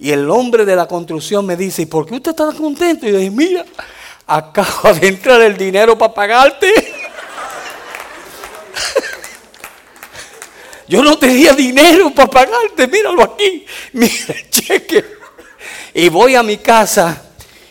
Y 0.00 0.10
el 0.10 0.28
hombre 0.28 0.64
de 0.64 0.74
la 0.74 0.88
construcción 0.88 1.46
me 1.46 1.56
dice, 1.56 1.82
¿y 1.82 1.86
por 1.86 2.04
qué 2.04 2.16
usted 2.16 2.32
está 2.32 2.52
contento? 2.52 3.06
Y 3.06 3.12
yo 3.12 3.18
dije, 3.18 3.30
mira, 3.30 3.64
acaba 4.26 4.92
de 4.92 5.06
entrar 5.06 5.40
el 5.40 5.56
dinero 5.56 5.96
para 5.96 6.12
pagarte. 6.12 6.95
Yo 10.88 11.02
no 11.02 11.18
tenía 11.18 11.52
dinero 11.52 12.12
para 12.14 12.30
pagarte, 12.30 12.86
míralo 12.86 13.22
aquí, 13.22 13.66
mira 13.92 14.14
el 14.28 14.50
cheque. 14.50 15.04
Y 15.94 16.08
voy 16.08 16.34
a 16.34 16.42
mi 16.42 16.58
casa 16.58 17.22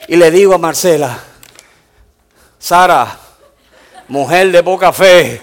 y 0.08 0.16
le 0.16 0.32
digo 0.32 0.54
a 0.54 0.58
Marcela, 0.58 1.24
Sara, 2.60 3.20
mujer 4.08 4.52
de 4.52 4.64
poca 4.64 4.92
fe. 4.92 5.42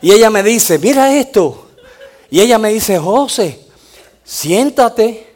Y 0.00 0.10
ella 0.10 0.30
me 0.30 0.42
dice, 0.42 0.78
mira 0.78 1.14
esto. 1.14 1.68
Y 2.28 2.40
ella 2.40 2.58
me 2.58 2.70
dice, 2.70 2.98
José, 2.98 3.64
siéntate, 4.24 5.32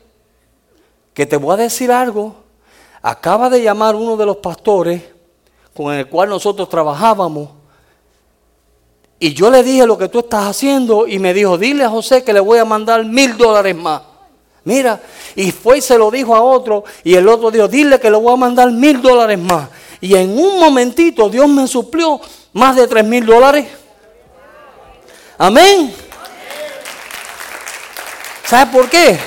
que 1.14 1.24
te 1.24 1.36
voy 1.36 1.54
a 1.54 1.56
decir 1.56 1.92
algo. 1.92 2.34
Acaba 3.00 3.48
de 3.48 3.62
llamar 3.62 3.94
uno 3.94 4.16
de 4.16 4.26
los 4.26 4.38
pastores 4.38 5.02
con 5.76 5.92
el 5.94 6.06
cual 6.08 6.30
nosotros 6.30 6.68
trabajábamos. 6.68 7.50
Y 9.18 9.32
yo 9.34 9.50
le 9.50 9.62
dije 9.62 9.86
lo 9.86 9.96
que 9.96 10.08
tú 10.08 10.20
estás 10.20 10.44
haciendo 10.44 11.06
y 11.06 11.18
me 11.18 11.32
dijo, 11.32 11.56
dile 11.56 11.84
a 11.84 11.90
José 11.90 12.24
que 12.24 12.32
le 12.32 12.40
voy 12.40 12.58
a 12.58 12.64
mandar 12.64 13.04
mil 13.04 13.36
dólares 13.36 13.74
más. 13.76 14.02
Mira, 14.64 15.00
y 15.36 15.52
fue 15.52 15.78
y 15.78 15.80
se 15.80 15.96
lo 15.96 16.10
dijo 16.10 16.34
a 16.34 16.42
otro 16.42 16.84
y 17.04 17.14
el 17.14 17.28
otro 17.28 17.50
dijo, 17.50 17.68
dile 17.68 18.00
que 18.00 18.10
le 18.10 18.16
voy 18.16 18.32
a 18.32 18.36
mandar 18.36 18.70
mil 18.72 19.00
dólares 19.00 19.38
más. 19.38 19.68
Y 20.00 20.14
en 20.14 20.36
un 20.36 20.58
momentito 20.58 21.28
Dios 21.28 21.48
me 21.48 21.66
suplió 21.66 22.20
más 22.52 22.76
de 22.76 22.86
tres 22.88 23.04
mil 23.04 23.24
dólares. 23.24 23.66
Amén. 25.38 25.94
¿Sabe 28.44 28.72
por 28.72 28.88
qué? 28.88 29.18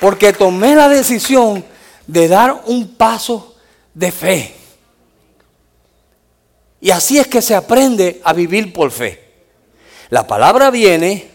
Porque 0.00 0.32
tomé 0.32 0.74
la 0.74 0.88
decisión 0.88 1.64
de 2.06 2.28
dar 2.28 2.62
un 2.66 2.94
paso 2.94 3.54
de 3.94 4.10
fe. 4.10 4.61
Y 6.82 6.90
así 6.90 7.18
es 7.18 7.28
que 7.28 7.40
se 7.40 7.54
aprende 7.54 8.20
a 8.22 8.34
vivir 8.34 8.74
por 8.74 8.90
fe. 8.90 9.18
La 10.10 10.26
palabra 10.26 10.70
viene 10.70 11.32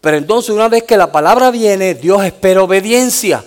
pero 0.00 0.16
entonces 0.16 0.50
una 0.50 0.68
vez 0.68 0.84
que 0.84 0.96
la 0.96 1.12
palabra 1.12 1.50
viene, 1.50 1.94
Dios 1.94 2.24
espera 2.24 2.62
obediencia. 2.62 3.44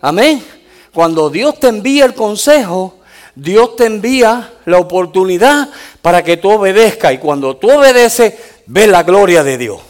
Amén. 0.00 0.44
Cuando 0.92 1.30
Dios 1.30 1.58
te 1.60 1.68
envía 1.68 2.04
el 2.04 2.14
consejo, 2.14 2.98
Dios 3.34 3.76
te 3.76 3.86
envía 3.86 4.54
la 4.64 4.78
oportunidad 4.78 5.68
para 6.02 6.24
que 6.24 6.36
tú 6.36 6.50
obedezcas. 6.50 7.14
Y 7.14 7.18
cuando 7.18 7.56
tú 7.56 7.70
obedeces, 7.70 8.34
ves 8.66 8.88
la 8.88 9.04
gloria 9.04 9.44
de 9.44 9.56
Dios. 9.56 9.80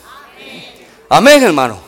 Amén, 1.09 1.43
hermano. 1.43 1.79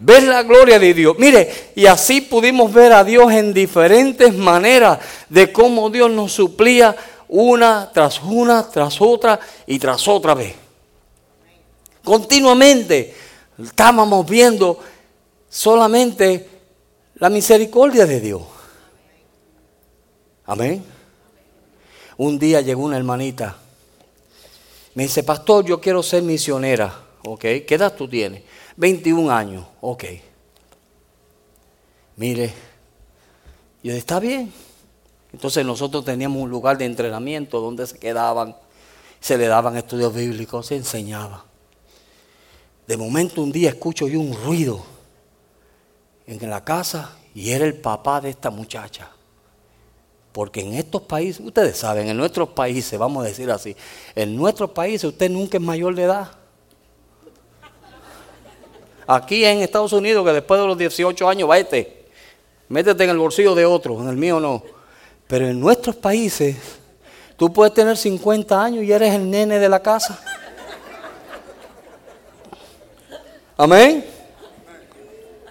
Ves 0.00 0.24
la 0.24 0.42
gloria 0.42 0.78
de 0.78 0.92
Dios. 0.92 1.16
Mire, 1.18 1.72
y 1.76 1.86
así 1.86 2.22
pudimos 2.22 2.72
ver 2.72 2.92
a 2.92 3.04
Dios 3.04 3.30
en 3.32 3.54
diferentes 3.54 4.34
maneras 4.34 4.98
de 5.28 5.52
cómo 5.52 5.88
Dios 5.88 6.10
nos 6.10 6.32
suplía 6.32 6.96
una 7.30 7.90
tras 7.92 8.22
una, 8.22 8.68
tras 8.68 9.00
otra 9.00 9.38
y 9.66 9.78
tras 9.78 10.06
otra 10.08 10.34
vez. 10.34 10.54
Continuamente 12.02 13.14
estábamos 13.62 14.28
viendo 14.28 14.78
solamente 15.48 16.48
la 17.16 17.28
misericordia 17.28 18.06
de 18.06 18.20
Dios. 18.20 18.42
Amén. 20.46 20.84
Un 22.16 22.38
día 22.38 22.60
llegó 22.60 22.84
una 22.84 22.96
hermanita. 22.96 23.56
Me 24.94 25.04
dice, 25.04 25.22
pastor, 25.22 25.64
yo 25.64 25.80
quiero 25.80 26.02
ser 26.02 26.22
misionera. 26.22 26.92
Ok, 27.24 27.40
¿qué 27.40 27.74
edad 27.74 27.94
tú 27.94 28.08
tienes? 28.08 28.42
21 28.76 29.30
años. 29.30 29.66
Ok. 29.80 30.04
Mire, 32.16 32.52
yo 33.82 33.92
está 33.92 34.18
bien. 34.18 34.52
Entonces 35.32 35.64
nosotros 35.64 36.04
teníamos 36.04 36.42
un 36.42 36.50
lugar 36.50 36.76
de 36.78 36.84
entrenamiento 36.84 37.60
donde 37.60 37.86
se 37.86 37.98
quedaban, 37.98 38.56
se 39.20 39.38
le 39.38 39.46
daban 39.46 39.76
estudios 39.76 40.14
bíblicos, 40.14 40.66
se 40.66 40.76
enseñaba. 40.76 41.44
De 42.86 42.96
momento 42.96 43.42
un 43.42 43.52
día 43.52 43.68
escucho 43.68 44.08
yo 44.08 44.18
un 44.18 44.34
ruido 44.44 44.82
en 46.26 46.50
la 46.50 46.64
casa 46.64 47.16
y 47.34 47.50
era 47.50 47.64
el 47.64 47.74
papá 47.74 48.20
de 48.20 48.30
esta 48.30 48.50
muchacha. 48.50 49.10
Porque 50.32 50.60
en 50.60 50.74
estos 50.74 51.02
países, 51.02 51.44
ustedes 51.44 51.76
saben, 51.76 52.08
en 52.08 52.16
nuestros 52.16 52.50
países, 52.50 52.98
vamos 52.98 53.24
a 53.24 53.28
decir 53.28 53.50
así, 53.50 53.76
en 54.14 54.36
nuestros 54.36 54.70
países 54.70 55.04
usted 55.04 55.30
nunca 55.30 55.58
es 55.58 55.62
mayor 55.62 55.94
de 55.94 56.04
edad. 56.04 56.30
Aquí 59.06 59.44
en 59.44 59.58
Estados 59.58 59.92
Unidos, 59.92 60.24
que 60.24 60.32
después 60.32 60.60
de 60.60 60.66
los 60.68 60.78
18 60.78 61.28
años, 61.28 61.48
váyate, 61.48 62.06
métete 62.68 63.04
en 63.04 63.10
el 63.10 63.18
bolsillo 63.18 63.56
de 63.56 63.64
otro, 63.64 64.00
en 64.00 64.08
el 64.08 64.16
mío 64.16 64.38
no. 64.38 64.62
Pero 65.30 65.46
en 65.46 65.60
nuestros 65.60 65.94
países, 65.94 66.56
tú 67.36 67.52
puedes 67.52 67.72
tener 67.72 67.96
50 67.96 68.60
años 68.60 68.82
y 68.82 68.90
eres 68.90 69.14
el 69.14 69.30
nene 69.30 69.60
de 69.60 69.68
la 69.68 69.80
casa. 69.80 70.20
Amén. 73.56 74.04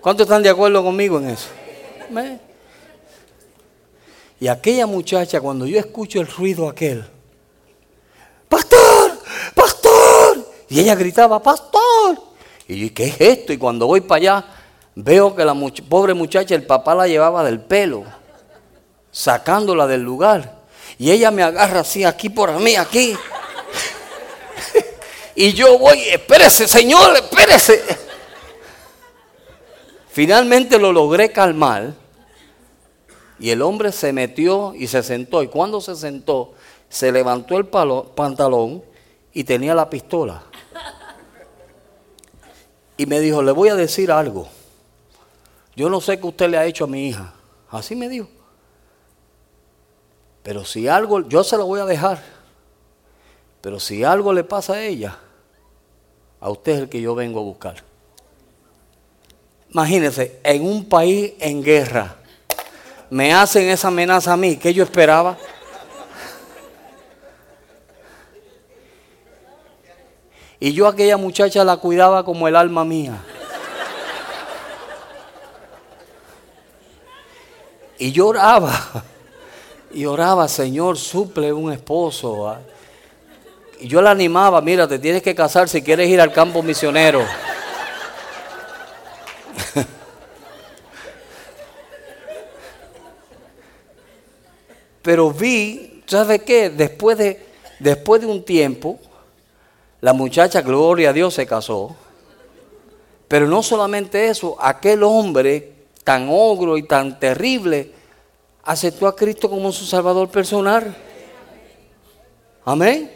¿Cuántos 0.01 0.25
están 0.25 0.43
de 0.43 0.49
acuerdo 0.49 0.83
conmigo 0.83 1.17
en 1.19 1.29
eso? 1.29 1.47
Amén. 2.09 2.41
Y 4.41 4.49
aquella 4.49 4.85
muchacha, 4.85 5.39
cuando 5.39 5.65
yo 5.65 5.79
escucho 5.79 6.19
el 6.19 6.27
ruido 6.27 6.67
aquel, 6.67 7.05
pastor, 8.49 9.17
pastor, 9.55 10.45
y 10.67 10.81
ella 10.81 10.95
gritaba, 10.95 11.41
pastor. 11.41 12.19
Y 12.67 12.85
yo, 12.85 12.93
¿qué 12.93 13.05
es 13.05 13.21
esto? 13.21 13.53
Y 13.53 13.57
cuando 13.57 13.87
voy 13.87 14.01
para 14.01 14.17
allá, 14.17 14.45
veo 14.93 15.33
que 15.33 15.45
la 15.45 15.55
pobre 15.87 16.13
muchacha, 16.13 16.53
el 16.53 16.65
papá 16.65 16.95
la 16.95 17.07
llevaba 17.07 17.45
del 17.45 17.61
pelo, 17.61 18.18
sacándola 19.11 19.87
del 19.87 20.01
lugar. 20.01 20.59
Y 20.97 21.11
ella 21.11 21.31
me 21.31 21.43
agarra 21.43 21.81
así, 21.81 22.03
aquí 22.03 22.29
por 22.29 22.51
mí, 22.59 22.75
aquí. 22.75 23.15
Y 25.35 25.53
yo 25.53 25.79
voy, 25.79 26.01
espérese, 26.01 26.67
Señor, 26.67 27.15
espérese. 27.15 27.81
Finalmente 30.09 30.77
lo 30.77 30.91
logré 30.91 31.31
calmar. 31.31 31.93
Y 33.39 33.51
el 33.51 33.61
hombre 33.61 33.93
se 33.93 34.11
metió 34.11 34.73
y 34.75 34.87
se 34.87 35.01
sentó. 35.01 35.41
Y 35.41 35.47
cuando 35.47 35.79
se 35.79 35.95
sentó, 35.95 36.55
se 36.89 37.09
levantó 37.13 37.57
el 37.57 37.67
pantalón 37.67 38.83
y 39.31 39.45
tenía 39.45 39.73
la 39.73 39.89
pistola. 39.89 40.43
Y 42.97 43.05
me 43.05 43.21
dijo, 43.21 43.41
le 43.41 43.53
voy 43.53 43.69
a 43.69 43.75
decir 43.75 44.11
algo. 44.11 44.49
Yo 45.73 45.89
no 45.89 46.01
sé 46.01 46.19
qué 46.19 46.27
usted 46.27 46.49
le 46.49 46.57
ha 46.57 46.65
hecho 46.65 46.83
a 46.83 46.87
mi 46.87 47.07
hija. 47.07 47.33
Así 47.69 47.95
me 47.95 48.09
dijo. 48.09 48.27
Pero 50.49 50.65
si 50.65 50.87
algo, 50.87 51.19
yo 51.29 51.43
se 51.43 51.57
lo 51.57 51.67
voy 51.67 51.79
a 51.79 51.85
dejar. 51.85 52.19
Pero 53.61 53.79
si 53.79 54.03
algo 54.03 54.33
le 54.33 54.43
pasa 54.43 54.73
a 54.73 54.81
ella, 54.81 55.15
a 56.41 56.49
usted 56.49 56.71
es 56.71 56.79
el 56.79 56.89
que 56.89 56.99
yo 56.99 57.13
vengo 57.13 57.39
a 57.39 57.43
buscar. 57.43 57.75
Imagínense, 59.69 60.39
en 60.43 60.65
un 60.65 60.89
país 60.89 61.33
en 61.39 61.61
guerra, 61.61 62.15
me 63.11 63.31
hacen 63.31 63.69
esa 63.69 63.89
amenaza 63.89 64.33
a 64.33 64.37
mí, 64.37 64.57
que 64.57 64.73
yo 64.73 64.83
esperaba? 64.83 65.37
Y 70.59 70.73
yo 70.73 70.87
a 70.87 70.89
aquella 70.89 71.17
muchacha 71.17 71.63
la 71.63 71.77
cuidaba 71.77 72.25
como 72.25 72.47
el 72.47 72.55
alma 72.55 72.83
mía. 72.83 73.23
Y 77.99 78.11
lloraba. 78.11 79.03
Y 79.91 80.05
oraba, 80.05 80.47
Señor, 80.47 80.97
suple 80.97 81.51
un 81.51 81.71
esposo. 81.71 82.55
Y 83.79 83.87
yo 83.87 84.01
la 84.01 84.11
animaba, 84.11 84.61
mira, 84.61 84.87
te 84.87 84.99
tienes 84.99 85.23
que 85.23 85.33
casar 85.33 85.67
si 85.67 85.81
quieres 85.81 86.07
ir 86.09 86.21
al 86.21 86.31
campo 86.31 86.61
misionero. 86.61 87.25
Pero 95.01 95.31
vi, 95.31 96.03
¿sabe 96.05 96.39
qué? 96.39 96.69
Después 96.69 97.17
de, 97.17 97.43
después 97.79 98.21
de 98.21 98.27
un 98.27 98.43
tiempo, 98.43 98.99
la 100.01 100.13
muchacha, 100.13 100.61
gloria 100.61 101.09
a 101.09 101.13
Dios, 101.13 101.33
se 101.33 101.47
casó. 101.47 101.95
Pero 103.27 103.47
no 103.47 103.63
solamente 103.63 104.27
eso, 104.27 104.55
aquel 104.59 105.03
hombre 105.03 105.73
tan 106.03 106.27
ogro 106.29 106.77
y 106.77 106.83
tan 106.83 107.19
terrible 107.19 107.98
aceptó 108.69 109.07
a 109.07 109.15
Cristo 109.15 109.49
como 109.49 109.71
su 109.71 109.83
Salvador 109.83 110.29
personal. 110.29 110.95
Amén. 112.63 113.11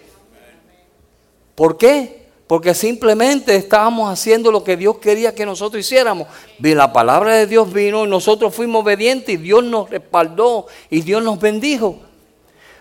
¿Por 1.54 1.78
qué? 1.78 2.26
Porque 2.48 2.74
simplemente 2.74 3.56
estábamos 3.56 4.12
haciendo 4.12 4.52
lo 4.52 4.64
que 4.64 4.76
Dios 4.76 4.98
quería 4.98 5.36
que 5.36 5.46
nosotros 5.46 5.80
hiciéramos. 5.80 6.28
La 6.58 6.92
palabra 6.92 7.36
de 7.36 7.46
Dios 7.46 7.72
vino 7.72 8.04
y 8.04 8.08
nosotros 8.08 8.56
fuimos 8.56 8.82
obedientes 8.82 9.36
y 9.36 9.38
Dios 9.38 9.64
nos 9.64 9.92
respaldó 9.92 10.66
y 10.90 11.02
Dios 11.02 11.24
nos 11.24 11.40
bendijo. 11.40 12.00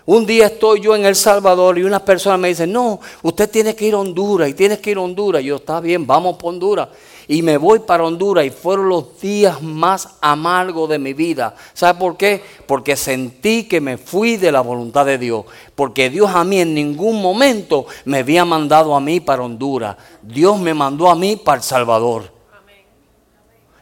Un 0.07 0.25
día 0.25 0.47
estoy 0.47 0.81
yo 0.81 0.97
en 0.97 1.05
El 1.05 1.15
Salvador 1.15 1.79
y 1.79 1.83
una 1.83 2.03
persona 2.03 2.39
me 2.39 2.49
dice, 2.49 2.67
no, 2.67 3.01
usted 3.21 3.51
tiene 3.51 3.77
que 3.77 3.85
ir 3.85 3.93
a 3.93 3.99
Honduras 3.99 4.49
y 4.49 4.55
tienes 4.55 4.79
que 4.79 4.93
ir 4.93 4.97
a 4.97 5.03
Honduras. 5.03 5.43
yo, 5.43 5.57
está 5.57 5.79
bien, 5.79 6.07
vamos 6.07 6.39
por 6.39 6.55
Honduras. 6.55 6.89
Y 7.29 7.43
me 7.43 7.57
voy 7.57 7.81
para 7.81 8.05
Honduras 8.05 8.45
y 8.45 8.51
fueron 8.51 8.89
los 8.89 9.21
días 9.21 9.63
más 9.63 10.17
amargos 10.21 10.89
de 10.89 10.99
mi 10.99 11.13
vida. 11.13 11.55
¿Sabe 11.73 11.99
por 11.99 12.17
qué? 12.17 12.43
Porque 12.67 12.97
sentí 12.97 13.65
que 13.65 13.81
me 13.81 13.99
fui 13.99 14.37
de 14.37 14.53
la 14.53 14.61
voluntad 14.61 15.07
de 15.07 15.19
Dios. 15.19 15.45
Porque 15.75 16.11
Dios 16.11 16.31
a 16.35 16.45
mí 16.45 16.61
en 16.61 16.75
ningún 16.75 17.23
momento 17.23 17.87
me 18.05 18.19
había 18.19 18.45
mandado 18.45 18.95
a 18.95 19.01
mí 19.01 19.21
para 19.21 19.43
Honduras. 19.43 19.97
Dios 20.23 20.59
me 20.59 20.75
mandó 20.75 21.09
a 21.09 21.15
mí 21.15 21.37
para 21.37 21.59
El 21.59 21.63
Salvador. 21.63 22.33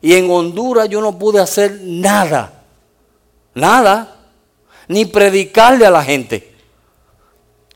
Y 0.02 0.14
en 0.14 0.30
Honduras 0.30 0.88
yo 0.88 1.00
no 1.00 1.18
pude 1.18 1.40
hacer 1.40 1.80
nada. 1.82 2.64
Nada 3.54 4.16
ni 4.88 5.04
predicarle 5.04 5.86
a 5.86 5.90
la 5.90 6.02
gente. 6.02 6.52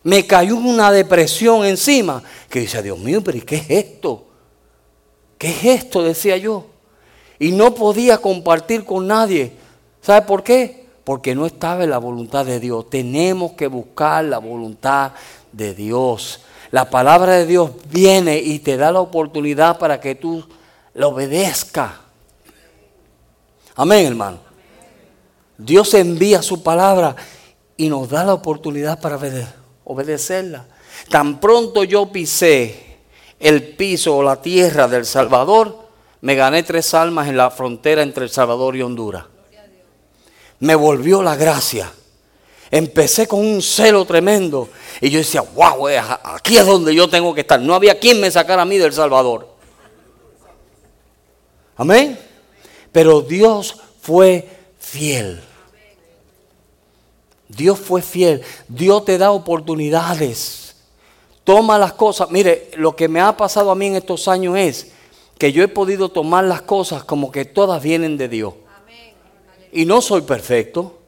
Me 0.03 0.27
cayó 0.27 0.57
una 0.57 0.91
depresión 0.91 1.65
encima 1.65 2.23
que 2.51 2.61
dice, 2.61 2.83
Dios 2.83 2.99
mío, 2.99 3.23
pero 3.23 3.39
¿qué 3.47 3.57
es 3.57 3.71
esto? 3.71 4.27
¿Qué 5.39 5.49
es 5.49 5.65
esto? 5.83 6.03
Decía 6.03 6.37
yo. 6.37 6.67
Y 7.39 7.53
no 7.53 7.75
podía 7.75 8.19
compartir 8.19 8.85
con 8.85 9.07
nadie. 9.07 9.53
¿Sabe 10.01 10.27
por 10.27 10.43
qué? 10.43 10.87
Porque 11.05 11.35
no 11.35 11.47
estaba 11.47 11.85
en 11.85 11.91
la 11.91 11.99
voluntad 11.99 12.47
de 12.47 12.61
Dios. 12.61 12.89
Tenemos 12.89 13.53
que 13.53 13.67
buscar 13.67 14.25
la 14.25 14.39
voluntad 14.39 15.13
de 15.53 15.75
Dios. 15.75 16.41
La 16.71 16.89
palabra 16.89 17.33
de 17.33 17.47
Dios 17.47 17.71
viene 17.91 18.39
y 18.39 18.59
te 18.59 18.77
da 18.77 18.91
la 18.93 19.01
oportunidad 19.01 19.79
para 19.79 20.01
que 20.01 20.15
tú 20.15 20.45
la 20.95 21.09
obedezcas. 21.09 21.93
Amén, 23.77 24.07
hermano. 24.07 24.39
Dios 25.59 25.95
envía 25.95 26.43
su 26.43 26.63
palabra 26.63 27.15
y 27.77 27.89
nos 27.89 28.09
da 28.09 28.25
la 28.25 28.35
oportunidad 28.35 29.01
para 29.01 29.19
obedecerla. 29.85 30.67
Tan 31.09 31.41
pronto 31.41 31.85
yo 31.85 32.11
pisé 32.11 32.94
el 33.41 33.63
piso 33.63 34.17
o 34.17 34.23
la 34.23 34.41
tierra 34.41 34.89
del 34.89 35.05
Salvador, 35.05 35.85
me 36.21 36.35
gané 36.35 36.63
tres 36.63 36.95
almas 36.95 37.29
en 37.29 37.37
la 37.37 37.51
frontera 37.51 38.03
entre 38.03 38.25
El 38.25 38.31
Salvador 38.31 38.77
y 38.77 38.83
Honduras. 38.83 39.27
Me 40.61 40.75
volvió 40.75 41.23
la 41.23 41.37
gracia. 41.37 41.93
Empecé 42.71 43.29
con 43.29 43.41
un 43.41 43.61
celo 43.61 44.05
tremendo 44.05 44.71
y 45.01 45.11
yo 45.11 45.19
decía, 45.19 45.43
wow, 45.43 45.87
eh, 45.89 46.01
aquí 46.25 46.57
es 46.57 46.65
donde 46.65 46.95
yo 46.95 47.09
tengo 47.09 47.35
que 47.35 47.43
estar. 47.43 47.61
No 47.61 47.75
había 47.75 48.01
quien 48.01 48.21
me 48.21 48.31
sacara 48.31 48.63
a 48.63 48.65
mí 48.65 48.79
del 48.79 48.93
Salvador. 48.93 49.55
Amén. 51.77 52.19
Pero 52.91 53.21
Dios 53.21 53.77
fue 54.01 54.49
fiel. 54.79 55.43
Dios 57.49 57.79
fue 57.79 58.01
fiel. 58.01 58.43
Dios 58.67 59.05
te 59.05 59.19
da 59.19 59.31
oportunidades. 59.31 60.64
Toma 61.45 61.79
las 61.79 61.93
cosas. 61.93 62.31
Mire, 62.31 62.71
lo 62.77 62.97
que 62.97 63.07
me 63.07 63.21
ha 63.21 63.37
pasado 63.37 63.71
a 63.71 63.75
mí 63.75 63.87
en 63.87 63.97
estos 63.97 64.27
años 64.29 64.57
es 64.57 64.93
que 65.39 65.53
yo 65.53 65.63
he 65.63 65.69
podido 65.69 66.09
tomar 66.09 66.45
las 66.45 66.63
cosas 66.63 67.05
como 67.05 67.31
que 67.31 67.45
todas 67.45 67.83
vienen 67.83 68.17
de 68.17 68.29
Dios. 68.29 68.55
Y 69.73 69.85
no 69.85 70.01
soy 70.01 70.23
perfecto, 70.23 71.01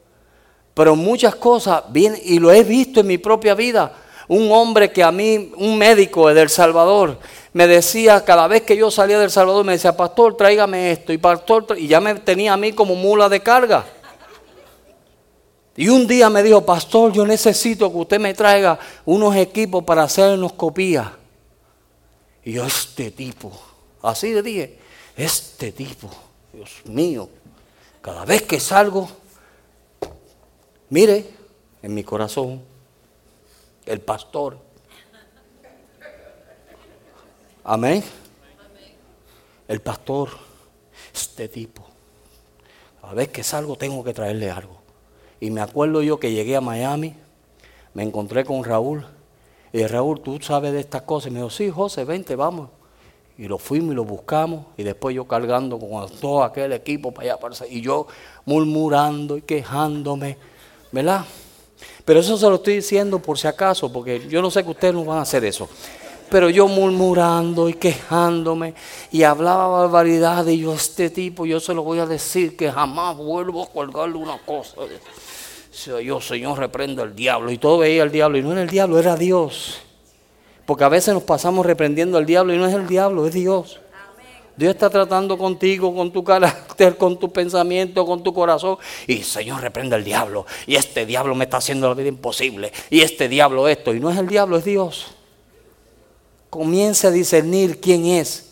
pero 0.73 0.95
muchas 0.95 1.35
cosas 1.35 1.83
vienen, 1.89 2.21
y 2.23 2.37
lo 2.37 2.51
he 2.51 2.63
visto 2.63 2.99
en 2.99 3.07
mi 3.07 3.17
propia 3.17 3.55
vida. 3.55 3.93
Un 4.27 4.51
hombre 4.51 4.91
que 4.91 5.03
a 5.03 5.11
mí, 5.11 5.53
un 5.55 5.77
médico 5.77 6.31
de 6.31 6.41
El 6.41 6.49
Salvador, 6.49 7.17
me 7.53 7.65
decía, 7.65 8.25
cada 8.25 8.45
vez 8.47 8.63
que 8.63 8.75
yo 8.75 8.91
salía 8.91 9.17
del 9.17 9.31
Salvador, 9.31 9.63
me 9.63 9.71
decía, 9.71 9.95
pastor, 9.95 10.35
tráigame 10.35 10.91
esto, 10.91 11.13
y 11.13 11.17
pastor, 11.17 11.65
y 11.77 11.87
ya 11.87 12.01
me 12.01 12.13
tenía 12.15 12.53
a 12.53 12.57
mí 12.57 12.73
como 12.73 12.93
mula 12.93 13.29
de 13.29 13.39
carga. 13.39 13.85
Y 15.77 15.89
un 15.89 16.07
día 16.07 16.27
me 16.31 16.41
dijo, 16.41 16.65
pastor, 16.65 17.13
yo 17.13 17.23
necesito 17.23 17.91
que 17.91 17.97
usted 17.97 18.19
me 18.19 18.33
traiga 18.33 18.79
unos 19.05 19.35
equipos 19.35 19.83
para 19.83 20.01
hacernos 20.01 20.53
copia. 20.53 21.15
Y 22.43 22.53
yo, 22.53 22.65
este 22.65 23.11
tipo, 23.11 23.51
así 24.01 24.33
le 24.33 24.41
dije, 24.41 24.79
este 25.15 25.71
tipo, 25.71 26.09
Dios 26.51 26.81
mío, 26.85 27.29
cada 28.01 28.25
vez 28.25 28.41
que 28.41 28.59
salgo, 28.59 29.07
mire, 30.89 31.29
en 31.83 31.93
mi 31.93 32.03
corazón, 32.03 32.63
el 33.85 34.01
pastor. 34.01 34.57
Amén. 37.63 38.03
El 39.67 39.79
pastor, 39.81 40.29
este 41.13 41.47
tipo. 41.47 41.85
Cada 42.99 43.13
vez 43.13 43.27
que 43.27 43.43
salgo 43.43 43.75
tengo 43.75 44.03
que 44.03 44.15
traerle 44.15 44.49
algo. 44.49 44.86
Y 45.39 45.51
me 45.51 45.61
acuerdo 45.61 46.01
yo 46.01 46.19
que 46.19 46.31
llegué 46.31 46.55
a 46.55 46.61
Miami, 46.61 47.15
me 47.93 48.03
encontré 48.03 48.43
con 48.45 48.63
Raúl. 48.63 49.05
Y 49.73 49.85
Raúl, 49.85 50.21
tú 50.21 50.39
sabes 50.41 50.73
de 50.73 50.79
estas 50.79 51.03
cosas. 51.03 51.27
Y 51.27 51.31
me 51.31 51.39
dijo, 51.39 51.49
sí, 51.49 51.69
José, 51.69 52.05
vente, 52.05 52.35
vamos. 52.35 52.69
Y 53.37 53.47
lo 53.47 53.57
fuimos 53.57 53.91
y 53.91 53.95
lo 53.95 54.03
buscamos. 54.03 54.65
Y 54.77 54.83
después 54.83 55.15
yo 55.15 55.25
cargando 55.27 55.77
con 55.77 56.09
todo 56.19 56.43
aquel 56.43 56.73
equipo 56.73 57.11
para 57.11 57.33
allá. 57.33 57.39
Para 57.39 57.55
y 57.69 57.81
yo 57.81 58.07
murmurando 58.45 59.37
y 59.37 59.41
quejándome. 59.41 60.37
¿Verdad? 60.91 61.25
Pero 62.05 62.19
eso 62.19 62.37
se 62.37 62.49
lo 62.49 62.55
estoy 62.55 62.75
diciendo 62.75 63.19
por 63.19 63.37
si 63.37 63.47
acaso, 63.47 63.91
porque 63.91 64.27
yo 64.27 64.41
no 64.41 64.49
sé 64.49 64.63
que 64.63 64.71
ustedes 64.71 64.93
no 64.93 65.03
van 65.05 65.19
a 65.19 65.21
hacer 65.21 65.43
eso. 65.45 65.69
Pero 66.29 66.49
yo 66.49 66.67
murmurando 66.67 67.69
y 67.69 67.73
quejándome 67.73 68.73
y 69.11 69.23
hablaba 69.23 69.67
barbaridad 69.67 70.45
y 70.47 70.59
yo 70.59 70.73
este 70.73 71.09
tipo, 71.09 71.45
yo 71.45 71.59
se 71.59 71.73
lo 71.73 71.83
voy 71.83 71.99
a 71.99 72.05
decir 72.05 72.57
que 72.57 72.71
jamás 72.71 73.15
vuelvo 73.15 73.63
a 73.63 73.67
colgarle 73.67 74.17
una 74.17 74.37
cosa. 74.39 74.75
Yo, 76.03 76.19
Señor, 76.19 76.57
reprendo 76.57 77.03
al 77.03 77.15
diablo. 77.15 77.51
Y 77.51 77.57
todo 77.57 77.77
veía 77.77 78.03
al 78.03 78.11
diablo 78.11 78.37
y 78.37 78.41
no 78.41 78.51
era 78.51 78.63
el 78.63 78.69
diablo, 78.69 78.99
era 78.99 79.15
Dios. 79.15 79.79
Porque 80.65 80.83
a 80.83 80.89
veces 80.89 81.13
nos 81.13 81.23
pasamos 81.23 81.65
reprendiendo 81.65 82.17
al 82.17 82.25
diablo 82.25 82.53
y 82.53 82.57
no 82.57 82.67
es 82.67 82.73
el 82.73 82.87
diablo, 82.87 83.25
es 83.25 83.33
Dios. 83.33 83.79
Dios 84.57 84.73
está 84.73 84.89
tratando 84.89 85.37
contigo, 85.37 85.95
con 85.95 86.11
tu 86.11 86.23
carácter, 86.23 86.97
con 86.97 87.17
tu 87.19 87.31
pensamiento, 87.31 88.05
con 88.05 88.23
tu 88.23 88.33
corazón. 88.33 88.77
Y 89.05 89.17
Señor, 89.17 89.61
reprende 89.61 89.95
al 89.95 90.03
diablo. 90.03 90.45
Y 90.65 90.75
este 90.75 91.05
diablo 91.05 91.35
me 91.35 91.45
está 91.45 91.57
haciendo 91.57 91.87
la 91.87 91.93
vida 91.93 92.09
imposible. 92.09 92.73
Y 92.89 93.01
este 93.01 93.29
diablo 93.29 93.67
esto. 93.67 93.93
Y 93.93 93.99
no 93.99 94.09
es 94.09 94.17
el 94.17 94.27
diablo, 94.27 94.57
es 94.57 94.65
Dios 94.65 95.16
comience 96.57 97.05
a 97.05 97.11
discernir 97.11 97.79
quién 97.79 98.07
es. 98.07 98.49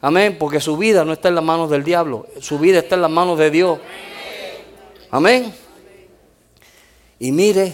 Amén, 0.00 0.36
porque 0.36 0.58
su 0.58 0.76
vida 0.76 1.04
no 1.04 1.12
está 1.12 1.28
en 1.28 1.36
las 1.36 1.44
manos 1.44 1.70
del 1.70 1.84
diablo, 1.84 2.26
su 2.40 2.58
vida 2.58 2.80
está 2.80 2.96
en 2.96 3.02
las 3.02 3.10
manos 3.10 3.38
de 3.38 3.52
Dios. 3.52 3.78
Amén. 5.08 5.54
Y 7.20 7.30
mire, 7.30 7.72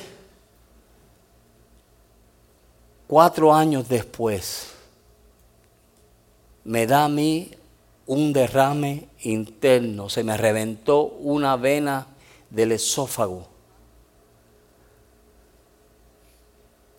cuatro 3.06 3.54
años 3.54 3.88
después, 3.88 4.72
me 6.64 6.86
da 6.86 7.04
a 7.04 7.08
mí 7.08 7.50
un 8.04 8.30
derrame 8.30 9.08
interno, 9.22 10.10
se 10.10 10.22
me 10.22 10.36
reventó 10.36 11.00
una 11.02 11.56
vena 11.56 12.08
del 12.50 12.72
esófago. 12.72 13.48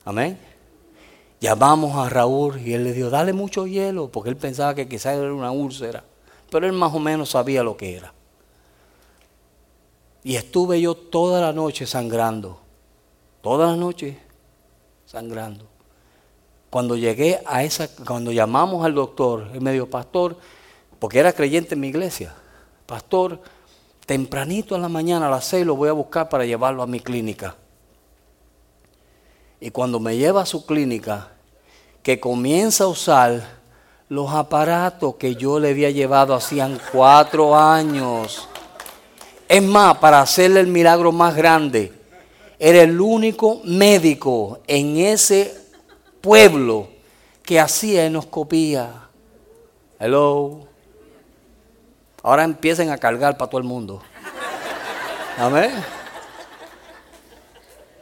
Amén. 0.03 0.54
Llamamos 1.45 1.95
a 1.95 2.09
Raúl 2.09 2.59
y 2.59 2.73
él 2.73 2.85
le 2.85 2.91
dijo, 2.91 3.11
dale 3.11 3.31
mucho 3.31 3.67
hielo, 3.67 4.09
porque 4.09 4.31
él 4.31 4.35
pensaba 4.35 4.73
que 4.73 4.87
quizás 4.87 5.15
era 5.15 5.31
una 5.31 5.51
úlcera, 5.51 6.03
pero 6.49 6.65
él 6.65 6.73
más 6.73 6.91
o 6.91 6.97
menos 6.97 7.29
sabía 7.29 7.61
lo 7.61 7.77
que 7.77 7.95
era. 7.97 8.11
Y 10.23 10.37
estuve 10.37 10.81
yo 10.81 10.95
toda 10.95 11.39
la 11.41 11.53
noche 11.53 11.85
sangrando, 11.85 12.59
toda 13.43 13.67
la 13.67 13.75
noche 13.75 14.17
sangrando. 15.05 15.67
Cuando 16.71 16.95
llegué 16.95 17.39
a 17.45 17.63
esa, 17.63 17.89
cuando 17.89 18.31
llamamos 18.31 18.83
al 18.83 18.95
doctor, 18.95 19.51
él 19.53 19.61
me 19.61 19.71
dijo, 19.71 19.85
pastor, 19.85 20.37
porque 20.97 21.19
era 21.19 21.31
creyente 21.31 21.75
en 21.75 21.81
mi 21.81 21.89
iglesia, 21.89 22.33
pastor, 22.87 23.39
tempranito 24.07 24.75
en 24.75 24.81
la 24.81 24.89
mañana 24.89 25.27
a 25.27 25.29
las 25.29 25.45
seis 25.45 25.63
lo 25.63 25.75
voy 25.75 25.89
a 25.89 25.93
buscar 25.93 26.27
para 26.27 26.43
llevarlo 26.43 26.81
a 26.81 26.87
mi 26.87 27.01
clínica. 27.01 27.55
Y 29.59 29.69
cuando 29.69 29.99
me 29.99 30.17
lleva 30.17 30.41
a 30.41 30.45
su 30.47 30.65
clínica, 30.65 31.34
que 32.05 32.19
comienza 32.19 32.83
a 32.83 32.87
usar 32.87 33.41
los 34.09 34.29
aparatos 34.29 35.15
que 35.15 35.35
yo 35.35 35.59
le 35.59 35.71
había 35.71 35.89
llevado 35.89 36.35
hacían 36.35 36.79
cuatro 36.91 37.55
años. 37.55 38.47
Es 39.49 39.63
más, 39.63 39.97
para 39.97 40.21
hacerle 40.21 40.59
el 40.59 40.67
milagro 40.67 41.11
más 41.11 41.35
grande, 41.35 41.91
era 42.59 42.83
el 42.83 43.01
único 43.01 43.59
médico 43.63 44.59
en 44.67 44.97
ese 44.97 45.51
pueblo 46.21 46.89
que 47.41 47.59
hacía 47.59 48.05
enoscopía. 48.05 49.07
Hello. 49.99 50.59
Ahora 52.21 52.43
empiecen 52.43 52.91
a 52.91 52.99
cargar 52.99 53.35
para 53.35 53.49
todo 53.49 53.61
el 53.61 53.67
mundo. 53.67 54.03
Amén. 55.39 55.71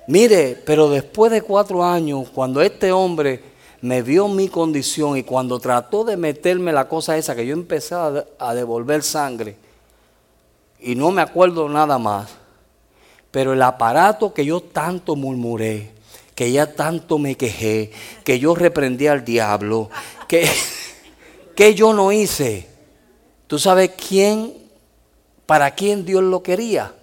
Mire, 0.10 0.62
pero 0.66 0.90
después 0.90 1.32
de 1.32 1.42
cuatro 1.42 1.82
años, 1.86 2.28
cuando 2.34 2.62
este 2.62 2.92
hombre 2.92 3.53
me 3.84 4.02
vio 4.02 4.30
mi 4.30 4.48
condición 4.48 5.18
y 5.18 5.24
cuando 5.24 5.60
trató 5.60 6.06
de 6.06 6.16
meterme 6.16 6.72
la 6.72 6.88
cosa 6.88 7.18
esa 7.18 7.36
que 7.36 7.46
yo 7.46 7.52
empecé 7.52 7.96
a, 7.96 8.54
devolver 8.54 9.04
sangre 9.04 9.58
y 10.80 10.96
no 10.96 11.12
me 11.12 11.22
acuerdo 11.22 11.68
nada 11.68 11.98
más, 11.98 12.30
pero 13.30 13.52
el 13.52 13.62
aparato 13.62 14.34
que 14.34 14.46
yo 14.46 14.62
tanto 14.62 15.18
murmuré, 15.18 15.92
que 16.34 16.50
ya 16.50 16.74
tanto 16.74 17.18
me 17.18 17.36
quejé, 17.36 17.92
que 18.24 18.40
yo 18.40 18.56
reprendí 18.56 19.08
al 19.08 19.26
diablo, 19.26 19.90
que, 20.30 20.50
que 21.56 21.76
yo 21.76 21.94
no 21.94 22.14
hice. 22.14 22.70
¿Tú 23.48 23.60
sabes 23.60 23.92
quién, 23.98 24.54
para 25.46 25.72
quién 25.72 26.06
Dios 26.06 26.24
lo 26.24 26.42
quería? 26.42 26.94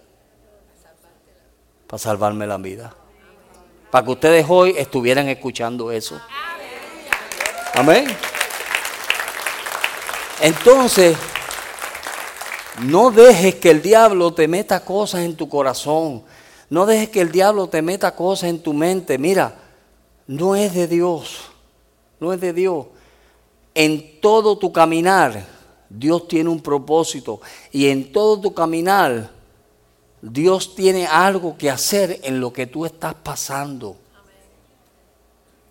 Para 1.86 1.98
salvarme 1.98 2.46
la 2.46 2.56
vida. 2.56 2.94
Para 3.90 4.06
que 4.06 4.12
ustedes 4.12 4.46
hoy 4.48 4.74
estuvieran 4.78 5.28
escuchando 5.28 5.92
eso. 5.92 6.18
Amén. 7.74 8.06
Entonces, 10.40 11.16
no 12.82 13.10
dejes 13.10 13.56
que 13.56 13.70
el 13.70 13.82
diablo 13.82 14.32
te 14.32 14.48
meta 14.48 14.80
cosas 14.80 15.22
en 15.22 15.36
tu 15.36 15.48
corazón. 15.48 16.24
No 16.68 16.86
dejes 16.86 17.10
que 17.10 17.20
el 17.20 17.30
diablo 17.30 17.68
te 17.68 17.82
meta 17.82 18.14
cosas 18.14 18.50
en 18.50 18.62
tu 18.62 18.72
mente. 18.72 19.18
Mira, 19.18 19.54
no 20.26 20.56
es 20.56 20.74
de 20.74 20.86
Dios. 20.86 21.50
No 22.20 22.32
es 22.32 22.40
de 22.40 22.52
Dios. 22.52 22.86
En 23.74 24.20
todo 24.20 24.56
tu 24.58 24.72
caminar, 24.72 25.44
Dios 25.88 26.28
tiene 26.28 26.48
un 26.48 26.60
propósito. 26.60 27.40
Y 27.70 27.88
en 27.88 28.12
todo 28.12 28.40
tu 28.40 28.54
caminar, 28.54 29.30
Dios 30.22 30.74
tiene 30.74 31.06
algo 31.06 31.56
que 31.56 31.70
hacer 31.70 32.20
en 32.22 32.40
lo 32.40 32.52
que 32.52 32.66
tú 32.66 32.86
estás 32.86 33.14
pasando. 33.14 33.96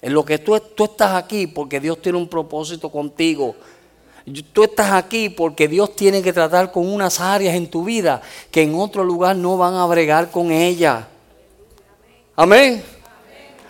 En 0.01 0.13
lo 0.13 0.23
que 0.23 0.37
tú, 0.37 0.57
tú 0.75 0.85
estás 0.85 1.15
aquí 1.15 1.47
porque 1.47 1.79
Dios 1.79 2.01
tiene 2.01 2.17
un 2.17 2.27
propósito 2.27 2.89
contigo. 2.89 3.55
Tú 4.53 4.63
estás 4.63 4.91
aquí 4.91 5.29
porque 5.29 5.67
Dios 5.67 5.95
tiene 5.95 6.21
que 6.21 6.31
tratar 6.31 6.71
con 6.71 6.87
unas 6.87 7.19
áreas 7.19 7.55
en 7.55 7.69
tu 7.69 7.83
vida 7.83 8.21
que 8.51 8.61
en 8.61 8.75
otro 8.75 9.03
lugar 9.03 9.35
no 9.35 9.57
van 9.57 9.73
a 9.73 9.85
bregar 9.85 10.29
con 10.29 10.51
ella. 10.51 11.07
Amén. 12.35 12.83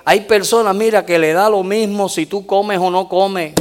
Hay 0.06 0.22
personas, 0.22 0.76
mira, 0.76 1.06
que 1.06 1.18
le 1.18 1.34
da 1.34 1.50
lo 1.50 1.64
mismo 1.64 2.10
si 2.10 2.26
tú 2.26 2.46
comes 2.46 2.80
o 2.80 2.92
no 2.92 3.08
comes. 3.08 3.54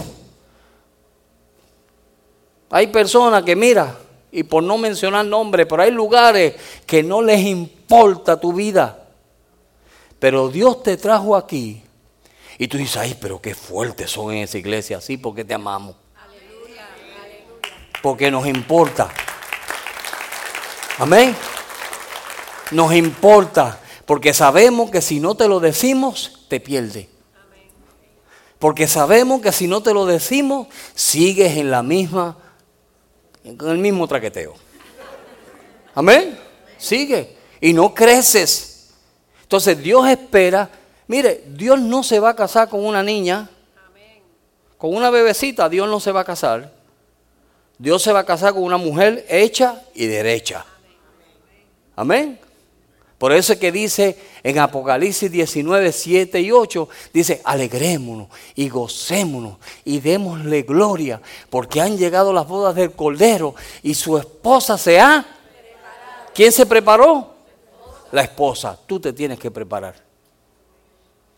Hay 2.71 2.89
personas 2.89 3.43
que, 3.45 3.57
mira, 3.57 3.97
y 4.31 4.43
por 4.43 4.63
no 4.63 4.77
mencionar 4.77 5.25
nombres, 5.25 5.67
pero 5.69 5.83
hay 5.83 5.91
lugares 5.91 6.55
que 6.85 7.03
no 7.03 7.23
les 7.23 7.41
importa 7.41 8.39
tu 8.39 8.53
vida. 8.53 9.07
Pero 10.19 10.49
Dios 10.49 10.83
te 10.83 10.97
trajo 10.97 11.37
aquí 11.37 11.83
y 12.59 12.67
tú 12.67 12.77
dices, 12.77 12.97
ay, 12.97 13.17
pero 13.21 13.41
qué 13.41 13.55
fuertes 13.55 14.11
son 14.11 14.33
en 14.33 14.39
esa 14.39 14.59
iglesia. 14.59 15.01
Sí, 15.01 15.17
porque 15.17 15.45
te 15.45 15.55
amamos. 15.55 15.95
Porque 18.03 18.31
nos 18.33 18.47
importa. 18.49 19.09
Amén. 20.99 21.37
Nos 22.73 22.93
importa. 22.93 23.81
Porque 24.05 24.35
sabemos 24.35 24.91
que 24.91 25.01
si 25.01 25.21
no 25.21 25.37
te 25.37 25.47
lo 25.47 25.61
decimos, 25.61 26.47
te 26.49 26.59
pierde. 26.59 27.09
Porque 28.59 28.89
sabemos 28.89 29.41
que 29.41 29.53
si 29.53 29.69
no 29.69 29.81
te 29.81 29.95
lo 29.95 30.05
decimos, 30.05 30.67
sigues 30.97 31.57
en 31.57 31.71
la 31.71 31.85
misma, 31.85 32.39
en 33.45 33.57
el 33.61 33.79
mismo 33.79 34.09
traqueteo. 34.09 34.55
Amén. 35.95 36.37
Sigue. 36.77 37.37
Y 37.61 37.73
no 37.73 37.95
creces. 37.95 38.91
Entonces 39.43 39.79
Dios 39.81 40.09
espera 40.09 40.71
Mire, 41.09 41.43
Dios 41.49 41.81
no 41.81 42.03
se 42.03 42.21
va 42.21 42.31
a 42.31 42.37
casar 42.37 42.69
con 42.69 42.85
una 42.85 43.03
niña, 43.03 43.49
con 44.77 44.95
una 44.95 45.11
bebecita, 45.11 45.69
Dios 45.69 45.89
no 45.89 45.99
se 45.99 46.13
va 46.13 46.21
a 46.21 46.25
casar. 46.25 46.73
Dios 47.79 48.03
se 48.03 48.13
va 48.13 48.21
a 48.21 48.27
casar 48.27 48.53
con 48.53 48.63
una 48.63 48.77
mujer 48.77 49.25
hecha 49.29 49.83
y 49.95 50.07
derecha. 50.07 50.65
Amén. 51.97 52.39
Por 53.17 53.33
eso 53.33 53.55
es 53.55 53.59
que 53.59 53.73
dice 53.73 54.17
en 54.45 54.59
Apocalipsis 54.59 55.31
19, 55.31 55.91
7 55.93 56.41
y 56.41 56.53
8, 56.53 56.89
dice, 57.13 57.41
alegrémonos 57.43 58.29
y 58.55 58.69
gocémonos 58.69 59.57
y 59.85 59.99
démosle 59.99 60.63
gloria, 60.63 61.21
porque 61.51 61.81
han 61.81 61.97
llegado 61.97 62.33
las 62.33 62.47
bodas 62.47 62.77
del 62.77 62.93
Cordero 62.93 63.55
y 63.83 63.95
su 63.95 64.19
esposa 64.19 64.79
se 64.79 65.01
ha... 65.01 65.27
¿Quién 66.35 66.53
se 66.53 66.67
preparó? 66.67 67.35
La 68.13 68.23
esposa. 68.23 68.79
Tú 68.87 69.01
te 69.01 69.13
tienes 69.13 69.41
que 69.41 69.51
preparar. 69.51 70.08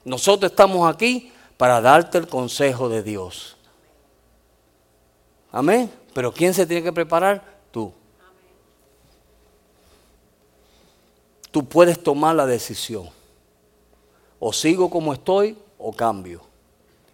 Nosotros 0.05 0.51
estamos 0.51 0.93
aquí 0.93 1.33
para 1.57 1.81
darte 1.81 2.19
el 2.19 2.27
consejo 2.27 2.89
de 2.89 3.03
Dios. 3.03 3.57
Amén. 5.53 5.91
Pero 6.15 6.33
¿quién 6.33 6.55
se 6.55 6.67
tiene 6.67 6.83
que 6.83 6.93
preparar? 6.93 7.43
Tú. 7.71 7.93
Tú 11.51 11.65
puedes 11.65 12.03
tomar 12.03 12.35
la 12.35 12.47
decisión. 12.47 13.09
O 14.39 14.53
sigo 14.53 14.89
como 14.89 15.13
estoy 15.13 15.59
o 15.79 15.93
cambio. 15.93 16.41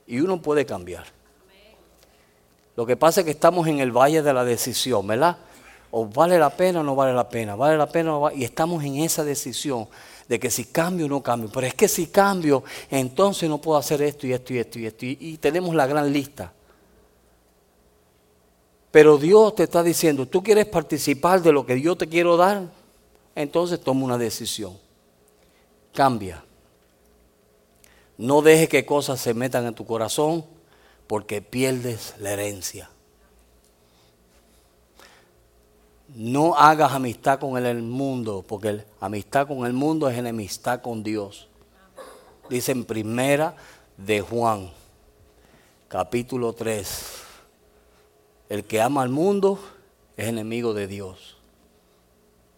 Y 0.06 0.20
uno 0.20 0.40
puede 0.40 0.64
cambiar. 0.64 1.06
Lo 2.76 2.84
que 2.84 2.96
pasa 2.96 3.20
es 3.20 3.24
que 3.24 3.30
estamos 3.30 3.66
en 3.66 3.80
el 3.80 3.90
valle 3.90 4.22
de 4.22 4.32
la 4.32 4.44
decisión, 4.44 5.06
¿verdad? 5.06 5.38
O 5.90 6.06
vale 6.06 6.38
la 6.38 6.50
pena 6.50 6.80
o 6.80 6.82
no 6.82 6.94
vale 6.94 7.14
la 7.14 7.28
pena, 7.28 7.56
vale 7.56 7.78
la 7.78 7.88
pena 7.88 8.12
y 8.34 8.44
estamos 8.44 8.84
en 8.84 8.96
esa 8.96 9.24
decisión 9.24 9.88
de 10.28 10.40
que 10.40 10.50
si 10.50 10.64
cambio 10.66 11.06
o 11.06 11.08
no 11.08 11.22
cambio. 11.22 11.50
Pero 11.52 11.66
es 11.66 11.74
que 11.74 11.88
si 11.88 12.08
cambio, 12.08 12.64
entonces 12.90 13.48
no 13.48 13.58
puedo 13.58 13.78
hacer 13.78 14.02
esto 14.02 14.26
y 14.26 14.32
esto 14.32 14.52
y 14.52 14.58
esto 14.58 14.78
y 14.78 14.86
esto. 14.86 15.06
Y, 15.06 15.36
tenemos 15.38 15.74
la 15.74 15.86
gran 15.86 16.12
lista. 16.12 16.52
Pero 18.90 19.18
Dios 19.18 19.54
te 19.54 19.64
está 19.64 19.82
diciendo, 19.82 20.26
tú 20.26 20.42
quieres 20.42 20.66
participar 20.66 21.42
de 21.42 21.52
lo 21.52 21.66
que 21.66 21.80
yo 21.80 21.96
te 21.96 22.08
quiero 22.08 22.36
dar, 22.36 22.70
entonces 23.34 23.80
toma 23.80 24.04
una 24.04 24.18
decisión. 24.18 24.76
Cambia. 25.92 26.42
No 28.18 28.40
dejes 28.40 28.68
que 28.68 28.86
cosas 28.86 29.20
se 29.20 29.34
metan 29.34 29.66
en 29.66 29.74
tu 29.74 29.84
corazón 29.84 30.44
porque 31.06 31.42
pierdes 31.42 32.14
la 32.18 32.32
herencia. 32.32 32.90
No 36.14 36.54
hagas 36.56 36.92
amistad 36.92 37.40
con 37.40 37.56
el 37.64 37.82
mundo, 37.82 38.44
porque 38.46 38.84
amistad 39.00 39.46
con 39.48 39.66
el 39.66 39.72
mundo 39.72 40.08
es 40.08 40.16
enemistad 40.16 40.80
con 40.80 41.02
Dios. 41.02 41.48
Dice 42.48 42.72
en 42.72 42.84
primera 42.84 43.56
de 43.96 44.20
Juan, 44.20 44.70
capítulo 45.88 46.52
3. 46.52 47.22
El 48.48 48.64
que 48.64 48.80
ama 48.80 49.02
al 49.02 49.08
mundo 49.08 49.58
es 50.16 50.28
enemigo 50.28 50.74
de 50.74 50.86
Dios. 50.86 51.36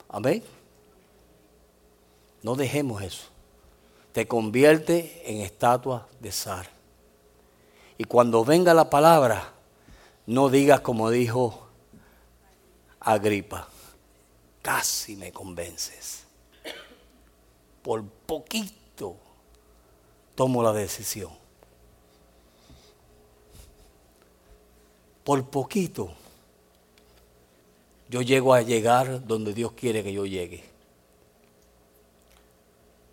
Amén. 0.08 0.42
No 2.42 2.54
dejemos 2.54 3.02
eso. 3.02 3.24
Te 4.12 4.26
convierte 4.26 5.22
en 5.24 5.40
estatua 5.40 6.06
de 6.20 6.32
sal. 6.32 6.66
Y 7.96 8.04
cuando 8.04 8.44
venga 8.44 8.74
la 8.74 8.90
palabra, 8.90 9.52
no 10.26 10.48
digas 10.48 10.80
como 10.80 11.10
dijo 11.10 11.67
Agripa, 13.10 13.66
casi 14.60 15.16
me 15.16 15.32
convences. 15.32 16.24
Por 17.82 18.04
poquito 18.04 19.16
tomo 20.34 20.62
la 20.62 20.74
decisión. 20.74 21.32
Por 25.24 25.48
poquito 25.48 26.10
yo 28.10 28.20
llego 28.20 28.52
a 28.52 28.60
llegar 28.60 29.26
donde 29.26 29.54
Dios 29.54 29.72
quiere 29.72 30.04
que 30.04 30.12
yo 30.12 30.26
llegue. 30.26 30.62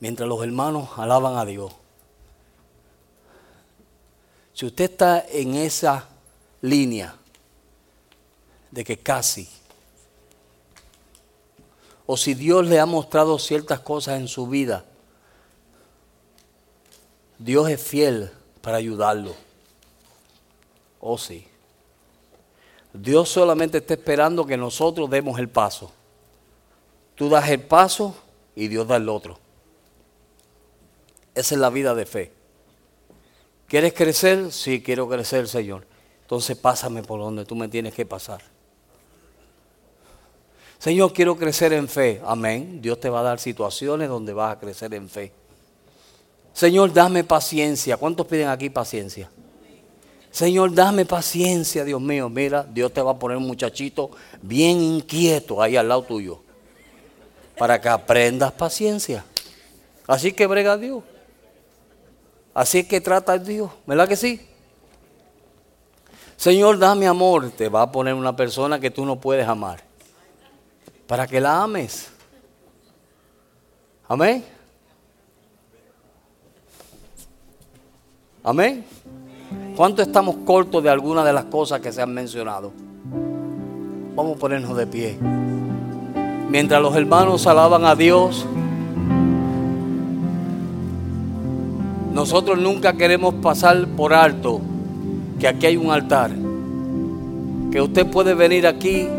Mientras 0.02 0.28
los 0.28 0.44
hermanos 0.44 0.90
alaban 0.98 1.38
a 1.38 1.46
Dios. 1.46 1.72
Si 4.52 4.66
usted 4.66 4.92
está 4.92 5.26
en 5.30 5.56
esa 5.56 6.10
línea 6.60 7.16
de 8.72 8.84
que 8.84 9.00
casi 9.00 9.48
o 12.06 12.18
si 12.18 12.34
Dios 12.34 12.68
le 12.68 12.80
ha 12.80 12.86
mostrado 12.86 13.40
ciertas 13.40 13.80
cosas 13.80 14.20
en 14.20 14.28
su 14.28 14.48
vida, 14.48 14.86
Dios 17.40 17.70
es 17.70 17.82
fiel 17.82 18.32
para 18.62 18.78
ayudarlo. 18.78 19.34
Oh 21.00 21.18
sí. 21.18 21.48
Dios 22.94 23.30
solamente 23.30 23.80
está 23.80 23.96
esperando 23.96 24.46
que 24.46 24.58
nosotros 24.58 25.10
demos 25.10 25.38
el 25.40 25.50
paso. 25.50 25.92
Tú 27.16 27.30
das 27.30 27.50
el 27.50 27.62
paso 27.62 28.16
y 28.56 28.68
Dios 28.68 28.88
da 28.88 28.98
el 28.98 29.10
otro. 29.10 29.38
Esa 31.34 31.56
es 31.56 31.62
la 31.62 31.70
vida 31.70 31.94
de 31.94 32.06
fe. 32.06 32.32
¿Quieres 33.68 33.94
crecer? 33.94 34.52
Sí, 34.52 34.82
quiero 34.82 35.10
crecer, 35.10 35.48
Señor. 35.48 35.86
Entonces 36.22 36.58
pásame 36.58 37.04
por 37.04 37.20
donde 37.20 37.46
tú 37.46 37.56
me 37.56 37.68
tienes 37.68 37.94
que 37.94 38.06
pasar. 38.06 38.55
Señor, 40.80 41.14
quiero 41.14 41.36
crecer 41.36 41.74
en 41.74 41.88
fe. 41.88 42.22
Amén. 42.26 42.82
Dios 42.82 43.00
te 43.00 43.10
va 43.10 43.22
a 43.22 43.24
dar 43.24 43.40
situaciones 43.40 44.10
donde 44.10 44.34
vas 44.34 44.56
a 44.56 44.60
crecer 44.60 44.94
en 44.94 45.10
fe. 45.10 45.32
Señor, 46.54 46.94
dame 46.94 47.24
paciencia. 47.24 47.98
¿Cuántos 47.98 48.28
piden 48.28 48.50
aquí 48.50 48.70
paciencia? 48.70 49.30
Señor, 50.36 50.74
dame 50.74 51.06
paciencia, 51.06 51.86
Dios 51.86 52.02
mío. 52.02 52.28
Mira, 52.28 52.64
Dios 52.64 52.92
te 52.92 53.02
va 53.02 53.12
a 53.12 53.18
poner 53.18 53.38
un 53.38 53.48
muchachito 53.48 54.12
bien 54.42 54.82
inquieto 54.82 55.62
ahí 55.62 55.78
al 55.78 55.88
lado 55.88 56.04
tuyo. 56.04 56.42
Para 57.58 57.80
que 57.80 57.88
aprendas 57.88 58.52
paciencia. 58.52 59.24
Así 60.06 60.34
que 60.34 60.46
brega 60.46 60.78
Dios. 60.78 61.04
Así 62.54 62.84
que 62.84 63.00
trata 63.00 63.34
a 63.34 63.38
Dios. 63.38 63.72
¿Verdad 63.86 64.10
que 64.10 64.18
sí? 64.18 64.42
Señor, 66.36 66.80
dame 66.80 67.08
amor. 67.08 67.50
Te 67.52 67.70
va 67.70 67.84
a 67.84 67.92
poner 67.94 68.14
una 68.14 68.36
persona 68.36 68.78
que 68.78 68.92
tú 68.92 69.06
no 69.06 69.16
puedes 69.22 69.48
amar. 69.48 69.85
Para 71.08 71.28
que 71.28 71.40
la 71.40 71.64
ames. 71.64 72.10
Amén. 74.08 74.44
Amén. 78.44 78.86
¿Cuánto 79.76 80.02
estamos 80.02 80.38
cortos 80.46 80.84
de 80.84 80.90
algunas 80.90 81.26
de 81.26 81.34
las 81.34 81.46
cosas 81.46 81.80
que 81.82 81.92
se 81.92 82.02
han 82.02 82.14
mencionado? 82.14 82.72
Vamos 84.16 84.38
a 84.38 84.40
ponernos 84.40 84.78
de 84.78 84.88
pie. 84.88 85.18
Mientras 86.50 86.82
los 86.82 86.96
hermanos 86.96 87.46
alaban 87.48 87.86
a 87.86 87.96
Dios, 87.96 88.46
nosotros 92.14 92.58
nunca 92.58 92.94
queremos 92.94 93.34
pasar 93.36 93.88
por 93.90 94.14
alto 94.14 94.62
que 95.40 95.48
aquí 95.48 95.66
hay 95.66 95.78
un 95.78 95.92
altar. 95.92 96.32
Que 97.72 97.82
usted 97.82 98.10
puede 98.10 98.34
venir 98.34 98.66
aquí 98.68 99.10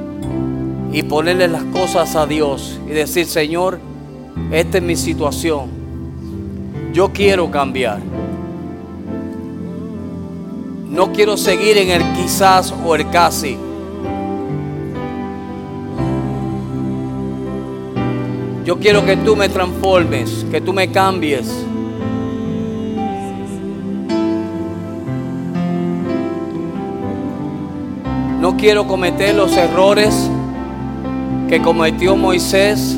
y 0.92 1.02
ponerle 1.02 1.48
las 1.48 1.64
cosas 1.64 2.16
a 2.16 2.26
Dios 2.26 2.80
y 2.86 2.90
decir, 2.90 3.26
Señor, 3.26 3.78
esta 4.50 4.78
es 4.78 4.84
mi 4.84 4.96
situación. 4.96 5.68
Yo 6.92 7.12
quiero 7.12 7.50
cambiar. 7.50 8.00
No 10.88 11.12
quiero 11.12 11.36
seguir 11.36 11.76
en 11.78 11.90
el 11.90 12.02
quizás 12.14 12.72
o 12.84 12.94
el 12.94 13.10
casi. 13.10 13.58
Yo 18.64 18.78
quiero 18.78 19.04
que 19.04 19.16
tú 19.18 19.36
me 19.36 19.48
transformes, 19.48 20.46
que 20.50 20.60
tú 20.60 20.72
me 20.72 20.90
cambies. 20.90 21.46
No 28.40 28.56
quiero 28.56 28.86
cometer 28.86 29.34
los 29.34 29.56
errores 29.56 30.30
que 31.48 31.62
cometió 31.62 32.16
Moisés, 32.16 32.96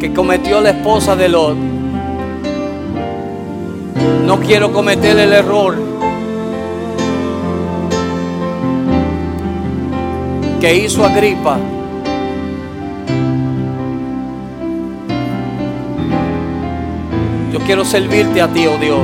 que 0.00 0.12
cometió 0.12 0.60
la 0.60 0.70
esposa 0.70 1.14
de 1.14 1.28
Lot. 1.28 1.56
No 4.26 4.40
quiero 4.40 4.72
cometer 4.72 5.18
el 5.18 5.32
error 5.32 5.76
que 10.60 10.76
hizo 10.76 11.04
Agripa. 11.04 11.58
Yo 17.52 17.58
quiero 17.60 17.84
servirte 17.84 18.42
a 18.42 18.48
ti, 18.48 18.66
oh 18.66 18.78
Dios. 18.78 19.00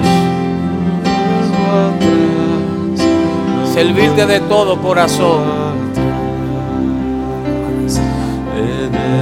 Servirte 3.72 4.26
de 4.26 4.40
todo 4.40 4.80
corazón. 4.80 5.65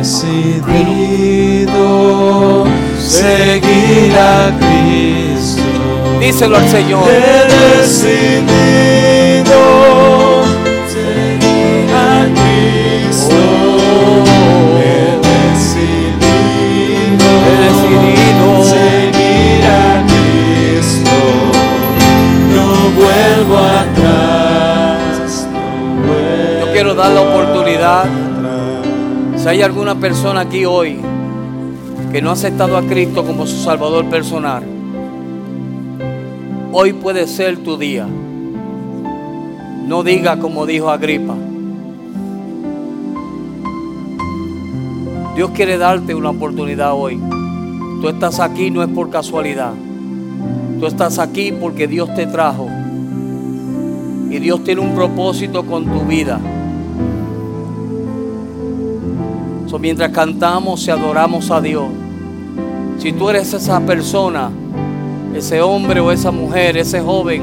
Decidido 0.05 1.87
seguir 2.99 4.13
a 4.19 4.53
Cristo. 4.59 5.63
Díselo 6.21 6.59
al 6.59 6.69
Señor. 6.69 7.05
He 7.09 7.47
decidido 7.81 9.61
seguir 10.93 11.89
a 11.91 12.27
Cristo. 12.39 13.41
He 14.85 15.17
decidido, 15.33 17.27
He 17.49 17.55
decidido. 17.65 18.49
seguir 18.77 19.65
a 19.65 20.05
Cristo. 20.13 21.17
No 22.55 22.69
vuelvo 23.01 23.57
atrás. 23.83 25.49
No 25.51 25.65
vuelvo 26.05 26.61
Yo 26.61 26.67
quiero 26.73 26.91
dar 26.95 27.11
la 27.13 27.23
oportunidad. 27.23 28.05
Si 29.45 29.51
hay 29.51 29.61
alguna 29.61 29.95
persona 29.95 30.41
aquí 30.41 30.65
hoy 30.65 30.97
que 32.11 32.23
no 32.23 32.31
ha 32.31 32.33
aceptado 32.33 32.79
a 32.79 32.83
Cristo 32.83 33.27
como 33.27 33.47
su 33.47 33.57
Salvador 33.57 34.07
personal, 34.07 34.63
hoy 36.73 36.95
puede 36.95 37.27
ser 37.27 37.59
tu 37.59 37.77
día. 37.77 38.07
No 39.87 40.03
diga 40.03 40.39
como 40.39 40.65
dijo 40.65 40.89
Agripa. 40.89 41.35
Dios 45.37 45.51
quiere 45.51 45.77
darte 45.77 46.15
una 46.15 46.31
oportunidad 46.31 46.95
hoy. 46.95 47.21
Tú 48.01 48.09
estás 48.09 48.41
aquí 48.41 48.71
no 48.71 48.83
es 48.83 48.89
por 48.89 49.11
casualidad. 49.11 49.75
Tú 50.81 50.87
estás 50.87 51.19
aquí 51.19 51.53
porque 51.53 51.87
Dios 51.87 52.09
te 52.15 52.27
trajo. 52.27 52.67
Y 54.31 54.39
Dios 54.39 54.65
tiene 54.65 54.81
un 54.81 54.95
propósito 54.95 55.67
con 55.67 55.85
tu 55.85 56.01
vida. 56.07 56.41
Mientras 59.81 60.11
cantamos 60.13 60.87
y 60.87 60.91
adoramos 60.91 61.51
a 61.51 61.61
Dios, 61.61 61.85
si 62.99 63.13
tú 63.13 63.29
eres 63.29 63.53
esa 63.53 63.81
persona, 63.81 64.51
ese 65.35 65.61
hombre 65.61 66.01
o 66.01 66.11
esa 66.11 66.31
mujer, 66.31 66.77
ese 66.77 67.01
joven, 67.01 67.43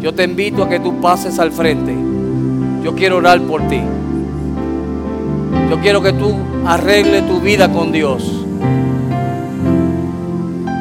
yo 0.00 0.14
te 0.14 0.24
invito 0.24 0.62
a 0.62 0.68
que 0.68 0.78
tú 0.78 1.00
pases 1.00 1.38
al 1.38 1.52
frente. 1.52 1.94
Yo 2.82 2.94
quiero 2.94 3.16
orar 3.16 3.40
por 3.42 3.60
ti. 3.68 3.80
Yo 5.68 5.80
quiero 5.80 6.00
que 6.00 6.12
tú 6.12 6.34
arregles 6.64 7.26
tu 7.26 7.40
vida 7.40 7.72
con 7.72 7.90
Dios. 7.90 8.46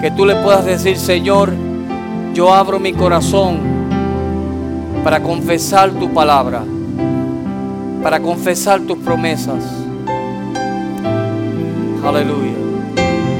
Que 0.01 0.11
tú 0.11 0.25
le 0.25 0.35
puedas 0.35 0.63
decir, 0.63 0.97
Señor, 0.97 1.53
yo 2.33 2.53
abro 2.53 2.79
mi 2.79 2.93
corazón 2.93 3.57
para 5.03 5.21
confesar 5.21 5.89
tu 5.91 6.13
palabra, 6.13 6.63
para 8.03 8.19
confesar 8.19 8.81
tus 8.81 8.99
promesas. 8.99 9.84
Aleluya. 12.05 12.53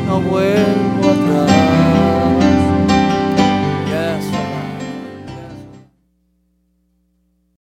No 0.07 0.19
vuelvo 0.21 1.11
atrás. 1.11 1.74